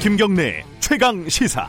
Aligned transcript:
김경래 0.00 0.62
최강 0.78 1.28
시사. 1.28 1.68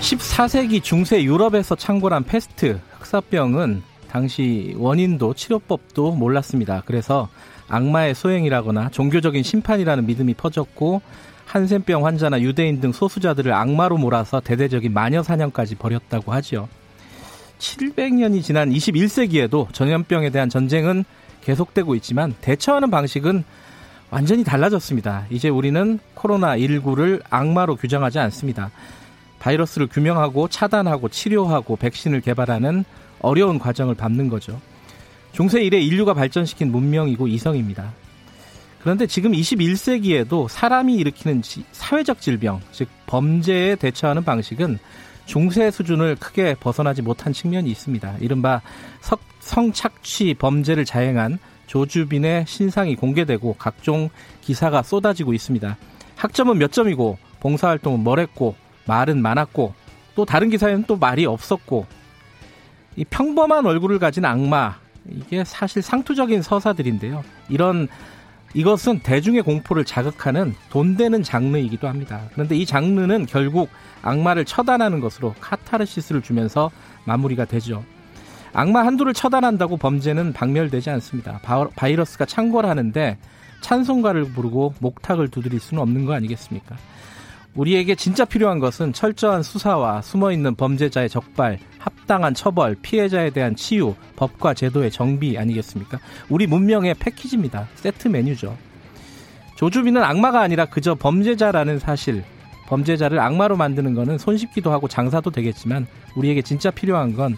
(14세기) 0.00 0.82
중세 0.82 1.22
유럽에서 1.22 1.76
창궐한 1.76 2.24
패스트 2.24 2.80
흑사병은 2.98 3.82
당시 4.10 4.74
원인도 4.78 5.32
치료법도 5.34 6.16
몰랐습니다. 6.16 6.82
그래서 6.86 7.28
악마의 7.68 8.16
소행이라거나 8.16 8.88
종교적인 8.90 9.44
심판이라는 9.44 10.06
믿음이 10.06 10.34
퍼졌고 10.34 11.02
한센병 11.46 12.04
환자나 12.04 12.40
유대인 12.40 12.80
등 12.80 12.90
소수자들을 12.90 13.52
악마로 13.52 13.96
몰아서 13.96 14.40
대대적인 14.40 14.92
마녀 14.92 15.22
사냥까지 15.22 15.76
벌였다고 15.76 16.32
하지요. 16.32 16.68
700년이 17.62 18.42
지난 18.42 18.70
21세기에도 18.70 19.72
전염병에 19.72 20.30
대한 20.30 20.48
전쟁은 20.48 21.04
계속되고 21.42 21.94
있지만 21.96 22.34
대처하는 22.40 22.90
방식은 22.90 23.44
완전히 24.10 24.44
달라졌습니다. 24.44 25.26
이제 25.30 25.48
우리는 25.48 25.98
코로나19를 26.16 27.22
악마로 27.30 27.76
규정하지 27.76 28.18
않습니다. 28.18 28.70
바이러스를 29.38 29.86
규명하고 29.86 30.48
차단하고 30.48 31.08
치료하고 31.08 31.76
백신을 31.76 32.20
개발하는 32.20 32.84
어려운 33.20 33.58
과정을 33.58 33.94
밟는 33.94 34.28
거죠. 34.28 34.60
중세 35.32 35.62
이래 35.62 35.80
인류가 35.80 36.14
발전시킨 36.14 36.70
문명이고 36.70 37.28
이성입니다. 37.28 37.92
그런데 38.82 39.06
지금 39.06 39.32
21세기에도 39.32 40.48
사람이 40.48 40.96
일으키는 40.96 41.42
사회적 41.70 42.20
질병, 42.20 42.60
즉 42.72 42.88
범죄에 43.06 43.76
대처하는 43.76 44.24
방식은 44.24 44.78
중세 45.24 45.70
수준을 45.70 46.16
크게 46.16 46.56
벗어나지 46.58 47.02
못한 47.02 47.32
측면이 47.32 47.70
있습니다. 47.70 48.16
이른바 48.20 48.60
성착취 49.40 50.34
범죄를 50.34 50.84
자행한 50.84 51.38
조주빈의 51.66 52.44
신상이 52.46 52.96
공개되고 52.96 53.56
각종 53.58 54.10
기사가 54.40 54.82
쏟아지고 54.82 55.32
있습니다. 55.32 55.76
학점은 56.16 56.58
몇 56.58 56.72
점이고 56.72 57.18
봉사활동은 57.40 58.00
뭐랬고 58.00 58.54
말은 58.86 59.22
많았고 59.22 59.74
또 60.14 60.24
다른 60.24 60.50
기사에는 60.50 60.84
또 60.86 60.96
말이 60.96 61.24
없었고 61.24 61.86
이 62.96 63.04
평범한 63.04 63.64
얼굴을 63.64 63.98
가진 63.98 64.24
악마 64.24 64.76
이게 65.10 65.44
사실 65.44 65.82
상투적인 65.82 66.42
서사들인데요. 66.42 67.24
이런 67.48 67.88
이것은 68.54 69.00
대중의 69.00 69.42
공포를 69.42 69.84
자극하는 69.84 70.54
돈 70.68 70.96
되는 70.96 71.22
장르이기도 71.22 71.88
합니다. 71.88 72.22
그런데 72.32 72.56
이 72.56 72.66
장르는 72.66 73.26
결국 73.26 73.70
악마를 74.02 74.44
처단하는 74.44 75.00
것으로 75.00 75.34
카타르시스를 75.40 76.22
주면서 76.22 76.70
마무리가 77.04 77.44
되죠. 77.46 77.84
악마 78.52 78.84
한두를 78.84 79.14
처단한다고 79.14 79.78
범죄는 79.78 80.34
박멸되지 80.34 80.90
않습니다. 80.90 81.40
바이러스가 81.74 82.26
창궐하는데 82.26 83.16
찬송가를 83.62 84.32
부르고 84.32 84.74
목탁을 84.80 85.28
두드릴 85.28 85.58
수는 85.58 85.82
없는 85.82 86.04
거 86.04 86.12
아니겠습니까? 86.12 86.76
우리에게 87.54 87.94
진짜 87.94 88.24
필요한 88.24 88.58
것은 88.58 88.92
철저한 88.92 89.42
수사와 89.42 90.00
숨어있는 90.02 90.54
범죄자의 90.54 91.08
적발, 91.08 91.58
합당한 91.78 92.32
처벌, 92.34 92.76
피해자에 92.80 93.30
대한 93.30 93.54
치유, 93.56 93.94
법과 94.16 94.54
제도의 94.54 94.90
정비 94.90 95.36
아니겠습니까? 95.36 95.98
우리 96.28 96.46
문명의 96.46 96.94
패키지입니다. 96.94 97.68
세트 97.74 98.08
메뉴죠. 98.08 98.56
조주빈은 99.56 100.02
악마가 100.02 100.40
아니라 100.40 100.64
그저 100.64 100.94
범죄자라는 100.94 101.78
사실, 101.78 102.24
범죄자를 102.66 103.20
악마로 103.20 103.56
만드는 103.56 103.94
것은 103.94 104.16
손쉽기도 104.16 104.72
하고 104.72 104.88
장사도 104.88 105.30
되겠지만 105.30 105.86
우리에게 106.16 106.40
진짜 106.40 106.70
필요한 106.70 107.14
건 107.14 107.36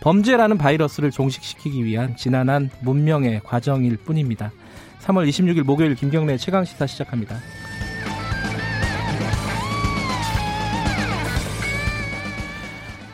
범죄라는 0.00 0.56
바이러스를 0.56 1.10
종식시키기 1.10 1.84
위한 1.84 2.16
지난한 2.16 2.70
문명의 2.80 3.42
과정일 3.44 3.98
뿐입니다. 3.98 4.50
3월 5.02 5.28
26일 5.28 5.64
목요일 5.64 5.94
김경래 5.94 6.38
최강 6.38 6.64
시사 6.64 6.86
시작합니다. 6.86 7.36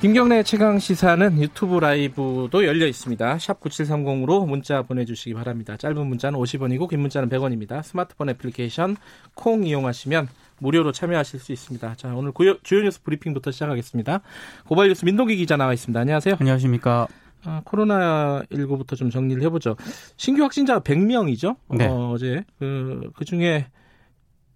김경래 0.00 0.42
최강 0.42 0.78
시사는 0.78 1.40
유튜브 1.40 1.78
라이브도 1.78 2.66
열려 2.66 2.86
있습니다. 2.86 3.38
샵 3.38 3.60
9730으로 3.60 4.46
문자 4.46 4.82
보내주시기 4.82 5.32
바랍니다. 5.32 5.78
짧은 5.78 6.06
문자는 6.06 6.38
50원이고 6.38 6.86
긴 6.90 7.00
문자는 7.00 7.30
100원입니다. 7.30 7.82
스마트폰 7.82 8.28
애플리케이션 8.28 8.96
콩 9.34 9.64
이용하시면 9.64 10.28
무료로 10.58 10.92
참여하실 10.92 11.40
수 11.40 11.50
있습니다. 11.52 11.94
자 11.94 12.14
오늘 12.14 12.32
주요 12.62 12.82
뉴스 12.82 13.02
브리핑부터 13.02 13.50
시작하겠습니다. 13.50 14.20
고발 14.66 14.88
뉴스 14.88 15.06
민동기 15.06 15.34
기자 15.36 15.56
나와 15.56 15.72
있습니다. 15.72 15.98
안녕하세요. 15.98 16.36
안녕하십니까. 16.40 17.08
아, 17.44 17.62
코로나19부터 17.64 18.96
좀 18.96 19.08
정리를 19.08 19.42
해보죠. 19.44 19.76
신규 20.18 20.42
확진자가 20.42 20.80
100명이죠. 20.80 21.56
네. 21.70 21.86
어, 21.86 22.10
어제 22.10 22.44
그, 22.58 23.10
그 23.14 23.24
중에 23.24 23.68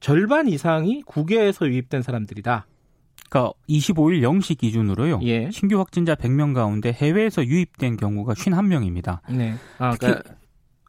절반 0.01 0.49
이상이 0.49 1.03
국외에서 1.07 1.67
유입된 1.67 2.03
사람들이다. 2.03 2.67
그러니까 3.31 3.53
25일 3.69 4.21
0시 4.23 4.59
기준으로요. 4.59 5.21
예. 5.23 5.51
신규 5.53 5.79
확진자 5.79 6.15
100명 6.17 6.53
가운데 6.53 6.93
해외에서 6.93 7.47
유입된 7.47 7.97
경우가 7.97 8.35
51명입니다. 8.35 9.21
네. 9.31 9.55
아, 9.79 9.97
그러니까 9.97 10.23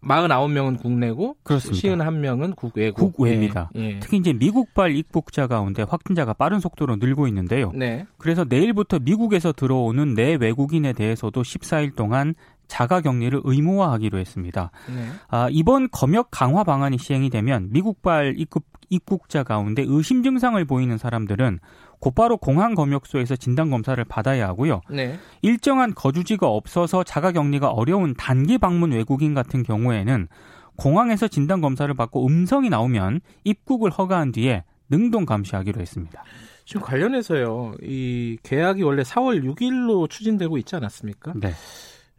49명은 0.03 0.81
국내고 0.81 1.35
그렇습니다. 1.43 1.87
51명은 1.87 2.55
국외고. 2.55 3.11
국외입니다. 3.11 3.69
예. 3.75 3.81
예. 3.81 3.99
특히 3.99 4.17
이제 4.17 4.33
미국발 4.33 4.95
입국자 4.95 5.45
가운데 5.45 5.83
확진자가 5.83 6.33
빠른 6.33 6.59
속도로 6.59 6.95
늘고 6.95 7.27
있는데요. 7.27 7.71
네. 7.75 8.07
그래서 8.17 8.43
내일부터 8.43 8.97
미국에서 8.97 9.53
들어오는 9.53 10.15
내 10.15 10.33
외국인에 10.33 10.93
대해서도 10.93 11.43
14일 11.43 11.95
동안 11.95 12.33
자가 12.67 13.01
격리를 13.01 13.39
의무화하기로 13.43 14.17
했습니다. 14.17 14.71
네. 14.87 15.05
아, 15.27 15.47
이번 15.51 15.89
검역 15.91 16.29
강화 16.31 16.63
방안이 16.63 16.97
시행이 16.97 17.29
되면 17.29 17.67
미국발 17.71 18.33
입국, 18.37 18.65
입국자 18.89 19.43
가운데 19.43 19.83
의심 19.85 20.23
증상을 20.23 20.63
보이는 20.65 20.97
사람들은 20.97 21.59
곧바로 22.01 22.35
공항 22.35 22.73
검역소에서 22.73 23.37
진단 23.37 23.69
검사를 23.69 24.03
받아야 24.03 24.47
하고요. 24.47 24.81
네. 24.89 25.17
일정한 25.41 25.93
거주지가 25.93 26.47
없어서 26.47 27.03
자가 27.03 27.31
격리가 27.31 27.69
어려운 27.69 28.15
단기 28.15 28.57
방문 28.57 28.91
외국인 28.91 29.33
같은 29.33 29.63
경우에는 29.63 30.27
공항에서 30.75 31.27
진단 31.27 31.61
검사를 31.61 31.93
받고 31.93 32.25
음성이 32.25 32.69
나오면 32.69 33.21
입국을 33.43 33.91
허가한 33.91 34.31
뒤에 34.31 34.63
능동 34.89 35.25
감시하기로 35.25 35.79
했습니다. 35.79 36.23
지금 36.65 36.81
관련해서요. 36.81 37.75
이 37.83 38.37
계약이 38.43 38.81
원래 38.81 39.03
4월 39.03 39.43
6일로 39.43 40.09
추진되고 40.09 40.57
있지 40.57 40.75
않았습니까? 40.75 41.33
네. 41.35 41.51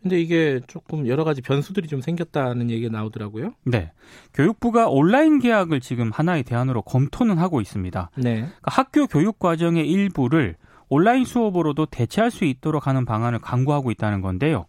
근데 0.02 0.20
이게 0.20 0.60
조금 0.66 1.06
여러 1.06 1.22
가지 1.22 1.40
변수들이 1.40 1.86
좀 1.86 2.00
생겼다는 2.00 2.70
얘기가 2.70 2.90
나오더라고요. 2.90 3.52
네. 3.64 3.92
교육부가 4.34 4.88
온라인 4.88 5.38
계약을 5.38 5.80
지금 5.80 6.10
하나의 6.12 6.42
대안으로 6.42 6.82
검토는 6.82 7.38
하고 7.38 7.60
있습니다. 7.60 8.10
네. 8.16 8.34
그러니까 8.34 8.58
학교 8.64 9.06
교육 9.06 9.38
과정의 9.38 9.88
일부를 9.88 10.56
온라인 10.88 11.24
수업으로도 11.24 11.86
대체할 11.86 12.30
수 12.30 12.44
있도록 12.44 12.86
하는 12.86 13.04
방안을 13.04 13.38
강구하고 13.38 13.90
있다는 13.92 14.20
건데요. 14.20 14.66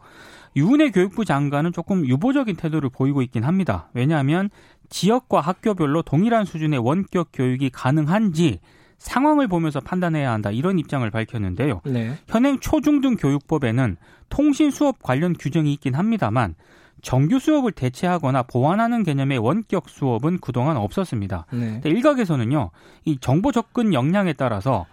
유은혜 0.56 0.92
교육부 0.92 1.26
장관은 1.26 1.74
조금 1.74 2.06
유보적인 2.06 2.56
태도를 2.56 2.90
보이고 2.90 3.24
있긴 3.24 3.44
합니다. 3.44 3.90
왜냐하면 3.94 4.52
지역과 4.90 5.42
학교별로 5.42 6.04
동일한 6.04 6.46
수준의 6.46 6.80
원격 6.80 7.30
교육이 7.34 7.72
가능한지 7.72 8.60
상황을 9.00 9.48
보면서 9.48 9.80
판단해야 9.82 10.32
한다 10.32 10.50
이런 10.52 10.80
입장을 10.80 11.10
밝혔는데요. 11.10 11.82
네. 11.86 12.14
현행 12.28 12.60
초중등 12.60 13.18
교육법에는 13.18 13.98
통신 14.34 14.72
수업 14.72 15.04
관련 15.04 15.34
규정이 15.34 15.72
있긴 15.74 15.94
합니다만 15.94 16.56
정규 17.04 17.38
수업을 17.38 17.72
대체하거나 17.72 18.44
보완하는 18.44 19.04
개념의 19.04 19.38
원격 19.38 19.88
수업은 19.90 20.40
그동안 20.40 20.76
없었습니다. 20.76 21.46
네. 21.52 21.82
일각에서는요, 21.86 22.72
이 23.06 23.20
정보 23.20 23.52
접근 23.52 23.94
역량에 23.94 24.34
따라서 24.34 24.88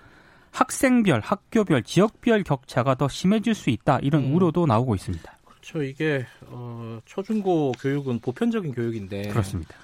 학생별, 0.51 1.21
학교별, 1.21 1.85
지역별 1.85 2.43
격차가 2.43 2.97
더 2.97 3.09
심해질 3.09 3.55
수 3.55 3.71
있다 3.71 4.01
이런 4.03 4.25
음. 4.25 4.35
우려도 4.35 4.67
나오고 4.67 4.95
있습니다. 4.95 5.39
그렇죠. 5.47 5.83
이게 5.83 6.27
어, 6.49 6.99
초중고 7.07 7.73
교육은 7.81 8.19
보편적인 8.19 8.73
교육인데 8.73 9.29
그렇습니다. 9.29 9.75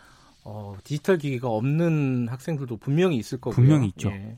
어, 0.45 0.77
디지털 0.85 1.17
기기가 1.17 1.49
없는 1.49 2.29
학생들도 2.29 2.77
분명히 2.77 3.17
있을 3.17 3.41
거고요. 3.41 3.55
분명히 3.55 3.89
있죠. 3.89 4.11
예. 4.11 4.37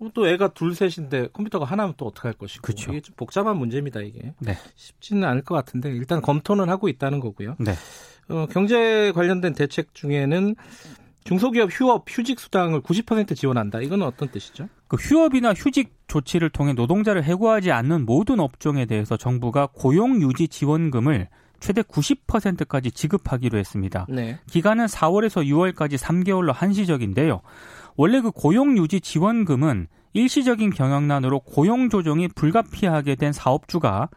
어, 0.00 0.08
또 0.14 0.28
애가 0.28 0.48
둘 0.54 0.74
셋인데 0.74 1.28
컴퓨터가 1.32 1.64
하나면 1.64 1.94
또 1.96 2.06
어떡할 2.06 2.34
것이고 2.34 2.62
그쵸. 2.62 2.92
이게 2.92 3.00
좀 3.00 3.14
복잡한 3.16 3.56
문제입니다 3.56 4.00
이게 4.00 4.34
네. 4.38 4.56
쉽지는 4.76 5.24
않을 5.24 5.42
것 5.42 5.54
같은데 5.54 5.90
일단 5.90 6.22
검토는 6.22 6.68
하고 6.68 6.88
있다는 6.88 7.20
거고요. 7.20 7.56
네. 7.58 7.72
어, 8.28 8.46
경제 8.46 9.12
관련된 9.12 9.54
대책 9.54 9.94
중에는 9.94 10.54
중소기업 11.24 11.70
휴업 11.70 12.06
휴직 12.08 12.40
수당을 12.40 12.80
90% 12.80 13.36
지원한다. 13.36 13.80
이건 13.80 14.02
어떤 14.02 14.28
뜻이죠? 14.28 14.68
그 14.86 14.96
휴업이나 14.96 15.52
휴직 15.52 15.92
조치를 16.06 16.48
통해 16.48 16.72
노동자를 16.72 17.22
해고하지 17.22 17.70
않는 17.70 18.06
모든 18.06 18.40
업종에 18.40 18.86
대해서 18.86 19.16
정부가 19.18 19.68
고용 19.72 20.22
유지 20.22 20.48
지원금을 20.48 21.28
최대 21.60 21.82
90%까지 21.82 22.90
지급하기로 22.92 23.58
했습니다. 23.58 24.06
네. 24.08 24.38
기간은 24.50 24.86
4월에서 24.86 25.44
6월까지 25.44 25.98
3개월로 25.98 26.52
한시적인데요. 26.52 27.42
원래 27.98 28.20
그 28.20 28.30
고용 28.30 28.78
유지 28.78 29.00
지원금은 29.00 29.88
일시적인 30.12 30.70
경영난으로 30.70 31.40
고용 31.40 31.90
조정이 31.90 32.28
불가피하게 32.28 33.16
된 33.16 33.32
사업주가 33.32 34.08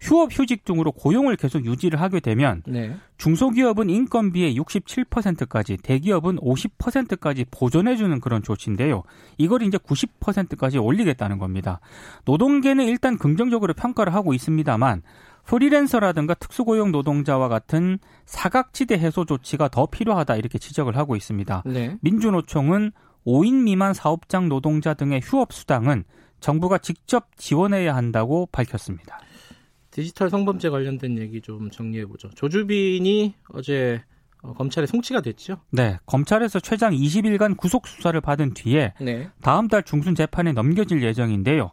휴업 0.00 0.30
휴직 0.32 0.64
등으로 0.64 0.92
고용을 0.92 1.36
계속 1.36 1.64
유지를 1.64 2.00
하게 2.00 2.20
되면 2.20 2.62
네. 2.66 2.96
중소기업은 3.16 3.90
인건비의 3.90 4.56
67%까지 4.56 5.76
대기업은 5.76 6.36
50%까지 6.36 7.44
보존해 7.50 7.96
주는 7.96 8.20
그런 8.20 8.42
조치인데요. 8.42 9.02
이걸 9.38 9.62
이제 9.62 9.78
90%까지 9.78 10.78
올리겠다는 10.78 11.38
겁니다. 11.38 11.80
노동계는 12.24 12.86
일단 12.86 13.18
긍정적으로 13.18 13.72
평가를 13.72 14.14
하고 14.14 14.34
있습니다만 14.34 15.02
프리랜서라든가 15.44 16.34
특수고용 16.34 16.92
노동자와 16.92 17.48
같은 17.48 17.98
사각지대 18.26 18.98
해소 18.98 19.24
조치가 19.24 19.68
더 19.68 19.86
필요하다 19.86 20.36
이렇게 20.36 20.58
지적을 20.58 20.96
하고 20.96 21.16
있습니다. 21.16 21.62
네. 21.66 21.96
민주노총은 22.02 22.92
5인 23.28 23.62
미만 23.64 23.92
사업장 23.92 24.48
노동자 24.48 24.94
등의 24.94 25.20
휴업 25.22 25.52
수당은 25.52 26.04
정부가 26.40 26.78
직접 26.78 27.36
지원해야 27.36 27.94
한다고 27.94 28.48
밝혔습니다. 28.50 29.20
디지털 29.90 30.30
성범죄 30.30 30.70
관련된 30.70 31.18
얘기 31.18 31.42
좀 31.42 31.70
정리해 31.70 32.06
보죠. 32.06 32.30
조주빈이 32.30 33.34
어제 33.50 34.02
어, 34.40 34.54
검찰에 34.54 34.86
송치가 34.86 35.20
됐죠. 35.20 35.58
네, 35.70 35.98
검찰에서 36.06 36.60
최장 36.60 36.92
20일간 36.92 37.56
구속 37.56 37.86
수사를 37.86 38.18
받은 38.20 38.54
뒤에 38.54 38.94
네. 39.00 39.28
다음 39.42 39.68
달 39.68 39.82
중순 39.82 40.14
재판에 40.14 40.52
넘겨질 40.52 41.02
예정인데요. 41.02 41.70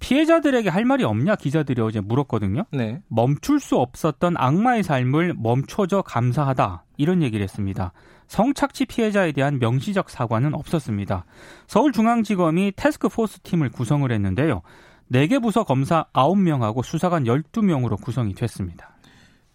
피해자들에게 0.00 0.68
할 0.68 0.84
말이 0.84 1.04
없냐 1.04 1.36
기자들이 1.36 1.80
어제 1.82 2.00
물었거든요. 2.00 2.64
네. 2.72 3.00
멈출 3.08 3.60
수 3.60 3.76
없었던 3.76 4.34
악마의 4.36 4.82
삶을 4.82 5.34
멈춰줘 5.36 6.02
감사하다 6.02 6.84
이런 6.96 7.22
얘기를 7.22 7.42
했습니다. 7.44 7.92
성착취 8.26 8.86
피해자에 8.86 9.32
대한 9.32 9.58
명시적 9.58 10.10
사과는 10.10 10.54
없었습니다. 10.54 11.24
서울중앙지검이 11.66 12.72
테스크포스 12.76 13.40
팀을 13.40 13.70
구성을 13.70 14.10
했는데요. 14.10 14.62
4개 15.12 15.42
부서 15.42 15.64
검사 15.64 16.06
9명하고 16.12 16.84
수사관 16.84 17.24
12명으로 17.24 18.00
구성이 18.00 18.34
됐습니다. 18.34 18.96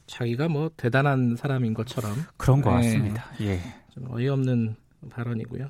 자기가 0.07 0.49
뭐 0.49 0.69
대단한 0.77 1.35
사람인 1.35 1.73
것처럼 1.73 2.11
그런 2.37 2.61
것 2.61 2.69
네. 2.71 2.75
같습니다. 2.77 3.25
예. 3.41 3.59
좀 3.89 4.11
어이없는 4.11 4.75
발언이고요. 5.09 5.69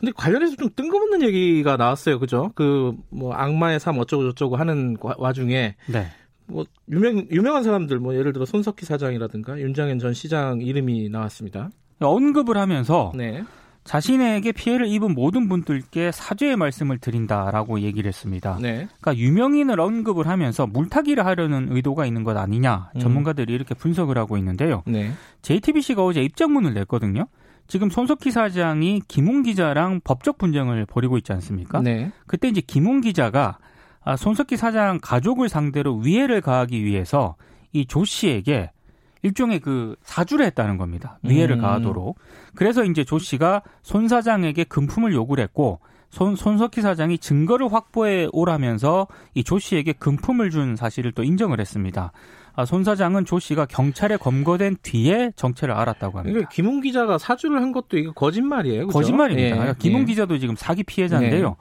근데 0.00 0.12
관련해서 0.16 0.56
좀 0.56 0.70
뜬금없는 0.74 1.22
얘기가 1.22 1.76
나왔어요. 1.76 2.18
그죠? 2.18 2.50
그 2.54 2.92
뭐 3.10 3.32
악마의 3.34 3.80
삶 3.80 3.98
어쩌고 3.98 4.30
저쩌고 4.30 4.56
하는 4.56 4.96
와중에 5.00 5.76
네. 5.86 6.06
뭐 6.46 6.64
유명 6.90 7.26
유명한 7.30 7.62
사람들 7.62 7.98
뭐 7.98 8.14
예를 8.14 8.32
들어 8.32 8.44
손석희 8.46 8.84
사장이라든가 8.84 9.60
윤장현 9.60 9.98
전 9.98 10.14
시장 10.14 10.60
이름이 10.60 11.08
나왔습니다. 11.10 11.70
언급을 12.00 12.56
하면서 12.56 13.12
네. 13.14 13.44
자신에게 13.84 14.52
피해를 14.52 14.86
입은 14.88 15.14
모든 15.14 15.48
분들께 15.48 16.12
사죄의 16.12 16.56
말씀을 16.56 16.98
드린다라고 16.98 17.80
얘기를 17.80 18.08
했습니다. 18.08 18.58
네. 18.60 18.88
그러니까 19.00 19.16
유명인을 19.16 19.80
언급을 19.80 20.26
하면서 20.28 20.66
물타기를 20.66 21.24
하려는 21.24 21.68
의도가 21.74 22.06
있는 22.06 22.22
것 22.24 22.36
아니냐 22.36 22.90
음. 22.94 23.00
전문가들이 23.00 23.52
이렇게 23.52 23.74
분석을 23.74 24.18
하고 24.18 24.36
있는데요. 24.38 24.82
네. 24.86 25.12
JTBC가 25.42 26.04
어제 26.04 26.22
입장문을 26.22 26.74
냈거든요. 26.74 27.26
지금 27.70 27.88
손석희 27.88 28.30
사장이 28.32 29.00
김웅 29.08 29.42
기자랑 29.44 30.00
법적 30.04 30.36
분쟁을 30.38 30.84
벌이고 30.86 31.16
있지 31.18 31.32
않습니까? 31.32 31.80
네. 31.80 32.10
그때 32.26 32.48
이제 32.48 32.60
김웅 32.60 33.00
기자가 33.00 33.58
아, 34.02 34.16
손석희 34.16 34.56
사장 34.56 34.98
가족을 35.00 35.48
상대로 35.48 35.96
위해를 35.96 36.40
가하기 36.40 36.84
위해서 36.84 37.36
이 37.72 37.86
조 37.86 38.04
씨에게 38.04 38.72
일종의 39.22 39.60
그 39.60 39.94
사주를 40.02 40.46
했다는 40.46 40.78
겁니다. 40.78 41.18
위해를 41.22 41.56
음. 41.56 41.60
가하도록. 41.60 42.18
그래서 42.54 42.84
이제 42.84 43.04
조 43.04 43.18
씨가 43.18 43.62
손 43.82 44.08
사장에게 44.08 44.64
금품을 44.64 45.12
요구를 45.12 45.44
했고 45.44 45.78
손, 46.08 46.34
손석희 46.34 46.80
사장이 46.82 47.18
증거를 47.18 47.72
확보해 47.72 48.26
오라면서 48.32 49.06
이 49.34 49.44
조 49.44 49.58
씨에게 49.58 49.92
금품을 49.92 50.50
준 50.50 50.74
사실을 50.74 51.12
또 51.12 51.22
인정을 51.22 51.60
했습니다. 51.60 52.12
아, 52.54 52.64
손 52.64 52.84
사장은 52.84 53.24
조 53.24 53.38
씨가 53.38 53.66
경찰에 53.66 54.16
검거된 54.16 54.76
뒤에 54.82 55.32
정체를 55.36 55.74
알았다고 55.74 56.18
합니다. 56.18 56.32
그러니까 56.32 56.48
김웅 56.50 56.80
기자가 56.80 57.18
사주를 57.18 57.60
한 57.62 57.72
것도 57.72 57.96
이거 57.98 58.12
거짓말이에요. 58.12 58.86
그죠? 58.86 58.98
거짓말입니다. 58.98 59.68
예. 59.68 59.74
김웅 59.78 60.02
예. 60.02 60.04
기자도 60.06 60.38
지금 60.38 60.56
사기 60.56 60.82
피해자인데요. 60.82 61.56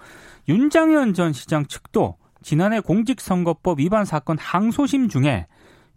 예. 0.49 0.53
윤장현 0.53 1.13
전 1.13 1.31
시장 1.33 1.65
측도 1.67 2.15
지난해 2.41 2.79
공직선거법 2.79 3.79
위반 3.79 4.05
사건 4.05 4.37
항소심 4.39 5.09
중에 5.09 5.47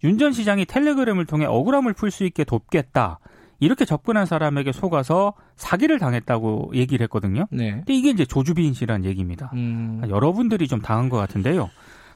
윤 0.04 0.18
전 0.18 0.32
시장이 0.32 0.64
텔레그램을 0.66 1.26
통해 1.26 1.46
억울함을 1.46 1.92
풀 1.94 2.10
수 2.10 2.24
있게 2.24 2.44
돕겠다. 2.44 3.20
이렇게 3.60 3.84
접근한 3.84 4.26
사람에게 4.26 4.72
속아서 4.72 5.34
사기를 5.54 6.00
당했다고 6.00 6.72
얘기를 6.74 7.04
했거든요. 7.04 7.46
네. 7.52 7.70
근데 7.70 7.94
이게 7.94 8.10
이제 8.10 8.24
조주빈 8.24 8.74
씨라는 8.74 9.04
얘기입니다. 9.04 9.52
음. 9.54 10.02
여러분들이 10.08 10.66
좀 10.66 10.80
당한 10.82 11.08
것 11.08 11.16
같은데요. 11.18 11.70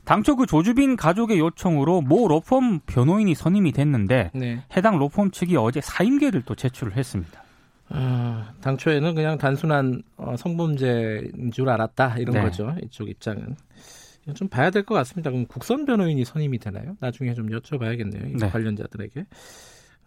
당초 0.06 0.36
그 0.36 0.46
조주빈 0.46 0.96
가족의 0.96 1.38
요청으로 1.38 2.00
모 2.00 2.28
로펌 2.28 2.80
변호인이 2.86 3.34
선임이 3.34 3.72
됐는데 3.72 4.30
네. 4.34 4.62
해당 4.76 4.98
로펌 4.98 5.30
측이 5.30 5.56
어제 5.56 5.80
사임계를 5.82 6.42
또 6.46 6.54
제출을 6.54 6.96
했습니다. 6.96 7.42
아, 7.88 8.52
당초에는 8.62 9.14
그냥 9.14 9.36
단순한 9.36 10.02
어, 10.16 10.36
성범죄인 10.36 11.50
줄 11.52 11.68
알았다 11.68 12.16
이런 12.18 12.34
네. 12.36 12.42
거죠. 12.42 12.74
이쪽 12.82 13.08
입장은. 13.08 13.56
좀 14.34 14.48
봐야 14.48 14.70
될 14.70 14.82
것 14.84 14.94
같습니다. 14.96 15.30
그럼 15.30 15.46
국선 15.46 15.84
변호인이 15.84 16.24
선임이 16.24 16.58
되나요? 16.58 16.96
나중에 16.98 17.34
좀 17.34 17.48
여쭤봐야겠네요. 17.48 18.40
네. 18.40 18.48
관련자들에게. 18.48 19.26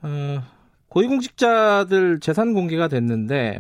어, 0.02 0.42
고위공직자들 0.90 2.20
재산 2.20 2.54
공개가 2.54 2.88
됐는데 2.90 3.60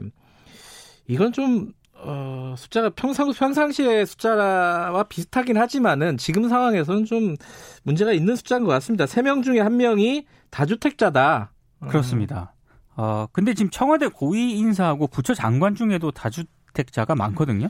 이건 1.08 1.32
좀 1.32 1.72
어, 2.01 2.56
숫자가 2.57 2.90
평상 2.92 3.31
평상시의 3.31 4.06
숫자와 4.06 5.04
비슷하긴 5.04 5.57
하지만은 5.57 6.18
지금 6.18 6.48
상황에서는 6.48 7.06
좀 7.06 7.36
문제가 7.84 8.12
있는 8.13 8.36
숫자인 8.36 8.63
것 8.63 8.69
같습니다. 8.69 9.06
세 9.06 9.22
명 9.22 9.42
중에 9.42 9.60
한 9.60 9.78
명이 9.78 10.25
다주택자다. 10.50 11.51
그렇습니다. 11.90 12.54
어, 12.96 13.28
근데 13.31 13.54
지금 13.54 13.69
청와대 13.69 14.07
고위 14.07 14.57
인사하고 14.57 15.07
부처 15.07 15.34
장관 15.34 15.75
중에도 15.75 16.12
다주택자가 16.12 17.16
많거든요. 17.16 17.68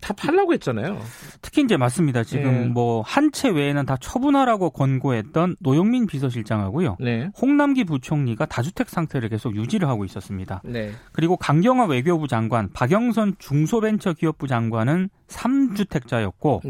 다 0.00 0.14
팔라고 0.14 0.52
했잖아요. 0.54 1.00
특히 1.40 1.62
이제 1.62 1.76
맞습니다. 1.76 2.24
지금 2.24 2.52
네. 2.52 2.66
뭐한 2.68 3.32
채 3.32 3.48
외에는 3.48 3.86
다 3.86 3.96
처분하라고 4.00 4.70
권고했던 4.70 5.56
노영민 5.60 6.06
비서실장하고요. 6.06 6.96
네. 7.00 7.30
홍남기 7.40 7.84
부총리가 7.84 8.46
다주택 8.46 8.88
상태를 8.88 9.28
계속 9.28 9.56
유지를 9.56 9.88
하고 9.88 10.04
있었습니다. 10.04 10.62
네. 10.64 10.92
그리고 11.12 11.36
강경화 11.36 11.86
외교부 11.86 12.28
장관, 12.28 12.70
박영선 12.72 13.36
중소벤처기업부 13.38 14.46
장관은 14.46 15.10
3주택자였고 15.28 16.60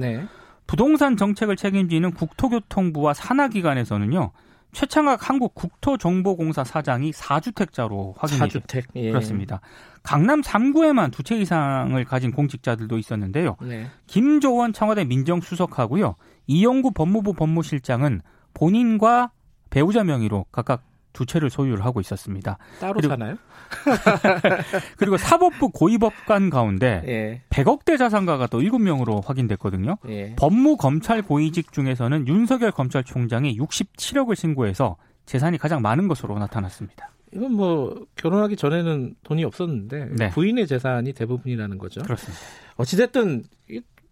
부동산 0.66 1.16
정책을 1.16 1.56
책임지는 1.56 2.12
국토교통부와 2.12 3.14
산하기관에서는요. 3.14 4.30
최창학 4.72 5.28
한국 5.28 5.54
국토정보공사 5.54 6.64
사장이 6.64 7.12
4주택자로 7.12 8.14
확인이 8.16 8.40
4주택. 8.40 8.84
예. 8.96 9.10
그렇습니다. 9.10 9.60
강남 10.02 10.40
3구에만 10.40 11.12
두 11.12 11.22
채 11.22 11.36
이상을 11.36 12.02
가진 12.06 12.32
공직자들도 12.32 12.98
있었는데요. 12.98 13.56
네. 13.62 13.86
김조원 14.06 14.72
청와대 14.72 15.04
민정수석하고요. 15.04 16.16
이영구 16.46 16.92
법무부 16.92 17.34
법무실장은 17.34 18.22
본인과 18.54 19.30
배우자 19.70 20.02
명의로 20.04 20.46
각각 20.50 20.82
두 21.12 21.26
채를 21.26 21.50
소유를 21.50 21.84
하고 21.84 22.00
있었습니다. 22.00 22.58
따로 22.80 22.94
그리고, 22.94 23.08
사나요? 23.08 23.36
그리고 24.96 25.16
사법부 25.16 25.70
고위법관 25.70 26.50
가운데 26.50 27.02
예. 27.06 27.42
100억대 27.50 27.98
자산가가 27.98 28.46
또 28.48 28.60
7명으로 28.60 29.24
확인됐거든요. 29.24 29.98
예. 30.08 30.34
법무 30.36 30.76
검찰 30.76 31.22
고위직 31.22 31.72
중에서는 31.72 32.26
윤석열 32.28 32.70
검찰총장이 32.70 33.56
67억을 33.58 34.36
신고해서 34.36 34.96
재산이 35.26 35.58
가장 35.58 35.82
많은 35.82 36.08
것으로 36.08 36.38
나타났습니다. 36.38 37.10
이건 37.34 37.52
뭐 37.54 38.06
결혼하기 38.16 38.56
전에는 38.56 39.14
돈이 39.22 39.44
없었는데 39.44 40.08
네. 40.18 40.30
부인의 40.30 40.66
재산이 40.66 41.12
대부분이라는 41.14 41.78
거죠. 41.78 42.02
그렇습니다. 42.02 42.38
어찌됐든 42.76 43.44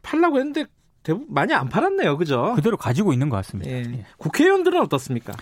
팔라고 0.03 0.39
했는데 0.39 0.65
대부분 1.03 1.27
많이 1.33 1.53
안 1.55 1.69
팔았네요. 1.69 2.17
그죠? 2.17 2.53
그대로 2.55 2.77
가지고 2.77 3.13
있는 3.13 3.29
것 3.29 3.37
같습니다. 3.37 3.71
예. 3.71 3.79
예. 3.81 4.05
국회의원들은 4.19 4.81
어떻습니까? 4.81 5.35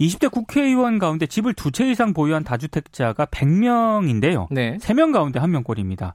20대 0.00 0.30
국회의원 0.30 0.98
가운데 0.98 1.26
집을 1.26 1.54
두 1.54 1.70
채 1.70 1.88
이상 1.90 2.12
보유한 2.12 2.44
다주택자가 2.44 3.26
100명인데요. 3.26 4.46
네. 4.50 4.76
3명 4.78 5.12
가운데 5.12 5.40
1명꼴입니다. 5.40 6.12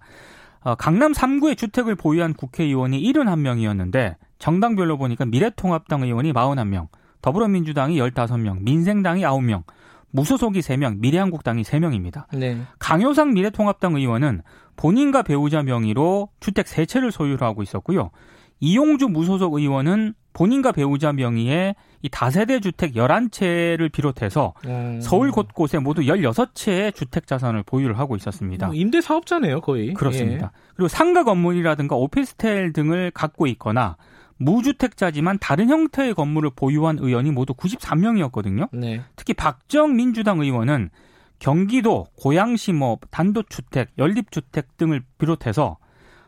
어, 0.63 0.75
강남 0.75 1.11
3구의 1.11 1.57
주택을 1.57 1.95
보유한 1.95 2.33
국회의원이 2.33 3.01
71명이었는데 3.01 4.15
정당별로 4.37 4.97
보니까 4.97 5.25
미래통합당 5.25 6.03
의원이 6.03 6.33
41명, 6.33 6.87
더불어민주당이 7.21 7.97
15명, 7.99 8.61
민생당이 8.61 9.21
9명, 9.23 9.63
무소속이 10.11 10.59
3명, 10.59 10.99
미래한국당이 10.99 11.63
3명입니다. 11.63 12.25
네. 12.33 12.57
강효상 12.79 13.33
미래통합당 13.33 13.95
의원은 13.95 14.41
본인과 14.75 15.23
배우자 15.23 15.63
명의로 15.63 16.29
주택 16.39 16.65
3채를 16.65 17.11
소유를 17.11 17.45
하고 17.45 17.63
있었고요. 17.63 18.11
이용주 18.59 19.07
무소속 19.07 19.55
의원은 19.55 20.13
본인과 20.33 20.71
배우자 20.71 21.11
명의의 21.13 21.75
이 22.01 22.09
다세대 22.09 22.59
주택 22.59 22.93
11채를 22.93 23.91
비롯해서 23.91 24.53
음. 24.65 24.99
서울 25.01 25.31
곳곳에 25.31 25.79
모두 25.79 26.01
16채의 26.01 26.95
주택 26.95 27.27
자산을 27.27 27.63
보유를 27.63 27.99
하고 27.99 28.15
있었습니다. 28.15 28.67
뭐 28.67 28.75
임대 28.75 29.01
사업자네요, 29.01 29.61
거의. 29.61 29.93
그렇습니다. 29.93 30.51
예. 30.53 30.71
그리고 30.75 30.87
상가 30.87 31.23
건물이라든가 31.23 31.95
오피스텔 31.95 32.73
등을 32.73 33.11
갖고 33.11 33.45
있거나 33.47 33.97
무주택자지만 34.37 35.37
다른 35.39 35.69
형태의 35.69 36.15
건물을 36.15 36.51
보유한 36.55 36.97
의원이 36.99 37.31
모두 37.31 37.53
93명이었거든요. 37.53 38.69
네. 38.71 39.01
특히 39.15 39.33
박정 39.33 39.95
민주당 39.95 40.39
의원은 40.39 40.89
경기도, 41.37 42.07
고양시 42.17 42.73
뭐 42.73 42.97
단독주택, 43.09 43.89
연립주택 43.97 44.77
등을 44.77 45.03
비롯해서 45.17 45.77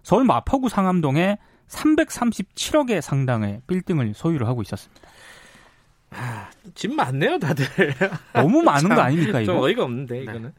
서울 0.03 0.25
마포구 0.25 0.69
상암동에 0.69 1.38
337억의 1.74 3.01
상당의 3.01 3.62
빌딩을 3.68 4.13
소유를 4.15 4.48
하고 4.48 4.62
있었습니다. 4.62 5.01
아, 6.12 6.50
집 6.75 6.94
많네요, 6.94 7.39
다들. 7.39 7.65
너무 8.34 8.62
많은 8.62 8.89
참, 8.89 8.96
거 8.96 9.01
아닙니까, 9.01 9.42
이거? 9.42 9.53
좀 9.53 9.62
어이가 9.62 9.84
없는데, 9.84 10.24
이거는. 10.24 10.53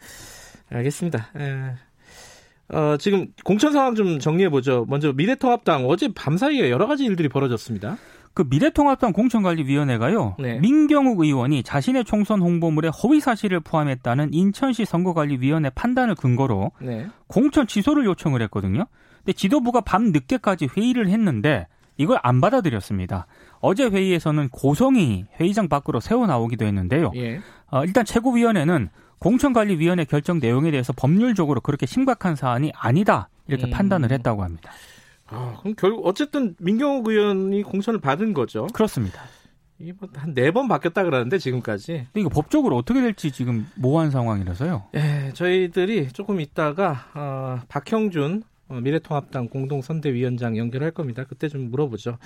네. 0.71 0.77
알겠습니다. 0.77 1.31
에... 1.37 1.75
어, 2.69 2.97
지금 2.99 3.27
공천 3.45 3.73
상황 3.73 3.95
좀 3.95 4.19
정리해보죠. 4.19 4.87
먼저 4.89 5.13
미래통합당 5.13 5.87
어제 5.87 6.09
밤사이에 6.15 6.71
여러 6.71 6.87
가지 6.87 7.05
일들이 7.05 7.29
벌어졌습니다. 7.29 7.99
그 8.33 8.45
미래통합당 8.49 9.13
공천관리위원회가요. 9.13 10.37
네. 10.41 10.59
민경욱 10.59 11.21
의원이 11.21 11.63
자신의 11.63 12.05
총선 12.05 12.41
홍보물에 12.41 12.89
허위 13.03 13.21
사실을 13.21 13.61
포함했다는 13.61 14.35
인천시 14.35 14.85
선거관리위원회 14.87 15.71
판단을 15.71 16.17
근거로 16.17 16.73
네. 16.81 17.07
공천 17.29 17.69
취소를 17.69 18.05
요청을 18.07 18.43
했거든요. 18.43 18.87
근데 19.25 19.33
지도부가 19.33 19.81
밤 19.81 20.13
늦게까지 20.13 20.69
회의를 20.77 21.09
했는데 21.09 21.67
이걸 21.97 22.19
안 22.23 22.41
받아들였습니다. 22.41 23.27
어제 23.61 23.87
회의에서는 23.87 24.49
고성이 24.51 25.25
회의장 25.41 25.69
밖으로 25.69 26.01
새어 26.01 26.27
나오기도 26.27 26.67
했는데요. 26.67 27.13
예. 27.17 27.41
어, 27.71 27.85
일단 27.85 28.05
최고위원회는 28.05 28.91
공천관리위원회 29.21 30.05
결정 30.05 30.39
내용에 30.39 30.71
대해서 30.71 30.93
법률적으로 30.93 31.61
그렇게 31.61 31.87
심각한 31.87 32.37
사안이 32.37 32.73
아니다 32.75 33.29
이렇게 33.47 33.67
음. 33.67 33.71
판단을 33.71 34.13
했다고 34.13 34.43
합니다. 34.43 34.71
아, 35.27 35.57
그럼 35.61 35.75
결국 35.79 36.07
어쨌든 36.07 36.55
민경욱 36.59 37.09
의원이 37.09 37.63
공천을 37.63 38.01
받은 38.01 38.35
거죠. 38.35 38.67
그렇습니다. 38.75 39.23
이한네 39.81 40.51
번 40.53 40.69
바뀌었다 40.69 41.03
그러는데 41.03 41.39
지금까지. 41.39 42.07
근데 42.13 42.21
이거 42.21 42.29
법적으로 42.29 42.77
어떻게 42.77 43.01
될지 43.01 43.33
지금 43.33 43.67
모호한 43.77 44.11
상황이라서요. 44.11 44.85
예, 44.95 45.33
저희들이 45.33 46.09
조금 46.13 46.41
있다가 46.41 47.07
어, 47.15 47.61
박형준 47.69 48.43
어, 48.43 48.54
미래통합당 48.81 49.49
공동선대위원장 49.49 50.57
연결할 50.57 50.91
겁니다. 50.91 51.25
그때 51.29 51.49
좀 51.49 51.71
물어보죠. 51.71 52.19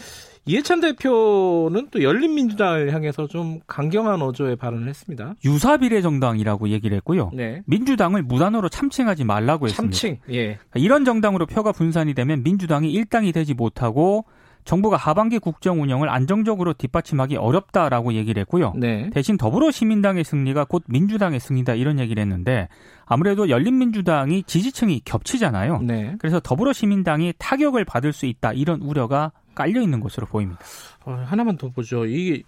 이해찬 0.47 0.81
대표는 0.81 1.89
또 1.91 2.03
열린민주당을 2.03 2.93
향해서 2.93 3.27
좀 3.29 3.61
강경한 3.67 4.23
어조의 4.23 4.57
발언을 4.57 4.89
했습니다. 4.89 5.35
유사비례정당이라고 5.45 6.69
얘기를 6.71 6.97
했고요. 6.97 7.31
네. 7.35 7.63
민주당을 7.67 8.23
무단으로 8.23 8.69
참칭하지 8.69 9.25
말라고 9.25 9.67
했습니다. 9.67 9.93
참칭. 9.93 10.19
예. 10.31 10.59
이런 10.75 11.05
정당으로 11.05 11.47
표가 11.47 11.73
분산이 11.73 12.15
되면 12.15 12.43
민주당이 12.43 12.91
일당이 12.91 13.33
되지 13.33 13.55
못하고 13.55 14.25
정부가 14.69 14.99
하반기 14.99 15.39
국정 15.39 15.81
운영을 15.81 16.11
안정적으로 16.11 16.75
뒷받침하기 16.75 17.37
어렵다라고 17.37 18.13
얘기를 18.13 18.39
했고요. 18.43 18.75
네. 18.77 19.09
대신 19.15 19.39
더불어 19.39 19.71
시민당의 19.71 20.25
승리가 20.25 20.67
곧 20.67 20.83
민주당의 20.89 21.41
승리다 21.41 21.75
이런 21.75 21.99
얘기를 21.99 22.21
했는데 22.21 22.69
아무래도 23.07 23.49
열린민주당이 23.49 24.43
지지층이 24.43 25.01
겹치잖아요. 25.07 25.81
네. 25.81 26.17
그래서 26.19 26.39
더불어 26.39 26.75
시민당이 26.75 27.33
타격을 27.39 27.87
받을 27.87 28.13
수 28.13 28.27
있다 28.27 28.53
이런 28.53 28.83
우려가 28.83 29.33
깔려 29.55 29.81
있는 29.81 30.01
것으로 30.01 30.27
보입니다. 30.27 30.61
어, 31.07 31.19
하나만 31.25 31.57
더 31.57 31.71
보죠. 31.71 32.05
이게 32.05 32.43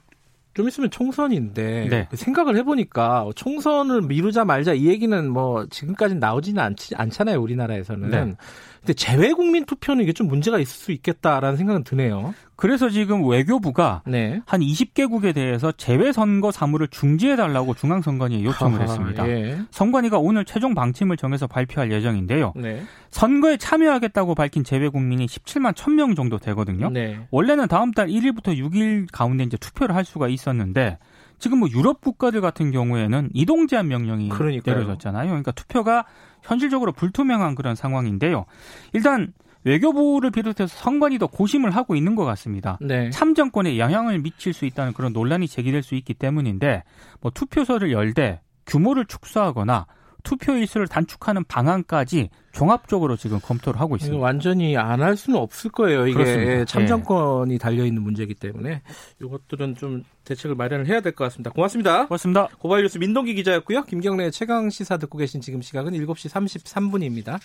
좀 0.53 0.69
있으면 0.69 0.91
총선인데 0.91 1.89
네. 1.89 2.07
그 2.11 2.19
생각을 2.19 2.55
해보니까 2.59 3.31
총선을 3.35 4.03
미루자 4.03 4.45
말자 4.45 4.75
이 4.75 4.89
얘기는 4.89 5.31
뭐 5.31 5.65
지금까지 5.71 6.17
나오지는 6.17 6.63
않지, 6.63 6.97
않잖아요 6.97 7.41
우리나라에서는. 7.41 8.37
네. 8.83 8.87
근데 8.87 8.95
재외 8.95 9.33
국민 9.33 9.65
투표는 9.67 10.03
이게 10.03 10.13
좀 10.13 10.27
문제가 10.27 10.59
있을 10.59 10.73
수 10.73 10.93
있겠다라는 10.93 11.57
생각은 11.57 11.85
드네요. 11.85 12.35
그래서 12.57 12.91
지금 12.91 13.27
외교부가 13.27 14.03
네. 14.07 14.43
한 14.45 14.61
20개국에 14.61 15.35
대해서 15.35 15.73
재외 15.73 16.13
선거 16.13 16.51
사무를 16.51 16.89
중지해 16.89 17.37
달라고 17.37 17.75
중앙선관위에 17.75 18.45
요청을 18.45 18.81
하하, 18.81 18.83
했습니다. 18.83 19.29
예. 19.29 19.59
선관위가 19.71 20.19
오늘 20.19 20.45
최종 20.45 20.75
방침을 20.75 21.17
정해서 21.17 21.47
발표할 21.47 21.91
예정인데요. 21.91 22.53
네. 22.57 22.83
선거에 23.11 23.57
참여하겠다고 23.57 24.35
밝힌 24.35 24.63
재외 24.63 24.89
국민이 24.89 25.25
17만 25.27 25.75
1000명 25.75 26.15
정도 26.17 26.39
되거든요. 26.39 26.91
네. 26.91 27.19
원래는 27.31 27.67
다음 27.69 27.93
달 27.93 28.09
1일부터 28.09 28.57
6일 28.57 29.07
가운데 29.11 29.45
이제 29.45 29.57
투표를 29.57 29.95
할 29.95 30.05
수가 30.05 30.29
있었는데 30.29 30.99
지금 31.41 31.59
뭐 31.59 31.69
유럽 31.71 32.01
국가들 32.01 32.41
같은 32.41 32.71
경우에는 32.71 33.31
이동 33.35 33.67
제한 33.67 33.89
명령이 33.89 34.29
그러니까요. 34.29 34.77
내려졌잖아요. 34.77 35.29
그러니까 35.29 35.51
투표가 35.53 36.05
현실적으로 36.43 36.93
불투명한 36.93 37.55
그런 37.55 37.75
상황인데요. 37.75 38.45
일단 38.93 39.33
외교부를 39.65 40.31
비롯해서 40.31 40.67
선관위 40.69 41.19
도 41.19 41.29
고심을 41.29 41.71
하고 41.71 41.95
있는 41.95 42.15
것 42.15 42.25
같습니다. 42.25 42.79
네. 42.81 43.11
참정권에 43.11 43.79
영향을 43.79 44.19
미칠 44.21 44.53
수 44.53 44.65
있다는 44.65 44.93
그런 44.93 45.13
논란이 45.13 45.49
제기될 45.49 45.83
수 45.83 45.95
있기 45.97 46.15
때문인데 46.15 46.83
뭐 47.21 47.31
투표소를 47.31 47.93
열되 47.93 48.41
규모를 48.67 49.05
축소하거나 49.07 49.87
투표 50.23 50.53
일수를 50.55 50.87
단축하는 50.89 51.45
방안까지 51.45 52.31
종합적으로 52.53 53.17
지금 53.17 53.39
검토를 53.41 53.81
하고 53.81 53.97
있습니다. 53.97 54.21
완전히 54.23 54.77
안 54.77 55.01
할 55.01 55.17
수는 55.17 55.39
없을 55.39 55.71
거예요. 55.71 56.07
이게 56.07 56.15
그렇습니다. 56.15 56.53
예, 56.53 56.65
참정권이 56.65 57.59
달려 57.59 57.85
있는 57.85 58.03
문제이기 58.03 58.35
때문에 58.35 58.83
이것들은 59.23 59.77
좀 59.77 60.05
대책을 60.25 60.57
마련을 60.57 60.87
해야 60.87 61.01
될 61.01 61.13
것 61.13 61.25
같습니다. 61.25 61.51
고맙습니다. 61.51 62.07
고맙습니다. 62.07 62.49
고발뉴스 62.59 62.99
민동기 62.99 63.35
기자였고요. 63.35 63.85
김경래 63.85 64.31
최강 64.31 64.69
시사 64.71 64.97
듣고 64.99 65.19
계신 65.19 65.41
지금 65.41 65.63
시각은 65.63 65.93
7시 65.93 66.31
33분입니다. 66.31 67.39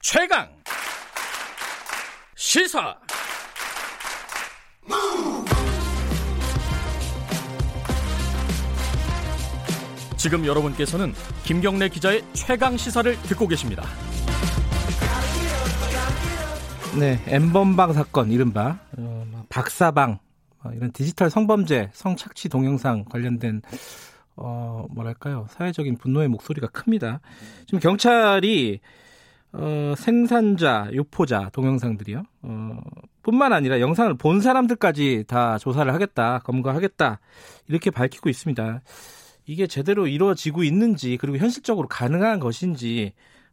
최강 0.00 0.48
시사 2.34 2.96
지금 10.26 10.44
여러분께서는 10.44 11.14
김경래 11.44 11.88
기자의 11.88 12.20
최강 12.32 12.76
시사를 12.76 13.16
듣고 13.22 13.46
계십니다. 13.46 13.84
네, 16.98 17.22
엠번방 17.28 17.92
사건 17.92 18.32
이른바 18.32 18.80
어, 18.98 19.24
뭐 19.30 19.44
박사방 19.48 20.18
어, 20.64 20.70
이런 20.74 20.90
디지털 20.90 21.30
성범죄, 21.30 21.90
성착취 21.92 22.48
동영상 22.48 23.04
관련된 23.04 23.62
어 24.34 24.86
뭐랄까요 24.90 25.46
사회적인 25.50 25.96
분노의 25.96 26.26
목소리가 26.26 26.66
큽니다. 26.72 27.20
지금 27.66 27.78
경찰이 27.78 28.80
어, 29.52 29.94
생산자, 29.96 30.88
유포자 30.90 31.50
동영상들이요. 31.52 32.24
어, 32.42 32.78
뿐만 33.22 33.52
아니라 33.52 33.78
영상을 33.78 34.12
본 34.14 34.40
사람들까지 34.40 35.26
다 35.28 35.56
조사를 35.58 35.94
하겠다, 35.94 36.40
검거하겠다 36.40 37.20
이렇게 37.68 37.92
밝히고 37.92 38.28
있습니다. 38.28 38.80
이게 39.46 39.66
제대로 39.66 40.06
이루어지고 40.06 40.62
있는지 40.64 41.16
그리고 41.18 41.38
현실적으로 41.38 41.88
가능한 41.88 42.40
것인지 42.40 43.12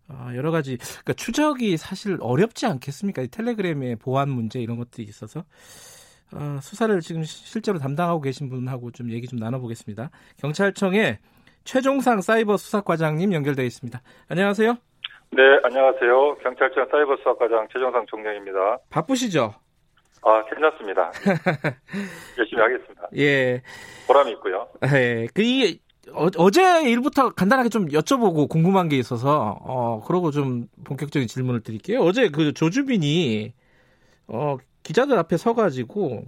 어, 0.10 0.32
여러 0.36 0.52
가지 0.52 0.78
그러니까 0.78 1.14
추적이 1.14 1.78
사실 1.78 2.18
어렵지 2.20 2.66
않겠습니까? 2.66 3.22
이 3.22 3.28
텔레그램의 3.30 3.96
보안 3.98 4.30
문제 4.30 4.60
이런 4.60 4.78
것들이 4.78 5.04
있어서 5.08 5.46
어, 6.34 6.60
수사를 6.62 7.00
지금 7.00 7.24
시- 7.24 7.46
실제로 7.46 7.78
담당하고 7.80 8.20
계신 8.22 8.50
분하고 8.50 8.92
좀 8.92 9.12
얘기 9.12 9.28
좀 9.28 9.40
나눠보겠습니다. 9.40 10.10
경찰청의 10.40 11.20
최종상 11.64 12.22
사이버 12.22 12.58
수사과장님 12.58 13.32
연결되어 13.34 13.64
있습니다. 13.66 14.02
안녕하세요. 14.30 14.72
네, 15.32 15.42
안녕하세요. 15.64 16.36
경찰청 16.44 16.88
사이버 16.92 17.16
수사과장 17.18 17.68
최정상 17.72 18.06
총장입니다. 18.08 18.80
바쁘시죠? 18.90 19.54
아, 20.26 20.44
괜찮습니다. 20.46 21.12
열심히 22.38 22.62
하겠습니다. 22.62 23.10
예. 23.18 23.62
보람이 24.08 24.32
있고요. 24.32 24.68
예. 24.94 25.28
그 25.34 25.42
이게 25.42 25.80
어, 26.12 26.52
제 26.52 26.84
일부터 26.84 27.30
간단하게 27.30 27.70
좀 27.70 27.88
여쭤보고 27.88 28.50
궁금한 28.50 28.90
게 28.90 28.98
있어서 28.98 29.58
어 29.62 30.04
그러고 30.06 30.32
좀 30.32 30.68
본격적인 30.84 31.28
질문을 31.28 31.62
드릴게요. 31.62 32.02
어제 32.02 32.30
그 32.30 32.54
조주빈이 32.54 33.54
어 34.28 34.58
기자들 34.84 35.18
앞에 35.18 35.38
서가지고 35.38 36.26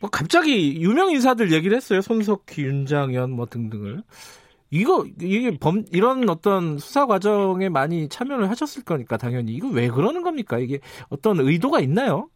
뭐 0.00 0.10
갑자기 0.10 0.80
유명 0.80 1.10
인사들 1.10 1.52
얘기를 1.52 1.76
했어요. 1.76 2.00
손석희, 2.00 2.62
윤장현 2.62 3.30
뭐 3.30 3.46
등등을. 3.46 4.02
이거 4.70 5.04
이게 5.20 5.56
범 5.58 5.84
이런 5.92 6.28
어떤 6.28 6.78
수사 6.78 7.06
과정에 7.06 7.68
많이 7.68 8.08
참여를 8.08 8.48
하셨을 8.50 8.84
거니까 8.84 9.16
당연히 9.16 9.52
이거 9.52 9.68
왜 9.68 9.88
그러는 9.88 10.22
겁니까? 10.22 10.58
이게 10.58 10.80
어떤 11.08 11.40
의도가 11.40 11.80
있나요? 11.80 12.28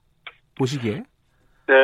보시기에. 0.56 1.02
네, 1.68 1.74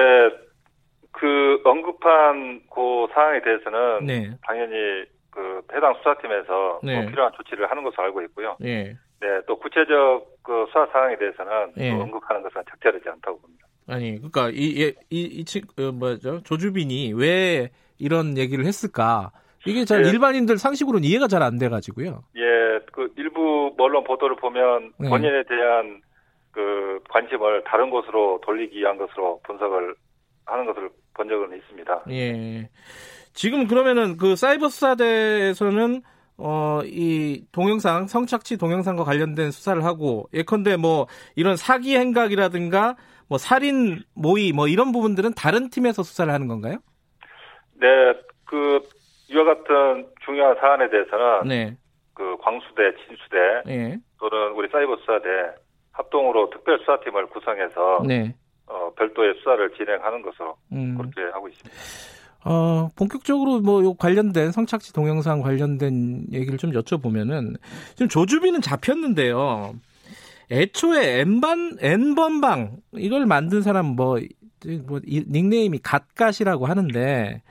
그 1.12 1.60
언급한 1.64 2.60
그 2.72 3.06
사항에 3.14 3.40
대해서는 3.42 4.06
네. 4.06 4.36
당연히 4.46 5.04
그 5.30 5.62
해당 5.72 5.94
수사팀에서 5.94 6.80
네. 6.82 7.00
뭐 7.00 7.10
필요한 7.10 7.32
조치를 7.36 7.70
하는 7.70 7.82
것으로 7.84 8.04
알고 8.04 8.22
있고요. 8.22 8.56
예. 8.64 8.96
네, 9.20 9.40
또 9.46 9.58
구체적 9.58 10.26
그 10.42 10.66
수사 10.68 10.86
사항에 10.92 11.16
대해서는 11.16 11.72
예. 11.78 11.90
또 11.90 12.02
언급하는 12.02 12.42
것은 12.42 12.62
적절하지 12.70 13.08
않다고 13.08 13.40
봅니다. 13.40 13.66
아니, 13.88 14.16
그러니까 14.16 14.50
이이이 14.50 14.94
이, 15.10 15.44
친 15.44 15.62
어, 15.78 15.92
뭐죠? 15.92 16.42
조주빈이 16.42 17.12
왜 17.14 17.70
이런 17.98 18.36
얘기를 18.36 18.64
했을까? 18.64 19.30
이게 19.64 19.84
잘 19.84 20.04
예. 20.04 20.10
일반인들 20.10 20.58
상식으로는 20.58 21.04
이해가 21.04 21.28
잘 21.28 21.42
안 21.42 21.58
돼 21.58 21.68
가지고요. 21.68 22.24
예, 22.36 22.80
그 22.92 23.12
일부 23.16 23.72
언론 23.78 24.02
보도를 24.04 24.36
보면 24.36 24.92
네. 24.98 25.08
본인에 25.08 25.44
대한 25.44 26.00
그 26.52 27.00
관심을 27.08 27.64
다른 27.64 27.90
곳으로 27.90 28.40
돌리기 28.44 28.78
위한 28.78 28.96
것으로 28.98 29.40
분석을 29.44 29.94
하는 30.44 30.66
것을 30.66 30.90
본 31.14 31.28
적은 31.28 31.56
있습니다. 31.56 32.04
예. 32.10 32.68
지금 33.32 33.66
그러면은 33.66 34.16
그 34.16 34.36
사이버 34.36 34.68
수사대에서는 34.68 36.02
어, 36.38 36.80
이 36.84 37.44
동영상, 37.52 38.06
성착취 38.06 38.56
동영상과 38.56 39.04
관련된 39.04 39.50
수사를 39.50 39.84
하고, 39.84 40.28
예컨대 40.32 40.76
뭐, 40.76 41.06
이런 41.36 41.56
사기 41.56 41.96
행각이라든가, 41.96 42.96
뭐, 43.28 43.38
살인 43.38 44.02
모의, 44.14 44.52
뭐, 44.52 44.66
이런 44.66 44.90
부분들은 44.92 45.34
다른 45.34 45.70
팀에서 45.70 46.02
수사를 46.02 46.32
하는 46.32 46.48
건가요? 46.48 46.78
네, 47.74 47.86
그, 48.44 48.80
이와 49.28 49.44
같은 49.44 50.08
중요한 50.24 50.56
사안에 50.56 50.90
대해서는, 50.90 51.48
네. 51.48 51.76
그, 52.14 52.36
광수대, 52.38 52.92
진수대, 53.06 53.62
예. 53.68 53.98
또는 54.18 54.52
우리 54.54 54.68
사이버 54.68 54.96
수사대 54.96 55.28
합동으로 55.92 56.50
특별 56.50 56.78
수사팀을 56.80 57.26
구성해서, 57.26 58.02
네. 58.06 58.34
어, 58.66 58.90
별도의 58.96 59.34
수사를 59.38 59.70
진행하는 59.76 60.22
것으로 60.22 60.56
음. 60.72 60.96
그렇게 60.96 61.20
하고 61.32 61.48
있습니다. 61.48 61.76
어, 62.44 62.88
본격적으로 62.96 63.60
뭐, 63.60 63.84
요 63.84 63.94
관련된 63.94 64.50
성착취 64.50 64.92
동영상 64.92 65.42
관련된 65.42 66.26
얘기를 66.32 66.58
좀 66.58 66.72
여쭤보면은, 66.72 67.56
지금 67.90 68.08
조주빈은 68.08 68.60
잡혔는데요. 68.62 69.74
애초에 70.50 71.20
N번, 71.20 71.78
N번방, 71.80 72.78
이걸 72.94 73.26
만든 73.26 73.62
사람 73.62 73.86
뭐, 73.94 74.18
뭐, 74.86 75.00
이 75.06 75.24
닉네임이 75.30 75.78
갓갓이라고 75.78 76.66
하는데, 76.66 77.42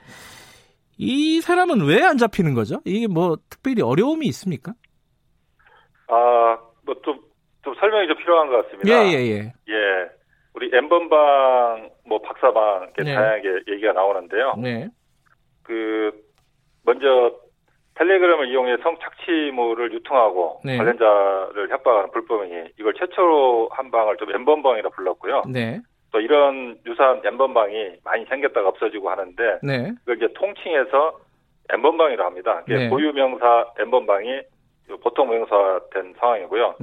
이 0.98 1.40
사람은 1.40 1.86
왜 1.86 2.02
안 2.02 2.18
잡히는 2.18 2.54
거죠? 2.54 2.80
이게 2.84 3.06
뭐, 3.06 3.36
특별히 3.48 3.82
어려움이 3.82 4.26
있습니까? 4.26 4.74
아, 6.08 6.58
뭐 6.84 6.94
좀, 7.04 7.18
좀 7.62 7.74
설명이 7.74 8.08
좀 8.08 8.16
필요한 8.16 8.48
것 8.48 8.64
같습니다. 8.64 8.90
예, 8.90 9.08
예, 9.12 9.18
예. 9.18 9.52
예. 9.68 10.08
우리 10.54 10.70
N번방, 10.72 11.90
뭐 12.06 12.20
박사방, 12.20 12.82
이렇게 12.82 13.04
네. 13.04 13.14
다양하게 13.14 13.48
얘기가 13.68 13.92
나오는데요. 13.92 14.54
네. 14.58 14.88
그, 15.62 16.12
먼저, 16.84 17.36
텔레그램을 17.94 18.48
이용해 18.48 18.78
성착취물을 18.82 19.92
유통하고 19.92 20.60
네. 20.64 20.76
관련자를 20.76 21.70
협박하는 21.70 22.10
불법행위, 22.10 22.72
이걸 22.78 22.94
최초로 22.94 23.70
한 23.72 23.90
방을 23.90 24.16
좀 24.16 24.34
N번방이라 24.34 24.90
불렀고요. 24.90 25.44
네. 25.48 25.80
또 26.10 26.20
이런 26.20 26.76
유사한 26.84 27.22
N번방이 27.24 27.96
많이 28.04 28.24
생겼다가 28.26 28.68
없어지고 28.68 29.10
하는데, 29.10 29.58
네. 29.62 29.92
그걸 30.00 30.16
이제 30.16 30.28
통칭해서 30.34 31.18
N번방이라고 31.70 32.26
합니다. 32.28 32.60
그게 32.66 32.76
네. 32.76 32.88
고유명사 32.88 33.72
N번방이 33.78 34.42
보통 35.02 35.30
명사된 35.30 36.14
상황이고요. 36.18 36.76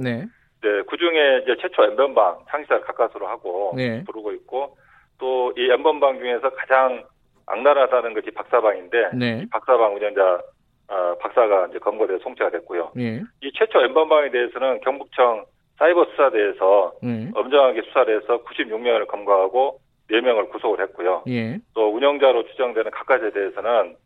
네. 0.62 0.68
네, 0.68 0.82
그 0.88 0.96
중에 0.96 1.40
이제 1.42 1.56
최초 1.60 1.84
N번방 1.84 2.44
창시자를 2.50 2.82
가까스로 2.84 3.26
하고 3.26 3.72
네. 3.76 4.04
부르고 4.04 4.32
있고 4.32 4.76
또이 5.18 5.70
N번방 5.70 6.18
중에서 6.18 6.50
가장 6.50 7.04
악랄하다는 7.46 8.14
것이 8.14 8.30
박사방인데 8.30 9.10
네. 9.14 9.40
이 9.42 9.48
박사방 9.48 9.94
운영자 9.94 10.40
어, 10.88 11.14
박사가 11.20 11.68
이제 11.68 11.78
검거돼 11.78 12.18
송치가 12.18 12.50
됐고요. 12.50 12.92
예. 12.98 13.22
이 13.42 13.52
최초 13.54 13.80
N번방에 13.80 14.30
대해서는 14.30 14.80
경북청 14.80 15.44
사이버 15.78 16.04
수사대에서 16.06 16.94
네. 17.02 17.30
엄정하게 17.34 17.82
수사를 17.82 18.20
해서 18.20 18.42
96명을 18.42 19.06
검거하고 19.06 19.80
4명을 20.10 20.50
구속을 20.50 20.80
했고요. 20.82 21.22
예. 21.28 21.58
또 21.74 21.94
운영자로 21.94 22.44
추정되는 22.48 22.90
각각에 22.90 23.30
대해서는 23.30 23.96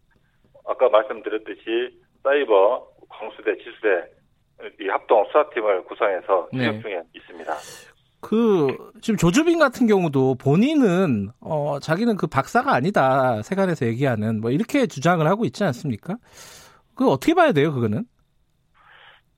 아까 0.66 0.88
말씀드렸듯이 0.90 1.98
사이버, 2.22 2.86
광수대, 3.08 3.56
지수대 3.58 4.04
이 4.80 4.88
합동 4.88 5.24
수사팀을 5.26 5.84
구성해서 5.84 6.48
네. 6.52 6.66
추적 6.66 6.82
중에 6.82 7.02
있습니다. 7.14 7.54
그 8.20 8.68
지금 9.02 9.18
조주빈 9.18 9.58
같은 9.58 9.86
경우도 9.86 10.36
본인은 10.36 11.28
어 11.40 11.78
자기는 11.78 12.16
그 12.16 12.26
박사가 12.26 12.72
아니다 12.72 13.42
세간에서 13.42 13.86
얘기하는 13.86 14.40
뭐 14.40 14.50
이렇게 14.50 14.86
주장을 14.86 15.26
하고 15.26 15.44
있지 15.44 15.62
않습니까? 15.62 16.16
그 16.94 17.06
어떻게 17.08 17.34
봐야 17.34 17.52
돼요 17.52 17.72
그거는? 17.74 18.04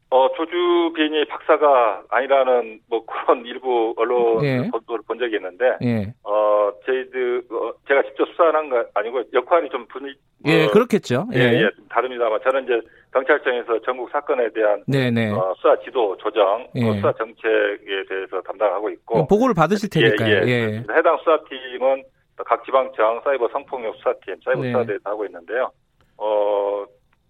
어, 0.08 0.28
조주빈이 0.36 1.24
박사가 1.26 2.04
아니라는 2.08 2.80
뭐 2.88 3.04
그런 3.04 3.44
일부 3.44 3.92
언론 3.96 4.44
예. 4.44 4.70
보도를 4.70 5.02
본 5.06 5.18
적이 5.18 5.36
있는데 5.36 5.76
예, 5.82 6.14
어, 6.22 6.70
저희들 6.86 7.42
어, 7.50 7.72
제가 7.88 8.02
직접 8.04 8.28
수사한 8.28 8.70
거 8.70 8.86
아니고 8.94 9.24
역할이 9.32 9.68
좀 9.70 9.84
분위 9.88 10.14
예 10.46 10.66
어, 10.66 10.70
그렇겠죠. 10.70 11.26
예, 11.34 11.38
예, 11.38 11.42
예, 11.54 11.70
좀 11.74 11.88
다릅니다만 11.88 12.38
저는 12.44 12.64
이제 12.64 12.80
경찰청에서 13.16 13.80
전국 13.80 14.10
사건에 14.10 14.50
대한 14.52 14.82
네, 14.86 15.10
네. 15.10 15.30
어, 15.30 15.54
수사 15.56 15.74
지도 15.80 16.16
조정, 16.18 16.66
예. 16.74 16.86
어, 16.86 16.92
수사 16.94 17.12
정책에 17.14 18.04
대해서 18.08 18.42
담당하고 18.42 18.90
있고 18.90 19.26
보고를 19.26 19.54
받으실 19.54 19.88
테니까요. 19.88 20.28
예, 20.28 20.46
예. 20.46 20.50
예. 20.50 20.84
해당 20.94 21.16
수사팀은 21.18 22.04
각 22.44 22.62
지방청 22.64 23.22
사이버 23.24 23.48
성폭력 23.48 23.96
수사팀, 23.96 24.36
사이버 24.44 24.60
네. 24.60 24.72
수사대에서 24.72 25.00
하고 25.04 25.24
있는데요. 25.24 25.70
어, 26.18 26.84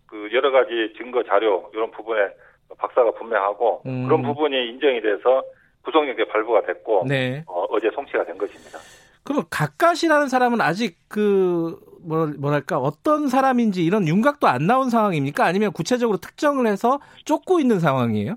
그 0.09 0.29
여러 0.33 0.51
가지 0.51 0.93
증거 0.97 1.23
자료 1.23 1.71
이런 1.73 1.91
부분에 1.93 2.31
박사가 2.79 3.13
분명하고 3.13 3.83
음. 3.87 4.07
그런 4.07 4.23
부분이 4.23 4.71
인정이 4.71 5.01
돼서 5.01 5.45
구속력에 5.85 6.25
발부가 6.25 6.63
됐고 6.63 7.05
네. 7.07 7.45
어, 7.47 7.79
제 7.79 7.91
송치가 7.95 8.25
된 8.25 8.37
것입니다. 8.37 8.79
그러면 9.27 9.45
각각이라는 9.51 10.29
사람은 10.29 10.61
아직 10.61 10.97
그 11.09 11.77
뭐, 12.03 12.27
뭐랄까 12.39 12.79
어떤 12.79 13.27
사람인지 13.29 13.85
이런 13.85 14.07
윤곽도 14.07 14.47
안 14.47 14.67
나온 14.69 14.89
상황입니까? 14.89 15.45
아니면 15.45 15.73
구체적으로 15.73 16.19
특정을 16.19 16.67
해서 16.69 17.01
쫓고 17.25 17.59
있는 17.59 17.81
상황이에요? 17.81 18.37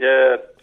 예, 0.00 0.06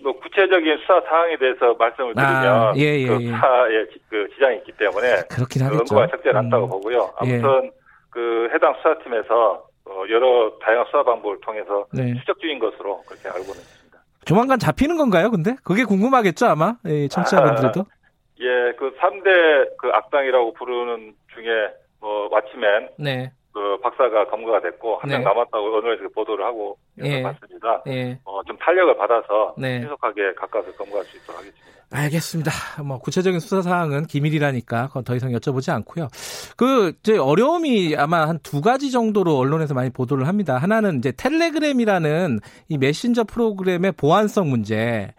뭐 0.02 0.18
구체적인 0.20 0.78
수사 0.80 1.02
사항에 1.02 1.38
대해서 1.38 1.74
말씀을 1.78 2.16
드리면 2.16 2.46
아, 2.46 2.74
예, 2.78 2.82
예, 3.02 3.08
그 3.08 3.22
예. 3.22 3.26
수사에 3.28 3.86
지- 3.92 4.00
그 4.10 4.28
지장이 4.34 4.58
있기 4.60 4.72
때문에 4.78 5.24
그렇긴 5.30 5.60
그 5.62 5.66
하겠죠. 5.66 5.96
연구가 5.96 6.08
적절하다고 6.08 6.66
음. 6.66 6.70
보고요. 6.70 7.14
예. 7.26 7.34
아무튼 7.42 7.72
그 8.10 8.50
해당 8.54 8.74
수사팀에서 8.78 9.64
어, 9.86 10.04
여러 10.10 10.52
다양한 10.64 10.86
수사 10.86 11.04
방법을 11.04 11.40
통해서 11.42 11.86
네. 11.94 12.16
추적 12.20 12.40
중인 12.40 12.60
것으로 12.60 13.04
그렇게 13.06 13.28
알고는 13.28 13.52
있습니다. 13.52 13.98
조만간 14.26 14.58
잡히는 14.60 14.98
건가요? 14.98 15.30
근데 15.32 15.56
그게 15.64 15.84
궁금하겠죠 15.84 16.48
아마 16.48 16.76
예, 16.86 17.08
청취자분들도. 17.10 17.86
예, 18.40 18.74
그 18.78 18.92
3대 18.98 19.78
그 19.78 19.90
악당이라고 19.94 20.54
부르는 20.54 21.14
중에 21.34 21.74
뭐 22.00 22.30
마침엔 22.30 22.90
네. 23.00 23.32
그 23.54 23.80
박사가 23.82 24.26
검거가 24.30 24.62
됐고 24.62 24.98
한명 24.98 25.20
네. 25.20 25.24
남았다고 25.26 25.66
언론에서 25.78 26.08
보도를 26.14 26.46
하고 26.46 26.78
예. 27.04 27.24
봤습니다. 27.24 27.82
예. 27.88 28.20
어, 28.24 28.44
좀 28.44 28.56
탄력을 28.58 28.96
받아서 28.98 29.56
네. 29.58 29.80
신속하게 29.80 30.34
가까스 30.36 30.72
검거할 30.76 31.04
수 31.06 31.18
있도록 31.18 31.40
하겠습니다. 31.40 31.68
알겠습니다. 31.90 32.52
뭐 32.84 33.00
구체적인 33.00 33.40
수사 33.40 33.62
사항은 33.62 34.08
기밀이라니까 34.08 34.88
그건 34.90 35.04
더 35.06 35.16
이상 35.16 35.32
여쭤보지 35.32 35.74
않고요. 35.74 36.10
그 36.58 36.92
이제 37.00 37.18
어려움이 37.18 37.96
아마 37.98 38.28
한 38.28 38.40
두 38.44 38.62
가지 38.62 38.92
정도로 38.92 39.38
언론에서 39.38 39.74
많이 39.74 39.90
보도를 39.90 40.28
합니다. 40.28 40.58
하나는 40.58 40.98
이제 41.00 41.12
텔레그램이라는 41.18 42.40
이 42.70 42.78
메신저 42.78 43.24
프로그램의 43.24 43.94
보안성 43.94 44.50
문제. 44.50 45.14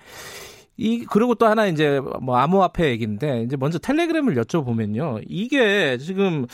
이 0.79 1.05
그리고 1.05 1.35
또 1.35 1.47
하나 1.47 1.67
이제 1.67 2.01
뭐 2.23 2.37
암호화폐 2.37 2.89
얘기인데 2.91 3.43
이제 3.43 3.57
먼저 3.57 3.79
텔레그램을 3.79 4.35
여쭤보면요. 4.37 5.23
이게 5.27 5.99
지금 5.99 6.47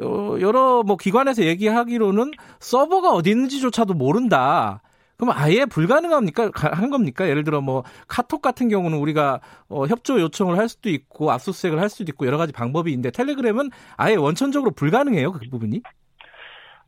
어, 0.00 0.36
여러 0.40 0.82
뭐 0.84 0.96
기관에서 0.96 1.42
얘기하기로는 1.44 2.30
서버가 2.60 3.10
어디 3.10 3.30
있는지조차도 3.30 3.94
모른다. 3.94 4.80
그럼 5.16 5.32
아예 5.36 5.64
불가능합니까? 5.64 6.50
가- 6.50 6.70
한 6.72 6.90
겁니까? 6.90 7.28
예를 7.28 7.44
들어 7.44 7.60
뭐 7.60 7.82
카톡 8.08 8.42
같은 8.42 8.68
경우는 8.68 8.98
우리가 8.98 9.40
어, 9.68 9.86
협조 9.86 10.20
요청을 10.20 10.56
할 10.58 10.68
수도 10.68 10.88
있고 10.88 11.30
압수수색을 11.32 11.80
할 11.80 11.88
수도 11.88 12.04
있고 12.10 12.26
여러 12.26 12.38
가지 12.38 12.52
방법이 12.52 12.90
있는데 12.92 13.10
텔레그램은 13.10 13.70
아예 13.96 14.14
원천적으로 14.14 14.70
불가능해요. 14.72 15.32
그 15.32 15.40
부분이. 15.50 15.82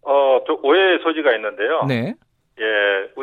어, 0.03 0.40
좀 0.46 0.57
오해의 0.64 1.01
소지가 1.03 1.35
있는데요. 1.35 1.85
네. 1.88 2.14
예, 2.59 2.64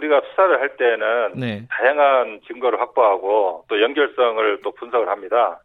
우리가 0.03 0.21
수사를 0.29 0.59
할 0.59 0.75
때는 0.75 1.33
네. 1.35 1.65
다양한 1.69 2.41
증거를 2.47 2.79
확보하고 2.79 3.63
또 3.67 3.81
연결성을 3.81 4.59
또 4.63 4.71
분석을 4.71 5.07
합니다. 5.07 5.61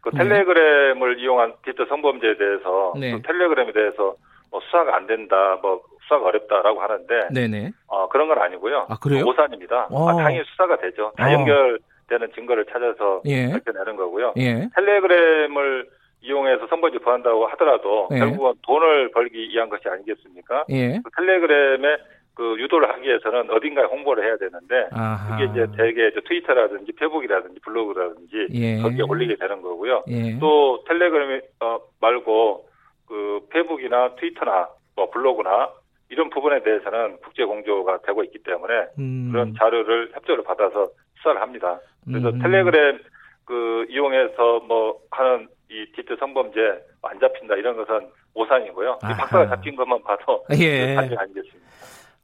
그 0.00 0.10
네. 0.10 0.18
텔레그램을 0.18 1.18
이용한 1.18 1.54
디지털 1.64 1.86
성범죄에 1.88 2.36
대해서 2.36 2.94
네. 2.98 3.12
또 3.12 3.22
텔레그램에 3.22 3.72
대해서 3.72 4.14
뭐 4.50 4.60
수사가 4.60 4.96
안 4.96 5.06
된다, 5.06 5.58
뭐 5.60 5.82
수사가 6.02 6.26
어렵다라고 6.26 6.80
하는데 6.80 7.28
네, 7.32 7.48
네. 7.48 7.70
어, 7.86 8.08
그런 8.08 8.28
건 8.28 8.38
아니고요. 8.38 8.86
아, 8.88 8.96
그래요? 8.98 9.24
오산입니다. 9.26 9.88
어. 9.90 10.08
아, 10.08 10.16
당연히 10.16 10.44
수사가 10.50 10.76
되죠. 10.76 11.12
다 11.16 11.28
어. 11.28 11.32
연결되는 11.32 12.32
증거를 12.34 12.66
찾아서 12.66 13.22
예. 13.26 13.50
밝혀내는 13.50 13.96
거고요. 13.96 14.34
예. 14.38 14.68
텔레그램을 14.74 15.88
이용해서 16.20 16.66
선거지 16.68 16.98
보한다고 16.98 17.46
하더라도 17.48 18.08
예. 18.12 18.18
결국은 18.18 18.54
돈을 18.62 19.10
벌기 19.12 19.48
위한 19.50 19.68
것이 19.68 19.88
아니겠습니까? 19.88 20.64
예. 20.70 21.00
그 21.04 21.10
텔레그램에 21.16 21.96
그 22.38 22.54
유도를 22.56 22.88
하기 22.88 23.02
위해서는 23.02 23.50
어딘가에 23.50 23.84
홍보를 23.86 24.24
해야 24.24 24.36
되는데 24.36 24.88
아하. 24.92 25.36
그게 25.36 25.50
이제 25.50 25.66
대개 25.76 26.06
이제 26.06 26.20
트위터라든지 26.24 26.92
페북이라든지 26.92 27.58
블로그라든지 27.64 28.46
예. 28.54 28.76
거기에 28.80 29.02
올리게 29.02 29.34
되는 29.34 29.60
거고요. 29.60 30.04
예. 30.06 30.38
또 30.38 30.84
텔레그램 30.86 31.40
어, 31.58 31.80
말고 32.00 32.68
그 33.08 33.40
페북이나 33.50 34.14
트위터나 34.14 34.68
뭐 34.94 35.10
블로그나 35.10 35.70
이런 36.10 36.30
부분에 36.30 36.62
대해서는 36.62 37.16
국제 37.24 37.44
공조가 37.44 38.02
되고 38.06 38.22
있기 38.22 38.38
때문에 38.44 38.86
음. 39.00 39.30
그런 39.32 39.54
자료를 39.58 40.12
협조를 40.14 40.44
받아서 40.44 40.86
수사를 41.16 41.40
합니다. 41.42 41.80
그래서 42.06 42.28
음. 42.28 42.38
텔레그램 42.38 43.00
그 43.46 43.84
이용해서 43.90 44.60
뭐 44.60 45.00
하는 45.10 45.48
이 45.70 45.86
디지털 45.96 46.16
성범죄 46.18 46.60
안 47.02 47.18
잡힌다 47.18 47.56
이런 47.56 47.76
것은 47.76 48.08
오산이고요. 48.34 48.98
박사가 49.02 49.48
잡힌 49.48 49.74
것만 49.74 50.00
봐도 50.04 50.44
예. 50.52 50.94
사실이 50.94 51.16
아니겠습니까? 51.18 51.77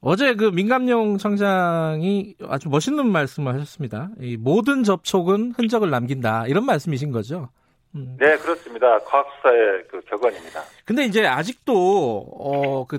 어제 0.05 0.35
그 0.35 0.45
민감용 0.45 1.17
청장이 1.17 2.35
아주 2.47 2.69
멋있는 2.69 3.07
말씀을 3.07 3.55
하셨습니다. 3.55 4.11
이 4.21 4.37
모든 4.37 4.85
접촉은 4.85 5.53
흔적을 5.57 5.89
남긴다 5.91 6.47
이런 6.47 6.67
말씀이신 6.67 7.11
거죠. 7.11 7.49
음. 7.95 8.17
네, 8.21 8.37
그렇습니다. 8.37 8.99
과학수사의 8.99 9.85
그 9.91 10.01
격언입니다. 10.03 10.63
근데 10.85 11.05
이제 11.05 11.27
아직도 11.27 11.73
어 12.39 12.85
그 12.87 12.99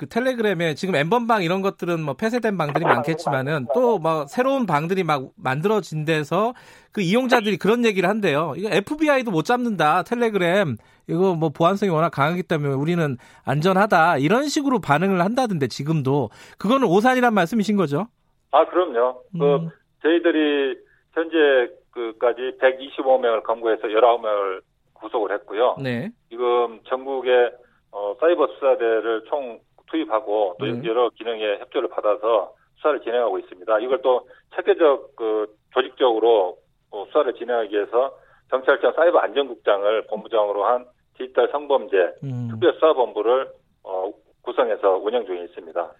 그 0.00 0.08
텔레그램에 0.08 0.72
지금 0.72 0.94
엠번방 0.94 1.42
이런 1.42 1.60
것들은 1.60 2.00
뭐 2.00 2.14
폐쇄된 2.14 2.56
방들이 2.56 2.86
많겠지만은 2.86 3.66
또뭐 3.74 4.24
새로운 4.28 4.64
방들이 4.64 5.04
막 5.04 5.28
만들어진 5.36 6.06
데서 6.06 6.54
그 6.90 7.02
이용자들이 7.02 7.58
그런 7.58 7.84
얘기를 7.84 8.08
한대요. 8.08 8.54
이거 8.56 8.70
FBI도 8.72 9.30
못 9.30 9.44
잡는다. 9.44 10.02
텔레그램 10.04 10.76
이거 11.06 11.34
뭐 11.34 11.50
보안성이 11.50 11.92
워낙 11.92 12.08
강하기 12.08 12.44
때문에 12.44 12.72
우리는 12.72 13.18
안전하다. 13.44 14.16
이런 14.18 14.48
식으로 14.48 14.80
반응을 14.80 15.20
한다던데 15.20 15.66
지금도 15.66 16.30
그거는 16.58 16.88
오산이란 16.88 17.34
말씀이신 17.34 17.76
거죠? 17.76 18.06
아, 18.52 18.64
그럼요. 18.64 19.22
그 19.38 19.56
음. 19.56 19.68
저희들이 20.00 20.78
현재 21.12 21.74
그까지 21.90 22.56
125명을 22.58 23.42
검거해서 23.42 23.82
19명을 23.82 24.62
구속을 24.94 25.30
했고요. 25.32 25.76
네. 25.82 26.08
지금 26.30 26.80
전국에 26.84 27.50
어, 27.92 28.14
사이버 28.20 28.46
수사대를 28.46 29.24
총 29.28 29.58
투입하고 29.90 30.56
또 30.58 30.66
네. 30.66 30.88
여러 30.88 31.10
기능의 31.10 31.60
협조를 31.60 31.88
받아서 31.90 32.54
수사를 32.76 33.00
진행하고 33.02 33.38
있습니다. 33.38 33.78
이걸 33.80 34.00
또 34.02 34.28
체계적 34.56 35.16
그 35.16 35.54
조직적으로 35.74 36.58
어, 36.90 37.04
수사를 37.06 37.32
진행하기 37.34 37.74
위해서 37.74 38.16
경찰청 38.50 38.92
사이버 38.94 39.18
안전국장을 39.18 40.06
본부장으로 40.06 40.64
한 40.64 40.86
디지털 41.16 41.48
성범죄 41.52 41.96
음. 42.24 42.48
특별수사본부를 42.50 43.48
어, 43.84 44.10
구성해서 44.42 44.96
운영 44.96 45.24
중에 45.26 45.44
있습니다. 45.44 45.92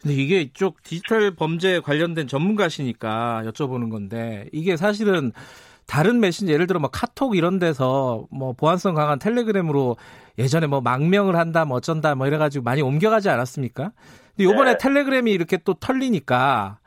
근데 0.00 0.14
이게 0.14 0.40
이쪽 0.40 0.82
디지털 0.82 1.34
범죄 1.34 1.80
관련된 1.80 2.28
전문가시니까 2.28 3.42
여쭤보는 3.46 3.90
건데 3.90 4.48
이게 4.52 4.76
사실은 4.76 5.32
다른 5.88 6.20
메신저 6.20 6.52
예를 6.52 6.66
들어 6.66 6.78
뭐 6.78 6.90
카톡 6.92 7.34
이런 7.34 7.58
데서 7.58 8.26
뭐 8.30 8.52
보안성 8.52 8.94
강한 8.94 9.18
텔레그램으로 9.18 9.96
예전에 10.38 10.66
뭐 10.66 10.80
망명을 10.82 11.34
한다 11.34 11.64
뭐 11.64 11.78
어쩐다 11.78 12.14
뭐 12.14 12.26
이래가지고 12.26 12.62
많이 12.62 12.82
옮겨가지 12.82 13.30
않았습니까? 13.30 13.90
근데 14.36 14.44
요번에 14.44 14.72
네. 14.72 14.78
텔레그램이 14.78 15.32
이렇게 15.32 15.56
또 15.56 15.74
털리니까 15.74 16.78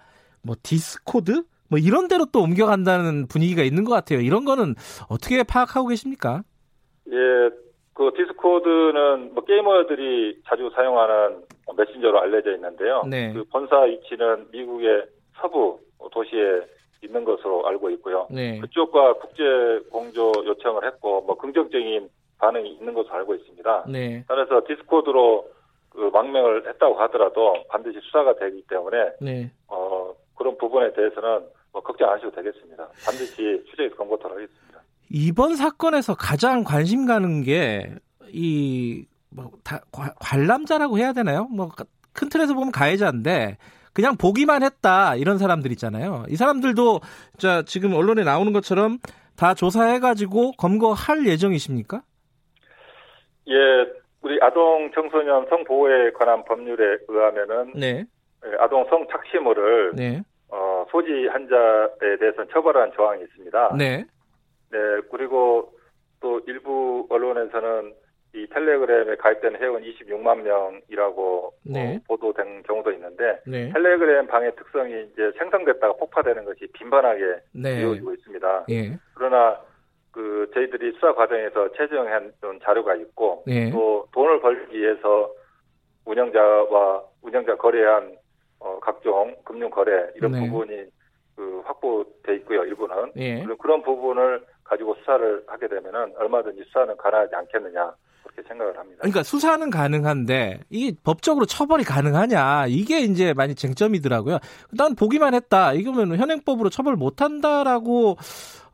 뭐 0.43 0.55
디스코드 0.61 1.43
뭐 1.67 1.79
이런 1.79 2.07
데로 2.07 2.25
또 2.31 2.41
옮겨간다는 2.41 3.27
분위기가 3.27 3.63
있는 3.63 3.85
것 3.85 3.91
같아요. 3.91 4.19
이런 4.19 4.45
거는 4.45 4.75
어떻게 5.09 5.41
파악하고 5.43 5.87
계십니까? 5.87 6.43
예, 7.07 7.49
그 7.93 8.11
디스코드는 8.15 9.33
뭐 9.33 9.43
게이머들이 9.43 10.41
자주 10.47 10.69
사용하는 10.75 11.43
메신저로 11.75 12.19
알려져 12.21 12.53
있는데요. 12.53 13.03
네. 13.09 13.33
그 13.33 13.45
본사 13.45 13.81
위치는 13.81 14.47
미국의 14.51 15.05
서부 15.41 15.79
도시에 16.11 16.61
있는 17.03 17.23
것으로 17.23 17.67
알고 17.67 17.89
있고요. 17.91 18.27
네. 18.29 18.59
그쪽과 18.59 19.13
국제 19.15 19.43
공조 19.91 20.31
요청을 20.45 20.85
했고 20.85 21.21
뭐 21.21 21.37
긍정적인 21.37 22.09
반응이 22.37 22.69
있는 22.73 22.93
것으로 22.93 23.13
알고 23.15 23.35
있습니다. 23.35 23.85
네. 23.89 24.23
따라서 24.27 24.61
디스코드로 24.67 25.47
그 25.89 26.09
망명을 26.13 26.67
했다고 26.69 26.95
하더라도 27.01 27.55
반드시 27.69 27.99
수사가 28.01 28.35
되기 28.35 28.63
때문에 28.69 28.97
네. 29.19 29.51
어 29.67 30.13
그런 30.37 30.57
부분에 30.57 30.93
대해서는 30.93 31.41
뭐 31.73 31.81
걱정 31.81 32.09
안 32.09 32.15
하셔도 32.15 32.35
되겠습니다. 32.35 32.87
반드시 33.05 33.63
추적해서 33.69 33.95
검거토록 33.95 34.37
하겠습니다. 34.37 34.81
이번 35.09 35.55
사건에서 35.55 36.15
가장 36.15 36.63
관심 36.63 37.05
가는 37.05 37.43
게이 37.43 39.05
뭐 39.29 39.51
다 39.63 39.79
관람자라고 40.19 40.97
해야 40.97 41.13
되나요? 41.13 41.45
뭐 41.45 41.69
큰 42.13 42.27
틀에서 42.27 42.53
보면 42.53 42.73
가해자인데 42.73 43.57
그냥 43.93 44.15
보기만 44.17 44.63
했다 44.63 45.15
이런 45.15 45.37
사람들 45.37 45.71
있잖아요. 45.71 46.25
이 46.29 46.35
사람들도 46.35 46.99
자 47.37 47.63
지금 47.63 47.93
언론에 47.93 48.23
나오는 48.23 48.51
것처럼 48.53 48.99
다 49.37 49.53
조사해가지고 49.53 50.53
검거할 50.53 51.25
예정이십니까? 51.25 52.01
예, 53.47 53.53
우리 54.21 54.39
아동 54.41 54.91
청소년 54.93 55.47
성 55.49 55.63
보호에 55.63 56.11
관한 56.11 56.43
법률에 56.45 56.99
의하면은 57.07 57.73
네, 57.75 58.05
예, 58.45 58.55
아동 58.59 58.85
성 58.89 59.07
착취물을 59.11 59.93
네, 59.95 60.21
어, 60.49 60.85
소지 60.91 61.27
한 61.31 61.47
자에 61.49 62.17
대해서는 62.17 62.49
처벌하는 62.51 62.93
조항이 62.95 63.23
있습니다. 63.23 63.75
네, 63.77 64.05
네, 64.71 64.77
그리고 65.11 65.73
또 66.19 66.39
일부 66.47 67.07
언론에서는 67.09 67.93
이 68.33 68.47
텔레그램에 68.47 69.15
가입된 69.17 69.57
회원 69.57 69.83
26만 69.83 70.41
명이라고 70.43 71.53
네. 71.63 71.97
어, 71.97 71.99
보도된 72.07 72.63
경우도 72.63 72.91
있는데 72.93 73.41
네, 73.45 73.69
텔레그램 73.73 74.27
방의 74.27 74.55
특성이 74.55 75.03
이제 75.11 75.31
생성됐다가 75.37 75.93
폭파되는 75.93 76.45
것이 76.45 76.65
빈번하게 76.73 77.21
네, 77.53 77.79
이루어지고 77.79 78.13
있습니다. 78.13 78.65
예, 78.69 78.97
그러나 79.15 79.59
그 80.11 80.49
저희들이 80.53 80.93
수사 80.93 81.13
과정에서 81.13 81.71
채정한 81.73 82.31
자료가 82.63 82.95
있고 82.95 83.43
예, 83.47 83.69
또 83.69 84.07
돈을 84.13 84.39
벌기 84.39 84.77
위해서 84.79 85.33
운영자와 86.05 87.03
운영자 87.21 87.55
거래한 87.57 88.15
어, 88.59 88.79
각종 88.79 89.35
금융 89.43 89.69
거래 89.69 90.09
이런 90.15 90.31
네. 90.31 90.39
부분이 90.39 90.85
그 91.35 91.61
확보돼 91.65 92.35
있고요 92.35 92.63
일부는 92.63 93.11
예. 93.17 93.43
그런- 93.43 93.57
그런 93.57 93.81
부분을 93.81 94.41
가지고 94.63 94.95
수사를 94.95 95.43
하게 95.47 95.67
되면은 95.67 96.13
얼마든지 96.15 96.63
수사는 96.65 96.95
가능하지 96.95 97.35
않겠느냐 97.35 97.93
그렇게 98.23 98.47
생각을 98.47 98.77
합니다. 98.77 98.99
그러니까 98.99 99.23
수사는 99.23 99.69
가능한데 99.69 100.61
이게 100.69 100.95
법적으로 101.03 101.45
처벌이 101.45 101.83
가능하냐 101.83 102.67
이게 102.67 102.99
이제 103.01 103.33
많이 103.33 103.55
쟁점이더라고요. 103.55 104.39
난 104.71 104.95
보기만 104.95 105.33
했다 105.33 105.73
이거면 105.73 106.17
현행법으로 106.17 106.69
처벌 106.69 106.95
못 106.95 107.21
한다라고 107.21 108.17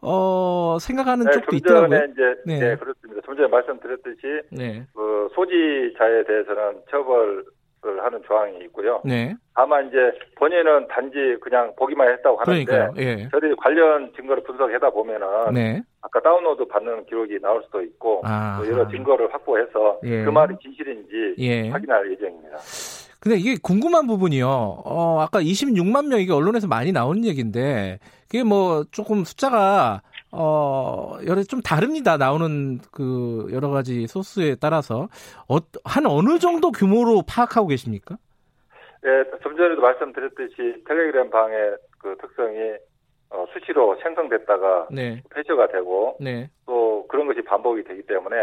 어 0.02 0.78
생각하는 0.80 1.26
네, 1.26 1.32
쪽도 1.34 1.50
좀 1.50 1.58
있더라고요. 1.58 2.00
이제 2.12 2.22
네. 2.46 2.60
네. 2.60 2.76
그렇습니다. 2.76 3.22
좀 3.26 3.36
전에 3.36 3.48
말씀드렸듯이 3.48 4.42
네, 4.52 4.86
그 4.94 5.28
소지자에 5.34 6.24
대해서는 6.26 6.82
처벌을 6.90 7.44
하는 7.82 8.22
조항이 8.28 8.58
있고요. 8.66 9.02
네, 9.06 9.36
다만 9.54 9.88
이제 9.88 9.98
본인은 10.36 10.88
단지 10.88 11.38
그냥 11.42 11.74
보기만 11.78 12.12
했다고 12.14 12.38
하는데 12.38 12.66
그러니까요. 12.66 12.94
예, 12.98 13.30
저희들이 13.30 13.56
관련 13.58 14.12
증거를 14.16 14.44
분석하다 14.44 14.90
보면은 14.90 15.28
네, 15.54 15.82
아까 16.02 16.20
다운로드 16.22 16.66
받는 16.68 17.06
기록이 17.06 17.40
나올 17.40 17.64
수도 17.64 17.82
있고 17.82 18.22
아, 18.26 18.60
또 18.60 18.72
여러 18.72 18.88
증거를 18.90 19.34
확보해서 19.34 20.00
예. 20.04 20.24
그 20.24 20.30
말이 20.30 20.56
진실인지 20.62 21.36
예. 21.40 21.70
확인할 21.70 22.12
예정입니다. 22.12 22.58
근데 23.20 23.38
이게 23.38 23.58
궁금한 23.62 24.08
부분이요. 24.08 24.48
어, 24.48 25.20
아까 25.22 25.42
26만 25.42 26.08
명 26.08 26.20
이게 26.20 26.32
언론에서 26.32 26.68
많이 26.68 26.92
나오는 26.92 27.26
얘기인데 27.26 28.00
그게 28.30 28.44
뭐 28.44 28.84
조금 28.92 29.24
숫자가 29.24 30.02
어, 30.40 31.18
여러 31.26 31.42
좀 31.42 31.62
다릅니다. 31.62 32.18
나오는 32.18 32.78
그 32.92 33.48
여러 33.52 33.70
가지 33.70 34.06
소스에 34.06 34.56
따라서 34.62 35.08
어, 35.50 35.58
한 35.84 36.06
어느 36.06 36.38
정도 36.38 36.72
규모로 36.72 37.24
파악하고 37.28 37.68
계십니까? 37.68 38.18
예, 39.06 39.24
좀 39.42 39.58
전에도 39.58 39.82
말씀드렸듯이 39.82 40.84
텔레그램 40.88 41.32
방의 41.32 41.78
그 41.98 42.16
특성이 42.22 42.76
어, 43.30 43.46
수시로 43.52 43.98
생성됐다가 44.04 44.88
네, 44.92 45.22
폐쇄가 45.34 45.68
되고 45.70 46.18
네, 46.20 46.50
또 46.66 47.06
그런 47.08 47.28
것이 47.28 47.42
반복이 47.42 47.84
되기 47.84 48.04
때문에 48.04 48.36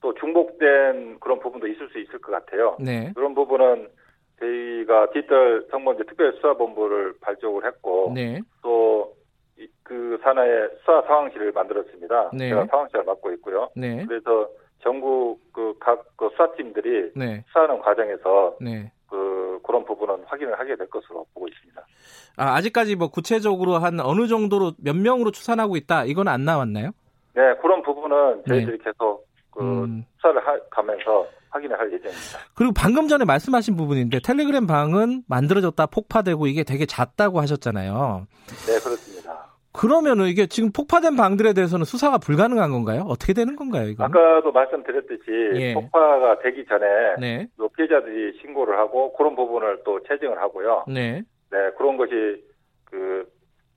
또 0.00 0.14
중복된 0.14 1.20
그런 1.20 1.38
부분도 1.40 1.66
있을 1.66 1.88
수 1.90 1.98
있을 1.98 2.18
것 2.20 2.32
같아요. 2.32 2.76
네, 2.80 3.12
그런 3.14 3.34
부분은 3.34 3.88
저희가 4.40 5.10
디지털 5.12 5.66
성범죄 5.70 6.04
특별수사본부를 6.04 7.14
발족을 7.20 7.66
했고 7.66 8.12
네, 8.14 8.40
또 8.62 9.14
그 9.82 10.18
산하에 10.22 10.68
수사 10.80 11.02
상황실을 11.06 11.52
만들었습니다. 11.52 12.30
네. 12.32 12.48
제가 12.48 12.66
상황실을 12.66 13.04
맡고 13.04 13.32
있고요. 13.32 13.70
네, 13.76 14.04
그래서 14.06 14.48
전국 14.82 15.40
그 15.52 15.74
각 15.78 16.04
그 16.16 16.28
수사팀들이 16.30 17.12
네, 17.16 17.44
수사하는 17.48 17.80
과정에서 17.80 18.56
네. 18.60 18.90
그 19.08 19.60
그런 19.62 19.84
부분은 19.84 20.24
확인을 20.26 20.58
하게 20.58 20.76
될 20.76 20.88
것으로 20.88 21.26
보고 21.34 21.46
있습니다. 21.48 21.80
아, 22.36 22.54
아직까지 22.56 22.96
뭐 22.96 23.08
구체적으로 23.08 23.74
한 23.74 24.00
어느 24.00 24.26
정도로 24.26 24.72
몇 24.82 24.96
명으로 24.96 25.30
추산하고 25.30 25.76
있다. 25.76 26.04
이건 26.04 26.28
안 26.28 26.44
나왔나요? 26.44 26.90
네, 27.34 27.54
그런 27.62 27.82
부분은 27.82 28.42
저희들이 28.48 28.78
계속 28.78 29.26
그 29.50 29.62
네. 29.62 29.64
음. 29.68 30.04
수사를 30.16 30.46
하, 30.46 30.58
가면서 30.70 31.26
확인을 31.50 31.78
할 31.78 31.86
예정입니다. 31.92 32.38
그리고 32.54 32.72
방금 32.76 33.06
전에 33.06 33.24
말씀하신 33.24 33.76
부분인데 33.76 34.18
텔레그램 34.24 34.66
방은 34.66 35.22
만들어졌다 35.28 35.86
폭파되고 35.86 36.46
이게 36.48 36.64
되게 36.64 36.84
잦다고 36.86 37.40
하셨잖아요. 37.40 38.26
네, 38.66 38.78
그렇습니다. 38.80 39.13
그러면은 39.74 40.26
이게 40.26 40.46
지금 40.46 40.70
폭파된 40.72 41.16
방들에 41.16 41.52
대해서는 41.52 41.84
수사가 41.84 42.18
불가능한 42.18 42.70
건가요? 42.70 43.02
어떻게 43.08 43.32
되는 43.32 43.56
건가요, 43.56 43.88
이거? 43.88 44.04
아까도 44.04 44.52
말씀드렸듯이 44.52 45.50
예. 45.54 45.74
폭파가 45.74 46.38
되기 46.38 46.64
전에 46.64 46.86
네, 47.18 47.48
요 47.58 47.68
피해자들이 47.70 48.38
신고를 48.40 48.78
하고 48.78 49.12
그런 49.14 49.34
부분을 49.34 49.82
또 49.84 50.00
체증을 50.04 50.40
하고요. 50.40 50.84
네, 50.86 51.22
네, 51.50 51.70
그런 51.76 51.96
것이 51.96 52.12
그 52.84 53.28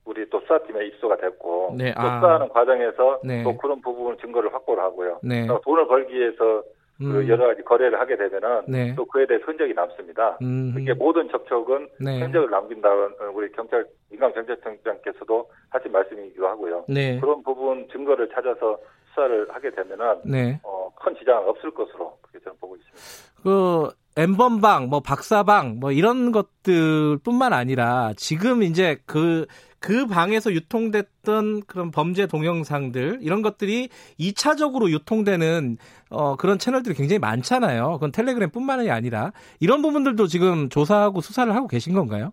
우리 0.06 0.30
또 0.30 0.40
수사팀에 0.42 0.86
입수가 0.86 1.18
됐고 1.18 1.76
네, 1.76 1.94
또 1.96 2.02
아. 2.02 2.20
수사하는 2.20 2.50
과정에서 2.50 3.20
네. 3.24 3.44
또 3.44 3.58
그런 3.58 3.82
부분 3.82 4.18
증거를 4.20 4.54
확보를 4.54 4.84
하고요. 4.84 5.20
네. 5.24 5.48
또 5.48 5.60
돈을 5.62 5.88
벌기 5.88 6.14
위해서 6.14 6.64
그 6.98 7.04
음. 7.06 7.28
여러 7.28 7.48
가지 7.48 7.62
거래를 7.64 8.00
하게 8.00 8.18
되면은 8.18 8.64
네. 8.68 8.96
또 8.96 9.06
그에 9.06 9.28
대해 9.28 9.40
흔적이 9.44 9.74
남습니다. 9.74 10.38
음. 10.42 10.74
그게 10.74 10.94
모든 10.94 11.30
접촉은 11.30 11.90
네. 12.00 12.22
흔적을 12.22 12.50
남긴다는 12.50 13.10
우리 13.34 13.52
경찰 13.52 13.86
민감 14.10 14.34
경찰청장께서도 14.34 15.50
하신 15.70 15.92
말씀이기도 15.92 16.48
하고요. 16.48 16.86
네. 16.90 17.20
그런 17.20 17.44
부분 17.44 17.88
증거를 17.90 18.30
찾아서 18.30 18.80
수사를 19.10 19.48
하게 19.50 19.70
되면은 19.72 20.22
네. 20.26 20.60
어, 20.64 20.92
큰 20.96 21.16
지장은 21.16 21.48
없을 21.48 21.70
것으로 21.72 22.18
그렇게 22.22 22.44
저는 22.44 22.58
보고 22.60 22.76
있습니다. 22.76 23.44
그 23.44 23.90
엠번방, 24.18 24.90
뭐 24.90 25.00
박사방, 25.00 25.80
뭐 25.80 25.92
이런 25.92 26.32
것들뿐만 26.32 27.54
아니라 27.54 28.14
지금 28.18 28.64
이제 28.64 28.98
그그 29.06 30.08
방에서 30.08 30.52
유통됐던 30.52 31.62
그런 31.68 31.92
범죄 31.92 32.26
동영상들 32.26 33.20
이런 33.22 33.44
것들이 33.44 33.90
2차적으로 34.20 34.90
유통되는 34.90 35.78
어 36.10 36.36
그런 36.36 36.58
채널들이 36.58 36.96
굉장히 36.96 37.20
많잖아요. 37.20 37.94
그건 37.94 38.12
텔레그램뿐만이 38.12 38.90
아니라 38.90 39.32
이런 39.60 39.84
부분들도 39.84 40.26
지금 40.26 40.70
조사하고 40.70 41.22
수사를 41.22 41.54
하고 41.54 41.68
계신 41.68 41.94
건가요? 41.94 42.32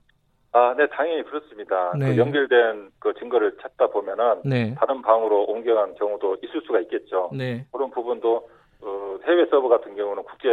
아, 0.52 0.72
네, 0.78 0.86
당연히 0.88 1.24
그렇습니다. 1.24 1.92
네. 1.98 2.10
그 2.10 2.16
연결된 2.16 2.90
그 3.00 3.12
증거를 3.18 3.56
찾다 3.60 3.88
보면은 3.88 4.40
네. 4.44 4.74
다른 4.78 5.02
방으로 5.02 5.46
옮겨간 5.46 5.96
경우도 5.96 6.36
있을 6.44 6.62
수가 6.64 6.78
있겠죠. 6.82 7.30
네. 7.36 7.66
그런 7.72 7.90
부분도 7.90 8.48
어, 8.80 9.18
해외 9.26 9.46
서버 9.50 9.68
같은 9.68 9.96
경우는 9.96 10.22
국제 10.22 10.48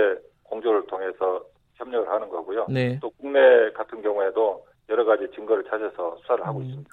공조를 0.52 0.86
통해서 0.88 1.42
협력을 1.76 2.08
하는 2.10 2.30
거고요. 2.30 2.68
네. 2.70 3.00
또 3.02 3.10
국내 3.12 3.40
같은 3.76 4.02
경우에도 4.02 4.64
여러 4.90 5.06
가지 5.06 5.26
증거를 5.34 5.64
찾아서 5.64 6.18
수사를 6.22 6.46
하고 6.46 6.60
음. 6.60 6.66
있습니다. 6.66 6.90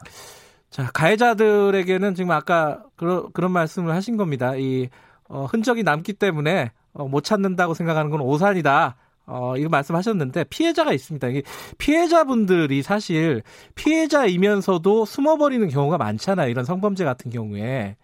자, 0.70 0.90
가해자들에게는 0.94 2.14
지금 2.14 2.30
아까 2.30 2.84
그런 2.96 3.32
그런 3.32 3.50
말씀을 3.50 3.94
하신 3.94 4.16
겁니다. 4.16 4.54
이 4.56 4.88
어, 5.28 5.44
흔적이 5.44 5.82
남기 5.82 6.12
때문에 6.12 6.72
어, 6.94 7.08
못 7.08 7.24
찾는다고 7.24 7.74
생각하는 7.74 8.10
건 8.10 8.20
오산이다. 8.20 8.96
어, 9.26 9.56
이거 9.58 9.68
말씀하셨는데 9.68 10.44
피해자가 10.44 10.92
있습니다. 10.92 11.28
이 11.28 11.42
피해자분들이 11.76 12.82
사실 12.82 13.42
피해자이면서도 13.74 15.04
숨어버리는 15.04 15.68
경우가 15.68 15.98
많잖아요. 15.98 16.48
이런 16.48 16.64
성범죄 16.64 17.04
같은 17.04 17.30
경우에 17.30 17.60
네, 17.60 17.96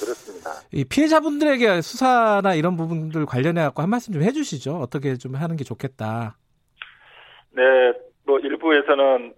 그렇습니다. 0.00 0.21
이 0.72 0.84
피해자분들에게 0.84 1.80
수사나 1.80 2.54
이런 2.54 2.76
부분들 2.76 3.26
관련해 3.26 3.62
갖고 3.62 3.82
한 3.82 3.90
말씀 3.90 4.12
좀 4.12 4.22
해주시죠. 4.22 4.76
어떻게 4.76 5.16
좀 5.16 5.34
하는 5.34 5.56
게 5.56 5.64
좋겠다. 5.64 6.36
네, 7.50 7.62
뭐 8.24 8.38
일부에서는 8.38 9.34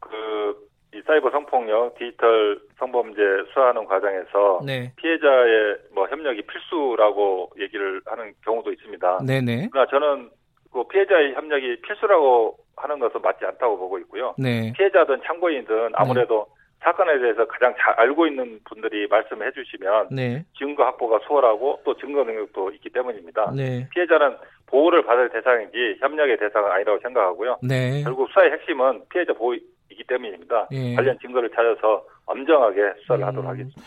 그 0.00 0.72
이 0.94 1.00
사이버 1.06 1.30
성폭력, 1.30 1.94
디지털 1.98 2.60
성범죄 2.78 3.22
수사하는 3.48 3.86
과정에서 3.86 4.60
네, 4.64 4.92
피해자의 4.96 5.78
뭐 5.94 6.06
협력이 6.06 6.42
필수라고 6.42 7.50
얘기를 7.58 8.02
하는 8.04 8.34
경우도 8.44 8.70
있습니다. 8.72 9.20
네, 9.26 9.40
네, 9.40 9.68
그러나 9.72 9.88
저는 9.90 10.30
그 10.70 10.86
피해자의 10.88 11.32
협력이 11.34 11.80
필수라고 11.80 12.58
하는 12.76 12.98
것은 12.98 13.22
맞지 13.22 13.42
않다고 13.42 13.78
보고 13.78 13.98
있고요. 14.00 14.34
네, 14.36 14.70
피해자든 14.76 15.22
참고인든 15.24 15.92
아무래도 15.94 16.46
사건에 16.82 17.18
대해서 17.18 17.46
가장 17.46 17.74
잘 17.78 17.94
알고 18.00 18.26
있는 18.26 18.58
분들이 18.64 19.06
말씀을 19.06 19.46
해주시면 19.48 20.08
네, 20.10 20.44
증거 20.58 20.84
확보가 20.84 21.20
수월하고 21.26 21.80
또 21.84 21.96
증거 21.96 22.24
능력도 22.24 22.72
있기 22.72 22.90
때문입니다. 22.90 23.52
네, 23.56 23.88
피해자는 23.90 24.36
보호를 24.66 25.04
받을 25.04 25.30
대상이지 25.30 25.98
협력의 26.00 26.38
대상은 26.38 26.70
아니라고 26.72 26.98
생각하고요. 27.00 27.58
네. 27.62 28.02
결국 28.02 28.28
수사의 28.28 28.52
핵심은 28.52 29.02
피해자 29.10 29.32
보호이기 29.32 30.04
때문입니다. 30.08 30.68
예. 30.72 30.94
관련 30.94 31.18
증거를 31.20 31.50
찾아서 31.50 32.04
엄정하게 32.26 32.80
수사를 33.02 33.22
음. 33.22 33.28
하도록 33.28 33.50
하겠습니다. 33.50 33.82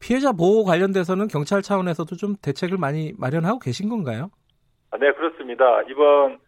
피해자 0.00 0.32
보호 0.32 0.64
관련돼서는 0.64 1.28
경찰 1.28 1.62
차원에서도 1.62 2.16
좀 2.16 2.34
대책을 2.42 2.76
많이 2.76 3.12
마련하고 3.18 3.60
계신 3.60 3.88
건가요? 3.88 4.30
아, 4.90 4.98
네, 4.98 5.12
그렇습니다. 5.12 5.82
이번 5.82 6.38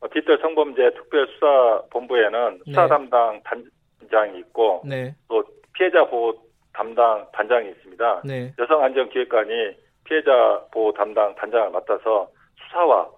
어, 0.00 0.08
디지털 0.12 0.38
성범죄 0.40 0.90
특별수사본부에는 0.94 2.60
수사 2.66 2.82
네. 2.82 2.88
담당 2.88 3.40
단 3.44 3.64
장이 4.10 4.38
있고 4.40 4.82
네, 4.84 5.14
또 5.28 5.44
피해자 5.72 6.04
보호 6.06 6.34
담당 6.72 7.26
단장이 7.32 7.70
있습니다. 7.70 8.22
네, 8.24 8.52
여성안전기획관이 8.58 9.76
피해자 10.04 10.62
보호 10.72 10.92
담당 10.92 11.34
단장을 11.34 11.70
맡아서 11.70 12.28
수사와 12.56 13.08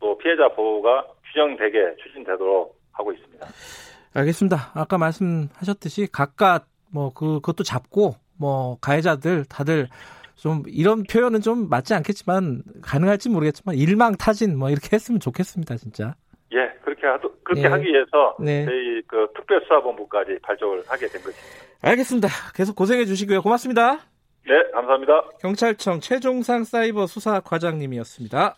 또 0.00 0.16
피해자 0.18 0.48
보호가 0.48 1.06
균형되게 1.32 1.96
추진되도록 2.02 2.76
하고 2.92 3.12
있습니다. 3.12 3.46
알겠습니다. 4.14 4.72
아까 4.74 4.98
말씀하셨듯이 4.98 6.08
각각 6.12 6.66
뭐 6.90 7.12
그, 7.14 7.40
그것도 7.40 7.64
잡고 7.64 8.14
뭐 8.38 8.76
가해자들 8.80 9.44
다들 9.46 9.88
좀 10.34 10.64
이런 10.66 11.04
표현은 11.04 11.40
좀 11.40 11.68
맞지 11.68 11.94
않겠지만 11.94 12.62
가능할지 12.82 13.28
모르겠지만 13.28 13.76
일망타진 13.76 14.58
뭐 14.58 14.70
이렇게 14.70 14.88
했으면 14.92 15.20
좋겠습니다, 15.20 15.76
진짜. 15.76 16.16
예, 17.02 17.06
그렇게 17.06 17.06
하도 17.06 17.34
그렇게 17.42 17.62
네. 17.62 17.68
하기 17.68 17.84
위해서 17.86 18.36
네. 18.38 18.64
저희 18.64 19.02
그 19.06 19.28
특별수사본부까지 19.34 20.38
발족을 20.42 20.84
하게 20.86 21.08
된 21.08 21.22
것입니다. 21.22 21.42
알겠습니다. 21.82 22.28
계속 22.54 22.76
고생해 22.76 23.04
주시고요. 23.04 23.42
고맙습니다. 23.42 23.98
네, 24.46 24.70
감사합니다. 24.72 25.30
경찰청 25.40 26.00
최종상 26.00 26.64
사이버 26.64 27.06
수사 27.06 27.40
과장님이었습니다. 27.40 28.56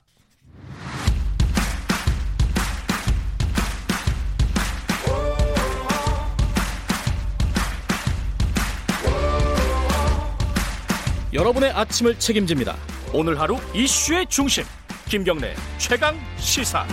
여러분의 11.33 11.70
아침을 11.70 12.16
책임집니다. 12.20 12.76
오늘 13.12 13.40
하루 13.40 13.57
이슈의 13.74 14.26
중심 14.26 14.62
김경래 15.09 15.54
최강 15.78 16.14
시사. 16.37 16.85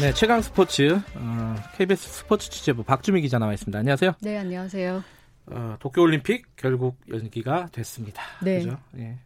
네, 0.00 0.12
최강 0.12 0.42
스포츠 0.42 0.98
어, 1.14 1.54
KBS 1.76 2.08
스포츠 2.08 2.50
취재부 2.50 2.82
박주미 2.82 3.20
기자 3.20 3.38
나와 3.38 3.52
있습니다. 3.52 3.78
안녕하세요. 3.78 4.12
네, 4.22 4.38
안녕하세요. 4.38 5.04
어, 5.46 5.76
도쿄올림픽 5.78 6.56
결국 6.56 6.96
연기가 7.08 7.68
됐습니다. 7.70 8.22
네. 8.42 8.58
그죠? 8.58 8.78
예. 8.98 9.18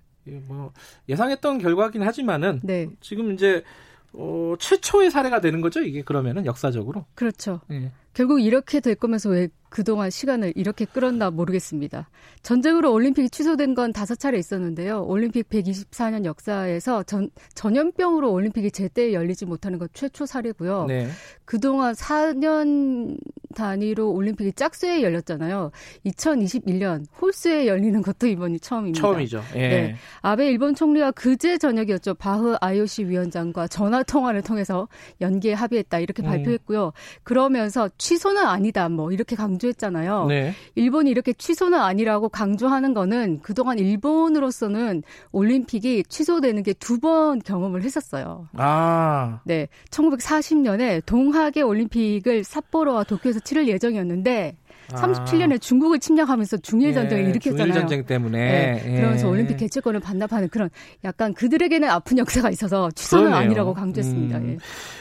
뭐 0.47 0.73
예상했던 1.09 1.59
결과긴 1.59 2.03
하지만은 2.03 2.61
네, 2.63 2.87
지금 3.01 3.33
이제 3.33 3.65
어, 4.13 4.55
최초의 4.59 5.11
사례가 5.11 5.41
되는 5.41 5.63
거죠. 5.63 5.81
이게 5.81 6.03
그러면은 6.03 6.45
역사적으로. 6.45 7.07
그렇죠. 7.15 7.61
예. 7.71 7.91
결국 8.13 8.41
이렇게 8.41 8.81
될 8.81 8.95
거면서 8.95 9.31
왜 9.31 9.49
그동안 9.69 10.11
시간을 10.11 10.53
이렇게 10.57 10.85
끌었나 10.85 11.31
모르겠습니다. 11.31 12.09
전쟁으로 12.43 12.93
올림픽이 12.93 13.29
취소된 13.31 13.75
건 13.75 13.93
다섯 13.93 14.19
차례 14.19 14.39
있었는데요. 14.39 15.05
올림픽 15.05 15.49
124년 15.49 16.25
역사에서 16.25 17.03
전, 17.03 17.31
전염병으로 17.55 18.31
올림픽이 18.33 18.71
제때 18.71 19.13
열리지 19.13 19.47
못하는 19.47 19.79
건 19.79 19.89
최초 19.93 20.27
사례고요. 20.27 20.87
네. 20.87 21.09
그동안 21.45 21.95
4년 21.95 23.19
단위로 23.55 24.13
올림픽이 24.13 24.53
짝수에 24.53 25.03
열렸잖아요. 25.03 25.71
2021년 26.07 27.05
홀수에 27.21 27.67
열리는 27.67 28.01
것도 28.03 28.27
이번이 28.27 28.61
처음입니다. 28.61 29.01
처음이죠. 29.01 29.43
예. 29.55 29.69
네. 29.69 29.97
아베 30.21 30.49
일본 30.49 30.75
총리와 30.75 31.13
그제 31.13 31.59
저녁이었죠. 31.59 32.15
바흐 32.15 32.57
IOC 32.61 33.09
위원장과 33.09 33.69
전화 33.69 34.03
통화를 34.03 34.43
통해서 34.43 34.89
연기에 35.21 35.55
합의했다 35.55 35.99
이렇게 35.99 36.23
음. 36.23 36.27
발표했고요. 36.27 36.93
그러면서 37.23 37.89
취소는 37.99 38.47
아니다 38.47 38.89
뭐 38.89 39.13
이렇게 39.13 39.35
강 39.35 39.58
조했잖아요. 39.59 40.27
네. 40.27 40.55
일본이 40.75 41.11
이렇게 41.11 41.33
취소는 41.33 41.79
아니라고 41.81 42.29
강조하는 42.29 42.95
거는 42.95 43.41
그동안 43.43 43.79
일본으로서는 43.79 45.03
올림픽이 45.33 46.05
취소되는 46.09 46.63
게 46.63 46.75
두 46.75 46.99
번 46.99 47.39
경험을 47.41 47.83
했었어요. 47.83 48.49
아. 48.57 49.41
네. 49.45 49.69
1940년에 49.91 51.05
동하계 51.07 51.63
올림픽을 51.63 52.45
삿포로와 52.45 53.05
도쿄에서 53.05 53.41
치를 53.41 53.69
예정이었는데 53.69 54.57
37년에 54.89 55.61
중국을 55.61 55.99
침략하면서 55.99 56.59
중일 56.59 56.95
전쟁을 56.95 57.25
예, 57.25 57.29
일으켰잖아요. 57.31 57.65
중일 57.65 57.73
전쟁 57.75 58.05
때문에. 58.05 58.39
네, 58.39 58.83
예. 58.87 58.97
그러면서 58.97 59.29
올림픽 59.29 59.57
개최권을 59.59 60.01
반납하는 60.01 60.49
그런 60.49 60.71
약간 61.05 61.35
그들에게는 61.35 61.89
아픈 61.89 62.19
역사가 62.19 62.51
있어서 62.51 62.91
취소는 62.93 63.27
그러네요. 63.27 63.47
아니라고 63.47 63.75
강조했습니다. 63.75 64.39
음. 64.39 64.51
예. 64.51 64.59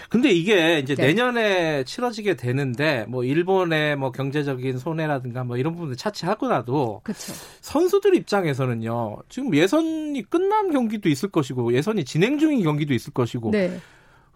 근데 0.09 0.29
이게 0.29 0.79
이제 0.79 0.95
네. 0.95 1.07
내년에 1.07 1.83
치러지게 1.83 2.35
되는데 2.35 3.05
뭐 3.07 3.23
일본의 3.23 3.97
뭐 3.97 4.11
경제적인 4.11 4.77
손해라든가 4.77 5.43
뭐 5.43 5.57
이런 5.57 5.73
부분을 5.75 5.95
차치하고라도 5.97 7.01
그렇죠. 7.03 7.33
선수들 7.61 8.15
입장에서는요. 8.15 9.17
지금 9.29 9.53
예선이 9.53 10.23
끝난 10.29 10.71
경기도 10.71 11.09
있을 11.09 11.29
것이고 11.29 11.73
예선이 11.73 12.05
진행 12.05 12.37
중인 12.37 12.63
경기도 12.63 12.93
있을 12.93 13.13
것이고 13.13 13.51
네. 13.51 13.79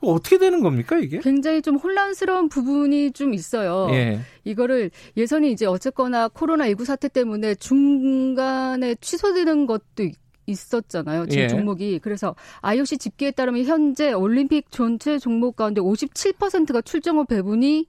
어떻게 0.02 0.38
되는 0.38 0.62
겁니까 0.62 0.98
이게? 0.98 1.20
굉장히 1.20 1.62
좀 1.62 1.76
혼란스러운 1.76 2.50
부분이 2.50 3.12
좀 3.12 3.34
있어요. 3.34 3.88
예. 3.92 4.20
이거를 4.44 4.92
예선이 5.18 5.52
이제 5.52 5.66
어쨌거나 5.66 6.28
코로나 6.28 6.66
19 6.68 6.86
사태 6.86 7.08
때문에 7.08 7.56
중간에 7.56 8.96
취소되는 8.96 9.66
것도 9.68 10.04
있- 10.04 10.16
있었잖아요. 10.48 11.28
지금 11.28 11.44
예. 11.44 11.48
종목이. 11.48 12.00
그래서 12.00 12.36
IOC 12.62 12.98
집계에 12.98 13.32
따르면 13.32 13.64
현재 13.66 14.12
올림픽 14.12 14.72
전체 14.72 15.18
종목 15.20 15.56
가운데 15.56 15.80
57%가 15.82 16.82
출전 16.82 17.18
후 17.18 17.26
배분이 17.26 17.86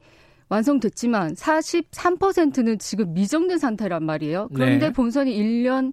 완성됐지만 0.49 1.35
43%는 1.35 2.79
지금 2.79 3.15
미정된 3.15 3.59
상태란 3.59 4.05
말이에요. 4.05 4.49
그런데 4.55 4.87
네. 4.89 4.93
본선이 4.93 5.35
1년 5.37 5.93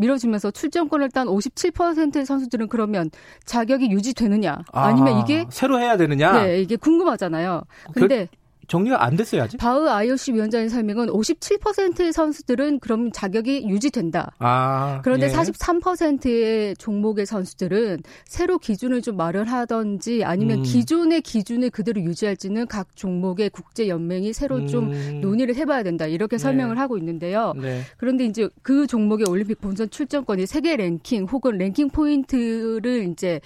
밀어주면서 0.00 0.50
출전권을 0.50 1.10
딴 1.10 1.26
57%의 1.26 2.24
선수들은 2.24 2.68
그러면 2.68 3.10
자격이 3.44 3.90
유지되느냐 3.90 4.64
아니면 4.72 5.14
아, 5.14 5.20
이게 5.20 5.46
새로 5.50 5.78
해야 5.78 5.96
되느냐? 5.96 6.42
네, 6.42 6.60
이게 6.60 6.76
궁금하잖아요. 6.76 7.62
근데 7.92 8.26
그, 8.30 8.39
정리가 8.70 9.04
안 9.04 9.16
됐어요 9.16 9.42
아직? 9.42 9.56
바흐 9.56 9.88
IOC 9.88 10.34
위원장의 10.34 10.68
설명은 10.68 11.08
57%의 11.08 12.12
선수들은 12.12 12.78
그럼 12.78 13.10
자격이 13.10 13.68
유지된다. 13.68 14.32
아, 14.38 15.00
그런데 15.02 15.26
예. 15.26 15.32
43%의 15.32 16.76
종목의 16.76 17.26
선수들은 17.26 17.98
새로 18.26 18.58
기준을 18.58 19.02
좀 19.02 19.16
마련하던지 19.16 20.22
아니면 20.24 20.58
음. 20.58 20.62
기존의 20.62 21.22
기준을 21.22 21.70
그대로 21.70 22.00
유지할지는 22.00 22.68
각 22.68 22.94
종목의 22.94 23.50
국제 23.50 23.88
연맹이 23.88 24.32
새로 24.32 24.56
음. 24.56 24.66
좀 24.68 25.20
논의를 25.20 25.56
해봐야 25.56 25.82
된다 25.82 26.06
이렇게 26.06 26.36
네. 26.36 26.38
설명을 26.42 26.78
하고 26.78 26.96
있는데요. 26.96 27.54
네. 27.60 27.80
그런데 27.96 28.24
이제 28.24 28.48
그 28.62 28.86
종목의 28.86 29.26
올림픽 29.28 29.60
본선 29.60 29.90
출전권이 29.90 30.46
세계 30.46 30.76
랭킹 30.76 31.24
혹은 31.24 31.58
랭킹 31.58 31.90
포인트를 31.90 33.08
이제 33.10 33.30
에 33.30 33.40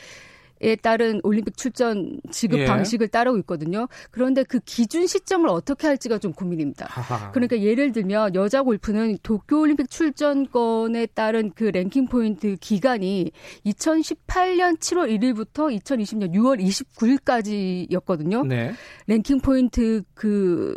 따른 0.80 1.20
올림픽 1.22 1.56
출전 1.56 2.18
지급 2.30 2.60
예. 2.60 2.66
방식을 2.66 3.08
따르고 3.08 3.38
있거든요. 3.38 3.86
그런데 4.10 4.42
그 4.42 4.60
기준 4.64 5.06
시점을 5.06 5.48
어떻게 5.48 5.86
할지가 5.86 6.18
좀 6.18 6.32
고민입니다. 6.32 6.86
하하. 6.88 7.30
그러니까 7.32 7.60
예를 7.60 7.92
들면 7.92 8.34
여자 8.34 8.62
골프는 8.62 9.18
도쿄 9.22 9.60
올림픽 9.60 9.90
출전권에 9.90 11.06
따른 11.06 11.50
그 11.54 11.64
랭킹 11.64 12.06
포인트 12.06 12.56
기간이 12.56 13.32
2018년 13.66 14.78
7월 14.78 15.10
1일부터 15.10 15.74
2020년 15.80 16.32
6월 16.34 16.60
29일까지였거든요. 16.62 18.46
네. 18.46 18.72
랭킹 19.06 19.40
포인트 19.40 20.02
그 20.14 20.76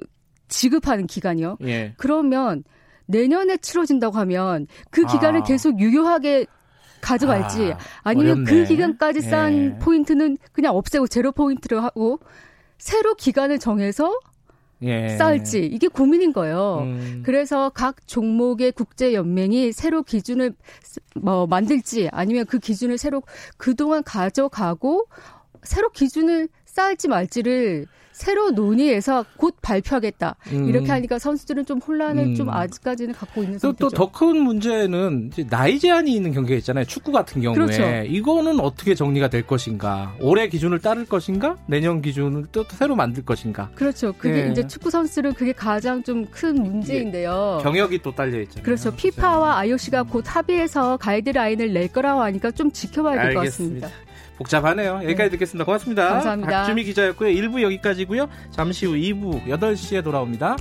지급하는 0.50 1.08
기간이요. 1.08 1.58
예. 1.64 1.94
그러면 1.98 2.64
내년에 3.08 3.58
치러진다고 3.58 4.18
하면 4.18 4.68
그 4.92 5.06
기간을 5.06 5.42
아. 5.42 5.44
계속 5.44 5.80
유효하게 5.80 6.46
가져갈지 7.02 7.74
아, 8.04 8.14
니면그 8.14 8.66
기간까지 8.66 9.22
쌓은 9.22 9.76
예. 9.76 9.80
포인트는 9.80 10.38
그냥 10.52 10.76
없애고 10.76 11.08
제로 11.08 11.32
포인트를 11.32 11.84
하고 11.84 12.20
새로 12.78 13.16
기간을 13.16 13.60
정해서 13.60 14.20
예. 14.84 15.10
쌓을지 15.18 15.66
이게 15.66 15.88
고민인 15.88 16.34
거예요. 16.34 16.80
음. 16.82 17.24
그래서 17.26 17.70
각 17.70 18.08
종목의 18.08 18.74
국제 18.74 19.14
연맹이 19.14 19.72
새로 19.72 20.04
기준을 20.04 20.54
뭐 21.16 21.48
만들지 21.48 22.10
아니면 22.12 22.46
그 22.46 22.60
기준을 22.60 22.98
새로 22.98 23.24
그동안 23.58 24.04
가져가고 24.04 25.08
새로 25.64 25.90
기준을 25.90 26.48
쌓을지 26.66 27.08
말지를 27.08 27.88
새로 28.18 28.50
논의해서 28.50 29.24
곧 29.38 29.56
발표하겠다. 29.62 30.36
음. 30.52 30.70
이렇게 30.70 30.88
하니까 30.92 31.20
선수들은 31.20 31.66
좀 31.68 31.78
혼란을 31.80 32.24
음. 32.24 32.36
좀 32.36 32.50
아직까지는 32.50 33.14
갖고 33.14 33.44
있는 33.44 33.60
상태죠. 33.60 33.90
또더 33.90 34.12
큰 34.12 34.40
문제는 34.42 35.30
나이 35.52 35.78
제한이 35.78 36.12
있는 36.16 36.34
경기가 36.34 36.58
있잖아요. 36.58 36.86
축구 36.86 37.12
같은 37.12 37.42
경우에 37.44 37.56
그렇죠. 37.56 37.84
이거는 38.08 38.60
어떻게 38.60 38.96
정리가 38.96 39.30
될 39.30 39.46
것인가? 39.46 40.16
올해 40.20 40.50
기준을 40.50 40.80
따를 40.80 41.06
것인가? 41.06 41.58
내년 41.68 42.02
기준을 42.02 42.48
또 42.52 42.64
새로 42.70 42.96
만들 42.96 43.24
것인가? 43.24 43.70
그렇죠. 43.76 44.14
그게 44.18 44.46
네. 44.46 44.52
이제 44.52 44.66
축구 44.68 44.90
선수들은 44.90 45.34
그게 45.34 45.54
가장 45.54 46.02
좀 46.04 46.26
큰 46.32 46.56
문제인데요. 46.56 47.60
경역이 47.62 48.02
또 48.02 48.14
딸려 48.14 48.42
있잖아요. 48.42 48.64
그렇죠. 48.64 48.92
피파와 48.96 49.60
IOC가 49.60 50.04
곧 50.04 50.24
합의해서 50.28 50.98
가이드라인을 50.98 51.72
낼 51.74 51.88
거라고 51.90 52.22
하니까 52.22 52.50
좀 52.52 52.72
지켜봐야 52.72 53.22
될 53.22 53.34
것 53.36 53.42
같습니다. 53.46 53.88
복잡하네요. 54.38 54.96
여기까지 55.04 55.24
네. 55.24 55.30
듣겠습니다. 55.30 55.66
고맙습니다. 55.66 56.10
감사합니다. 56.10 56.52
박주미 56.52 56.84
기자였고요. 56.84 57.30
1부 57.30 57.62
여기까지고요. 57.64 58.30
잠시 58.52 58.86
후 58.86 58.94
2부 58.94 59.46
8시에 59.48 60.04
돌아옵니다. 60.04 60.56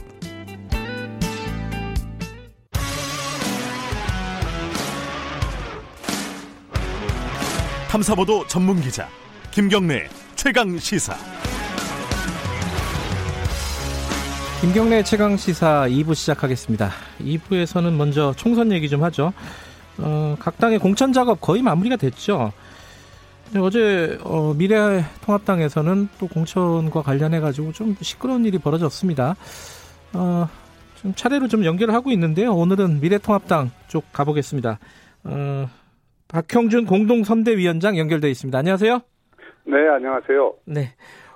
탐사보도 7.88 8.46
전문 8.46 8.80
기자 8.80 9.08
김경래 9.50 10.08
최강 10.34 10.78
시사. 10.78 11.16
김경래 14.60 15.02
최강 15.02 15.36
시사 15.36 15.86
2부 15.88 16.14
시작하겠습니다. 16.14 16.90
2부에서는 17.20 17.92
먼저 17.92 18.34
총선 18.36 18.72
얘기 18.72 18.88
좀 18.88 19.02
하죠. 19.04 19.32
어, 19.98 20.36
각 20.38 20.58
당의 20.58 20.78
공천 20.78 21.12
작업 21.12 21.40
거의 21.40 21.62
마무리가 21.62 21.96
됐죠. 21.96 22.52
네, 23.52 23.60
어제 23.60 24.18
어, 24.24 24.54
미래통합당에서는 24.54 26.08
또 26.18 26.26
공천과 26.26 27.02
관련해 27.02 27.40
가지고 27.40 27.72
좀 27.72 27.94
시끄러운 28.00 28.44
일이 28.44 28.58
벌어졌습니다. 28.58 29.36
어, 30.14 30.48
좀 30.96 31.14
차례로 31.14 31.46
좀 31.48 31.64
연결을 31.64 31.94
하고 31.94 32.10
있는데요. 32.10 32.52
오늘은 32.52 33.00
미래통합당 33.00 33.70
쪽 33.86 34.12
가보겠습니다. 34.12 34.78
어, 35.24 35.68
박형준 36.28 36.86
공동선대위원장 36.86 37.96
연결돼 37.96 38.28
있습니다. 38.30 38.58
안녕하세요. 38.58 39.00
네, 39.66 39.88
안녕하세요. 39.94 40.54
네, 40.64 40.94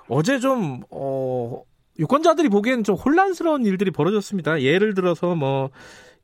어제 0.09 0.39
좀 0.39 0.81
어, 0.91 1.63
유권자들이 1.97 2.49
보기엔 2.49 2.83
좀 2.83 2.95
혼란스러운 2.95 3.65
일들이 3.65 3.89
벌어졌습니다. 3.89 4.61
예를 4.61 4.93
들어서 4.93 5.35
뭐 5.35 5.69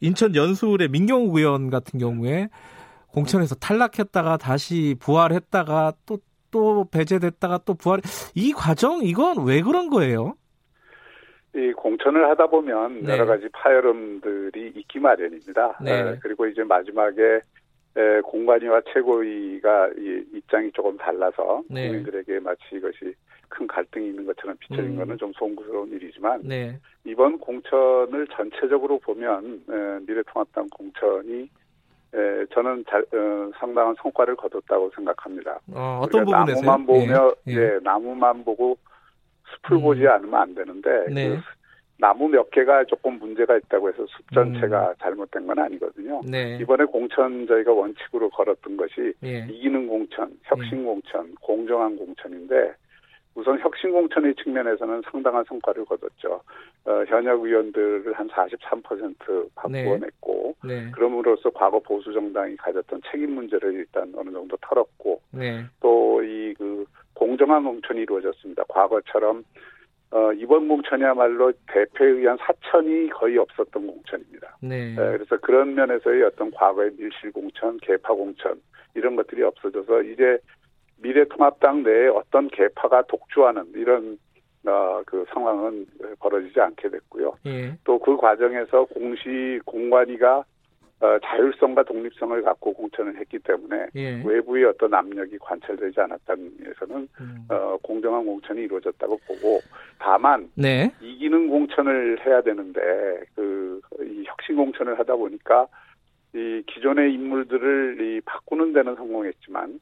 인천 0.01 0.35
연수울의 0.35 0.89
민경욱 0.89 1.35
의원 1.37 1.69
같은 1.69 1.97
경우에 1.97 2.49
공천에서 3.17 3.55
탈락했다가 3.55 4.37
다시 4.37 4.95
부활했다가 4.99 5.93
또, 6.05 6.19
또 6.51 6.85
배제됐다가 6.91 7.61
또 7.65 7.73
부활, 7.73 7.99
이 8.35 8.53
과정, 8.53 9.01
이건 9.01 9.43
왜 9.43 9.61
그런 9.63 9.89
거예요? 9.89 10.35
이 11.55 11.71
공천을 11.73 12.29
하다 12.29 12.45
보면 12.47 13.01
네. 13.01 13.13
여러 13.13 13.25
가지 13.25 13.49
파열음들이 13.49 14.73
있기 14.75 14.99
마련입니다. 14.99 15.79
네. 15.81 15.99
에, 15.99 16.19
그리고 16.21 16.45
이제 16.45 16.63
마지막에 16.63 17.41
에, 17.95 18.21
공관위와 18.21 18.81
최고위가 18.93 19.89
이 19.97 20.23
입장이 20.35 20.71
조금 20.73 20.95
달라서 20.97 21.63
네. 21.71 21.87
국민들에게 21.87 22.39
마치 22.41 22.61
이것이 22.73 23.15
큰 23.49 23.65
갈등이 23.65 24.09
있는 24.09 24.27
것처럼 24.27 24.55
비춰진 24.59 24.91
음. 24.91 24.97
거는 24.97 25.17
좀 25.17 25.31
송구스러운 25.33 25.89
일이지만 25.93 26.41
네. 26.43 26.77
이번 27.03 27.39
공천을 27.39 28.27
전체적으로 28.35 28.99
보면 28.99 29.63
에, 29.67 30.05
미래통합당 30.05 30.67
공천이 30.69 31.49
예, 32.15 32.45
저는 32.53 32.85
잘, 32.89 33.01
어, 33.01 33.51
상당한 33.59 33.95
성과를 34.01 34.35
거뒀다고 34.35 34.91
생각합니다. 34.95 35.59
어, 35.73 36.05
떤 36.11 36.25
부분에서 36.25 36.61
나무만 36.61 36.85
보며 36.85 37.33
예, 37.47 37.51
예. 37.51 37.57
예, 37.57 37.79
나무만 37.83 38.43
보고 38.43 38.77
숲을 39.63 39.77
음. 39.77 39.81
보지 39.81 40.07
않으면 40.07 40.33
안 40.35 40.55
되는데 40.55 40.89
네. 41.13 41.29
그 41.29 41.41
나무 41.99 42.27
몇 42.29 42.49
개가 42.51 42.85
조금 42.85 43.17
문제가 43.19 43.57
있다고 43.57 43.89
해서 43.89 44.05
숲 44.07 44.31
전체가 44.33 44.89
음. 44.89 44.93
잘못된 45.01 45.47
건 45.47 45.59
아니거든요. 45.59 46.21
네. 46.23 46.57
이번에 46.61 46.85
공천 46.85 47.47
저희가 47.47 47.71
원칙으로 47.73 48.29
걸었던 48.29 48.77
것이 48.77 49.13
예. 49.23 49.47
이기는 49.49 49.87
공천, 49.87 50.31
혁신 50.43 50.81
예. 50.81 50.83
공천, 50.83 51.35
공정한 51.41 51.97
공천인데 51.97 52.73
우선 53.37 53.59
혁신공천의 53.59 54.33
측면에서는 54.33 55.03
상당한 55.11 55.43
성과를 55.47 55.85
거뒀죠. 55.85 56.41
어, 56.85 57.03
현역 57.07 57.43
의원들을 57.43 58.11
한 58.13 58.27
43% 58.29 59.49
바꾸어냈고, 59.53 60.55
네. 60.63 60.85
네. 60.85 60.91
그럼으로써 60.91 61.51
과거 61.51 61.79
보수 61.79 62.11
정당이 62.11 62.57
가졌던 62.57 63.01
책임 63.11 63.35
문제를 63.35 63.75
일단 63.75 64.11
어느 64.15 64.31
정도 64.31 64.57
털었고, 64.59 65.21
네. 65.29 65.63
또이 65.79 66.55
그 66.55 66.85
공정한 67.13 67.63
공천이 67.63 68.01
이루어졌습니다. 68.01 68.63
과거처럼 68.69 69.43
어, 70.09 70.33
이번 70.33 70.67
공천이야말로 70.67 71.51
대표에 71.67 72.07
의한 72.07 72.37
사천이 72.37 73.09
거의 73.09 73.37
없었던 73.37 73.85
공천입니다. 73.85 74.57
네. 74.61 74.93
에, 74.93 74.95
그래서 74.95 75.37
그런 75.37 75.75
면에서의 75.75 76.23
어떤 76.23 76.49
과거의 76.49 76.91
밀실 76.97 77.31
공천, 77.33 77.77
개파 77.81 78.15
공천 78.15 78.59
이런 78.95 79.15
것들이 79.15 79.43
없어져서 79.43 80.01
이제 80.03 80.39
미래통합당 81.01 81.83
내에 81.83 82.07
어떤 82.07 82.47
개파가 82.49 83.03
독주하는 83.03 83.65
이런 83.75 84.17
어, 84.65 85.01
그 85.05 85.25
상황은 85.33 85.85
벌어지지 86.19 86.59
않게 86.59 86.89
됐고요. 86.89 87.35
예. 87.45 87.77
또그 87.83 88.17
과정에서 88.17 88.85
공시 88.85 89.59
공관위가 89.65 90.43
어, 90.99 91.19
자율성과 91.23 91.83
독립성을 91.83 92.41
갖고 92.41 92.73
공천을 92.73 93.17
했기 93.17 93.37
때문에 93.39 93.87
예. 93.95 94.21
외부의 94.25 94.65
어떤 94.65 94.93
압력이 94.93 95.37
관찰되지 95.37 96.01
않았다는 96.01 96.51
면에서는 96.59 97.07
음. 97.21 97.47
어, 97.49 97.77
공정한 97.83 98.25
공천이 98.25 98.61
이루어졌다고 98.63 99.17
보고 99.27 99.59
다만 99.99 100.49
네. 100.55 100.91
이기는 101.01 101.49
공천을 101.49 102.25
해야 102.25 102.41
되는데 102.41 102.79
그 103.35 103.57
이 104.01 104.23
혁신 104.25 104.55
공천을 104.55 104.99
하다 104.99 105.15
보니까 105.15 105.67
이 106.33 106.63
기존의 106.67 107.13
인물들을 107.13 108.01
이 108.01 108.21
바꾸는 108.21 108.73
데는 108.73 108.95
성공했지만 108.95 109.69
어, 109.69 109.77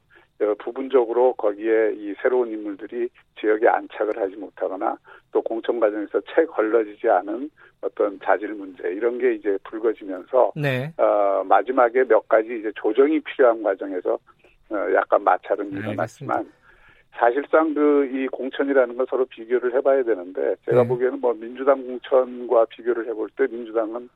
부분적으로 0.58 1.34
거기에 1.34 1.92
이 1.96 2.14
새로운 2.22 2.50
인물들이 2.50 3.08
지역에 3.40 3.68
안착을 3.68 4.18
하지 4.18 4.36
못하거나 4.36 4.96
또 5.32 5.42
공천 5.42 5.80
과정에서 5.80 6.20
채 6.34 6.44
걸러지지 6.44 7.08
않은 7.08 7.50
어떤 7.80 8.18
자질 8.20 8.54
문제 8.54 8.88
이런 8.88 9.18
게 9.18 9.34
이제 9.34 9.58
불거지면서 9.64 10.52
네. 10.56 10.92
어, 10.98 11.44
마지막에 11.44 12.04
몇 12.04 12.28
가지 12.28 12.58
이제 12.58 12.70
조정이 12.74 13.20
필요한 13.20 13.62
과정에서 13.62 14.18
어, 14.70 14.76
약간 14.94 15.22
마찰은 15.22 15.72
일어났지만 15.72 16.50
사실상 17.12 17.72
그 17.72 17.96
이 18.12 18.26
공천이라는 18.28 18.96
걸 18.96 19.06
서로 19.08 19.24
비교를 19.26 19.74
해봐야 19.74 20.02
되는데 20.02 20.56
제가 20.64 20.82
네. 20.82 20.88
보기에는 20.88 21.20
뭐 21.20 21.34
민주당 21.34 21.84
공천과 21.86 22.66
비교를 22.66 23.06
해볼 23.08 23.30
때 23.36 23.46
민주당은 23.50 24.08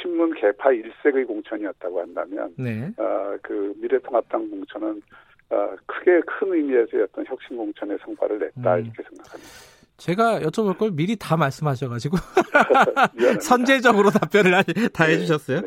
친문 0.00 0.34
개파 0.34 0.72
일색의 0.72 1.24
공천이었다고 1.24 2.00
한다면 2.00 2.54
네. 2.56 2.92
어그 2.96 3.74
미래통합당 3.80 4.50
공천은 4.50 5.02
어 5.50 5.76
크게 5.86 6.20
큰 6.26 6.52
의미에서의 6.54 7.04
어떤 7.04 7.24
혁신 7.26 7.56
공천의 7.56 7.98
성과를 8.04 8.38
냈다 8.38 8.74
음. 8.76 8.84
이렇게 8.84 9.02
생각합니다. 9.02 9.68
제가 9.96 10.40
여쭤볼 10.40 10.78
걸 10.78 10.90
미리 10.92 11.16
다 11.16 11.36
말씀하셔가지고 11.36 12.16
선제적으로 13.40 14.10
답변을 14.10 14.52
다 14.92 15.06
네. 15.06 15.12
해주셨어요. 15.12 15.60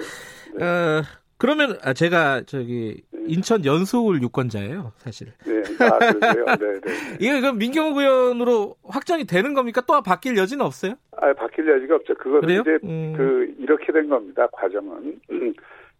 네. 0.56 0.66
어, 0.66 1.04
그러면 1.42 1.78
아, 1.82 1.94
제가 1.94 2.44
저기 2.46 3.02
인천 3.26 3.66
연수울 3.66 4.22
유권자예요, 4.22 4.94
사실. 4.98 5.34
네, 5.44 5.64
아, 5.84 5.98
그러세요? 5.98 6.46
네, 6.46 6.80
네. 6.80 7.18
이게 7.20 7.42
그럼 7.42 7.58
민경욱 7.58 7.98
의원으로 7.98 8.76
확정이 8.84 9.26
되는 9.26 9.56
겁니까? 9.56 9.82
또 9.88 10.02
바뀔 10.04 10.38
여지는 10.38 10.64
없어요? 10.64 10.94
아, 11.18 11.34
바뀔 11.34 11.68
여지가 11.68 11.96
없죠. 11.96 12.14
그거는 12.16 12.42
그래요? 12.42 12.62
이제 12.62 12.78
음. 12.84 13.14
그 13.18 13.56
이렇게 13.58 13.92
된 13.92 14.08
겁니다. 14.08 14.48
과정은. 14.52 15.20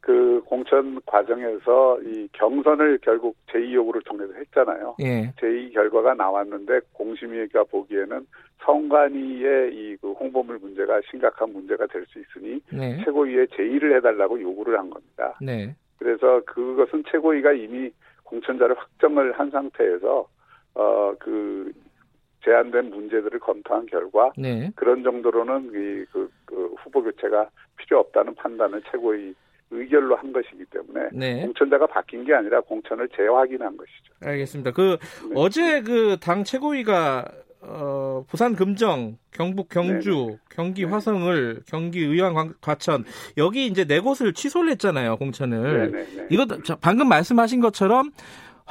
그 0.02 0.42
공천 0.46 1.00
과정에서 1.06 2.02
이 2.02 2.28
경선을 2.34 3.00
결국 3.04 3.36
제2 3.48 3.72
요구를 3.74 4.02
통해서 4.02 4.34
했잖아요. 4.34 4.96
예. 5.02 5.32
제2 5.38 5.74
결과가 5.74 6.16
나왔는데 6.16 6.82
공심위가 6.94 7.64
보기에는 7.66 8.26
성관위의 8.64 9.74
이 9.74 9.92
그 10.02 10.12
홍보물 10.14 10.58
문제가 10.60 11.00
심각한 11.10 11.54
문제가 11.54 11.86
될 11.88 12.06
수 12.08 12.20
있으니 12.20 12.60
네. 12.72 12.98
최고위에 13.06 13.46
제2를 13.46 13.96
해달라고 13.98 14.42
요구를 14.42 14.78
한 14.78 14.90
겁니다. 14.90 15.38
네. 15.40 15.76
그래서 16.00 16.42
그것은 16.46 17.04
최고위가 17.12 17.54
이미 17.54 17.92
공천자를 18.24 18.78
확정을 18.78 19.34
한 19.34 19.52
상태에서 19.52 20.28
어그 20.74 21.72
제한된 22.44 22.90
문제들을 22.90 23.40
검토한 23.40 23.86
결과 23.86 24.32
네. 24.36 24.72
그런 24.76 25.04
정도로는 25.04 25.70
이그 25.70 26.32
그 26.46 26.74
후보 26.80 27.04
교체가 27.04 27.50
필요 27.78 28.00
없다는 28.00 28.34
판단을 28.36 28.82
최고위 28.90 29.36
의결로 29.72 30.16
한 30.16 30.32
것이기 30.34 30.66
때문에 30.66 31.10
네. 31.14 31.42
공천자가 31.42 31.88
바뀐 31.88 32.24
게 32.26 32.34
아니라 32.34 32.62
공천을 32.62 33.08
재확인한 33.16 33.78
것이죠. 33.78 34.14
알겠습니다. 34.22 34.72
그 34.72 34.98
네. 35.28 35.34
어제 35.36 35.82
그 35.82 36.18
당 36.22 36.44
최고위가 36.44 37.26
어, 37.64 38.26
부산 38.28 38.56
금정, 38.56 39.18
경북 39.32 39.70
경주, 39.70 40.12
네네. 40.12 40.38
경기 40.50 40.84
화성을, 40.84 41.62
경기 41.68 42.00
의왕 42.00 42.54
과천 42.60 43.06
여기 43.38 43.68
이제 43.68 43.86
네 43.86 44.00
곳을 44.00 44.34
취소를 44.34 44.72
했잖아요 44.72 45.18
공천을. 45.18 45.92
네네. 45.92 46.28
이거 46.32 46.46
방금 46.82 47.08
말씀하신 47.08 47.62
것처럼 47.62 48.12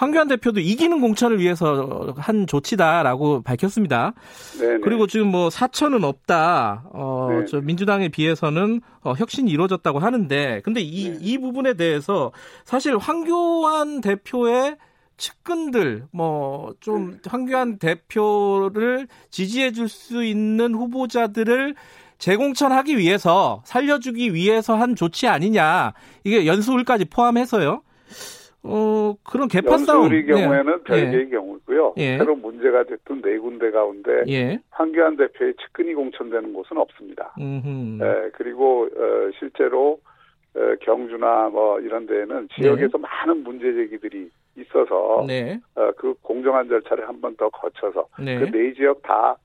황교안 0.00 0.28
대표도 0.28 0.60
이기는 0.60 0.98
공천을 0.98 1.40
위해서 1.40 2.14
한 2.16 2.46
조치다라고 2.46 3.42
밝혔습니다. 3.42 4.14
네네. 4.58 4.80
그리고 4.82 5.06
지금 5.06 5.26
뭐 5.26 5.50
사천은 5.50 6.04
없다. 6.04 6.84
어, 6.94 7.28
네. 7.30 7.44
저 7.44 7.60
민주당에 7.60 8.08
비해서는 8.08 8.80
어, 9.02 9.12
혁신이 9.12 9.50
이루어졌다고 9.50 9.98
하는데, 9.98 10.62
근데 10.64 10.80
이, 10.80 11.10
네. 11.10 11.18
이 11.20 11.36
부분에 11.36 11.74
대해서 11.74 12.32
사실 12.64 12.96
황교안 12.96 14.00
대표의 14.00 14.78
측근들 15.18 16.04
뭐좀 16.12 17.10
네. 17.10 17.16
황교안 17.28 17.78
대표를 17.78 19.06
지지해 19.28 19.72
줄 19.72 19.90
수 19.90 20.24
있는 20.24 20.74
후보자들을 20.74 21.74
재공천하기 22.16 22.96
위해서 22.96 23.60
살려주기 23.66 24.32
위해서 24.32 24.76
한 24.76 24.96
조치 24.96 25.28
아니냐 25.28 25.92
이게 26.24 26.46
연수울까지 26.46 27.04
포함해서요. 27.04 27.82
어 28.62 29.14
그런 29.24 29.48
개파 29.48 29.78
싸움. 29.78 30.04
연수울의 30.04 30.26
경우에는 30.26 30.64
네. 30.78 30.84
별개의 30.84 31.24
예. 31.26 31.28
경우고요. 31.30 31.94
예. 31.96 32.18
새로 32.18 32.36
문제가 32.36 32.84
됐던 32.84 33.22
네 33.22 33.38
군데 33.38 33.70
가운데 33.70 34.10
예. 34.28 34.58
황교안 34.70 35.16
대표의 35.16 35.54
측근이 35.54 35.94
공천되는 35.94 36.52
곳은 36.52 36.76
없습니다. 36.76 37.34
예, 37.40 38.30
그리고 38.34 38.82
어, 38.84 39.30
실제로 39.38 39.98
어, 40.54 40.60
경주나 40.82 41.48
뭐 41.48 41.80
이런 41.80 42.06
데에는 42.06 42.48
지역에서 42.54 42.98
네. 42.98 43.02
많은 43.02 43.44
문제 43.44 43.72
제기들이 43.72 44.28
있어서 44.58 45.24
네. 45.26 45.58
어, 45.76 45.90
그 45.96 46.12
공정한 46.20 46.68
절차를 46.68 47.08
한 47.08 47.20
번 47.20 47.34
더 47.36 47.48
거쳐서 47.48 48.08
네. 48.22 48.38
그네 48.38 48.74
지역 48.74 49.00
다 49.02 49.36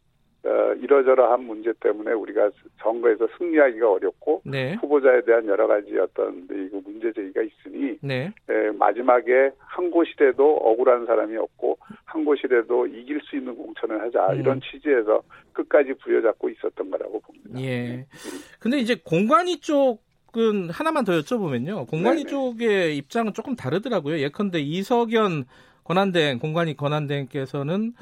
어, 0.45 0.73
이러저러한 0.75 1.43
문제 1.43 1.73
때문에 1.79 2.11
우리가 2.11 2.51
선거에서 2.81 3.27
승리하기가 3.37 3.91
어렵고 3.91 4.41
네. 4.45 4.75
후보자에 4.75 5.21
대한 5.21 5.47
여러 5.47 5.67
가지 5.67 5.97
어떤 5.97 6.47
그 6.47 6.81
문제 6.85 7.11
제기가 7.13 7.41
있으니 7.41 7.97
네. 8.01 8.31
에, 8.49 8.71
마지막에 8.77 9.51
한 9.57 9.89
곳이라도 9.89 10.57
억울한 10.57 11.05
사람이 11.05 11.35
없고 11.37 11.77
한 12.05 12.23
곳이라도 12.23 12.87
이길 12.87 13.19
수 13.23 13.35
있는 13.35 13.55
공천을 13.55 14.01
하자 14.01 14.33
음. 14.33 14.39
이런 14.39 14.61
취지에서 14.61 15.21
끝까지 15.53 15.93
부여잡고 16.03 16.49
있었던 16.49 16.91
거라고 16.91 17.19
봅니다. 17.21 17.59
예. 17.61 18.05
근데 18.59 18.77
이제 18.77 18.95
공관위 19.03 19.59
쪽 19.59 20.05
쪽은 20.35 20.69
하나만 20.69 21.05
더 21.05 21.13
여쭤보면요. 21.13 21.87
공관위 21.87 22.25
네네. 22.25 22.29
쪽의 22.29 22.97
입장은 22.97 23.33
조금 23.33 23.55
다르더라고요. 23.55 24.19
예컨대 24.19 24.59
이석연 24.59 25.45
권한대행, 25.85 26.39
공관위 26.39 26.75
권한대행께서는 26.75 27.93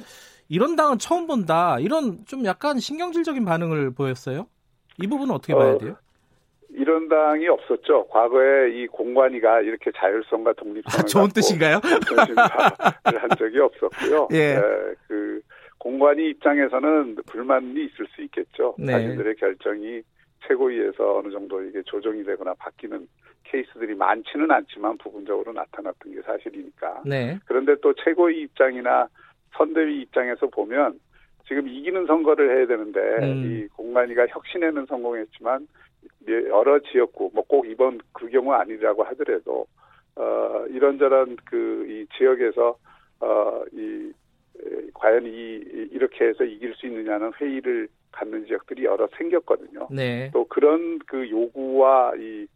이런 0.54 0.76
당은 0.76 1.00
처음 1.00 1.26
본다. 1.26 1.80
이런 1.80 2.24
좀 2.28 2.46
약간 2.46 2.78
신경질적인 2.78 3.44
반응을 3.44 3.96
보였어요. 3.96 4.46
이 5.02 5.08
부분은 5.08 5.34
어떻게 5.34 5.56
봐야 5.56 5.74
어, 5.74 5.78
돼요? 5.80 5.96
이런 6.70 7.10
당이 7.10 7.48
없었죠. 7.48 8.06
과거에 8.10 8.70
이 8.70 8.86
공관위가 8.86 9.62
이렇게 9.62 9.92
자율성과 9.96 10.54
독립성을 10.54 11.00
아, 11.00 11.06
좋은 11.06 11.30
뜻인가요? 11.30 11.82
한 13.04 13.30
적이 13.36 13.62
없었고요. 13.62 14.28
예. 14.34 14.54
네, 14.54 14.62
그 15.08 15.42
공관위 15.80 16.30
입장에서는 16.30 17.16
불만이 17.26 17.86
있을 17.86 18.06
수 18.16 18.22
있겠죠. 18.22 18.76
네. 18.78 18.92
자기들의 18.92 19.36
결정이 19.38 20.04
최고위에서 20.48 21.18
어느 21.18 21.32
정도 21.32 21.64
이게 21.64 21.82
조정이 21.84 22.24
되거나 22.24 22.54
바뀌는 22.60 23.08
케이스들이 23.46 23.96
많지는 23.96 24.52
않지만 24.52 25.00
부분적으로 25.00 25.52
나타났던 25.52 26.14
게 26.14 26.22
사실이니까. 26.22 27.02
네. 27.08 27.40
그런데 27.46 27.74
또 27.82 27.92
최고위 28.04 28.42
입장이나 28.42 29.08
선대위 29.58 30.02
입장에서 30.02 30.48
보면 30.48 31.00
지금 31.48 31.68
이기는 31.68 32.06
선거를 32.06 32.58
해야 32.58 32.68
되는데 32.68 33.00
음. 33.00 33.44
이 33.46 33.68
공간위가 33.70 34.28
혁신에는 34.28 34.86
성공했지만 34.86 35.68
여러 36.28 36.80
지역구 36.80 37.32
뭐 37.34 37.44
꼭 37.44 37.68
이번 37.68 38.00
그 38.14 38.30
경우 38.30 38.52
아니라고 38.54 39.04
하더라도 39.04 39.66
어 40.16 40.66
이런저런 40.70 41.38
그 41.46 41.86
이 41.90 42.06
지역에서 42.18 42.78
어이 43.20 44.12
과연 44.94 45.26
이 45.26 45.90
이렇게 45.92 46.26
해서 46.26 46.44
이길 46.44 46.74
수 46.76 46.88
있느냐는 46.88 47.32
회의를 47.40 47.88
갖는 48.12 48.46
지역들이 48.46 48.86
여러 48.86 49.08
생겼거든요. 49.18 49.88
네. 49.92 50.30
또 50.34 50.46
그런 50.46 51.00
그 51.00 51.30
요구와 51.30 52.14
이, 52.18 52.48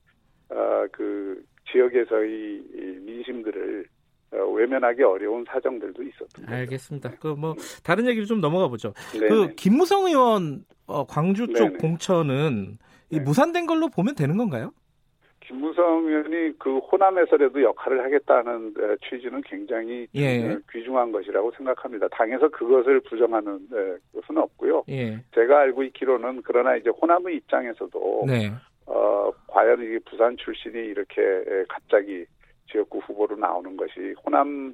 어, 0.50 0.86
그 0.92 1.44
지역에서의 1.72 2.32
이 2.32 3.00
민심들을 3.02 3.86
어, 3.86 3.97
외면하기 4.32 5.04
어려운 5.04 5.46
사정들도 5.48 6.04
있었던 6.04 6.46
거죠. 6.46 6.52
알겠습니다. 6.56 7.12
그 7.20 7.36
뭐 7.38 7.56
다른 7.84 8.08
얘기를 8.08 8.26
좀 8.26 8.42
넘어가 8.42 8.68
보죠. 8.68 8.94
네네. 9.14 9.28
그 9.28 9.56
김무성 9.56 10.06
의원 10.08 10.66
어, 10.88 11.06
광주 11.06 11.48
쪽 11.48 11.68
네네. 11.68 11.78
공천은 11.78 12.78
이 13.10 13.20
무산된 13.20 13.66
걸로 13.68 13.88
보면 13.90 14.16
되는 14.16 14.36
건가요? 14.38 14.72
김무성 15.42 16.06
의원이 16.06 16.60
그 16.60 16.78
호남에서라도 16.80 17.62
역할을 17.64 18.04
하겠다는 18.04 18.74
취지는 19.10 19.42
굉장히 19.46 20.06
예. 20.16 20.58
귀중한 20.74 21.14
것이라고 21.14 21.52
생각합니다. 21.56 22.08
당에서 22.10 22.50
그것을 22.50 23.00
부정하는 23.02 23.66
것은 24.14 24.38
없고요. 24.38 24.84
예. 24.90 25.24
제가 25.34 25.60
알고 25.60 25.84
있기로는 25.84 26.42
그러나 26.44 26.76
이제 26.76 26.90
호남의 26.90 27.38
입장에서도 27.38 28.26
네. 28.28 28.52
어, 28.88 29.32
과연 29.48 29.82
이게 29.84 30.00
부산 30.00 30.36
출신이 30.36 30.78
이렇게 30.80 31.22
갑자기 31.70 32.26
지역구 32.72 33.00
후보로 33.00 33.36
나오는 33.38 33.76
것이 33.78 34.16
호남의 34.26 34.74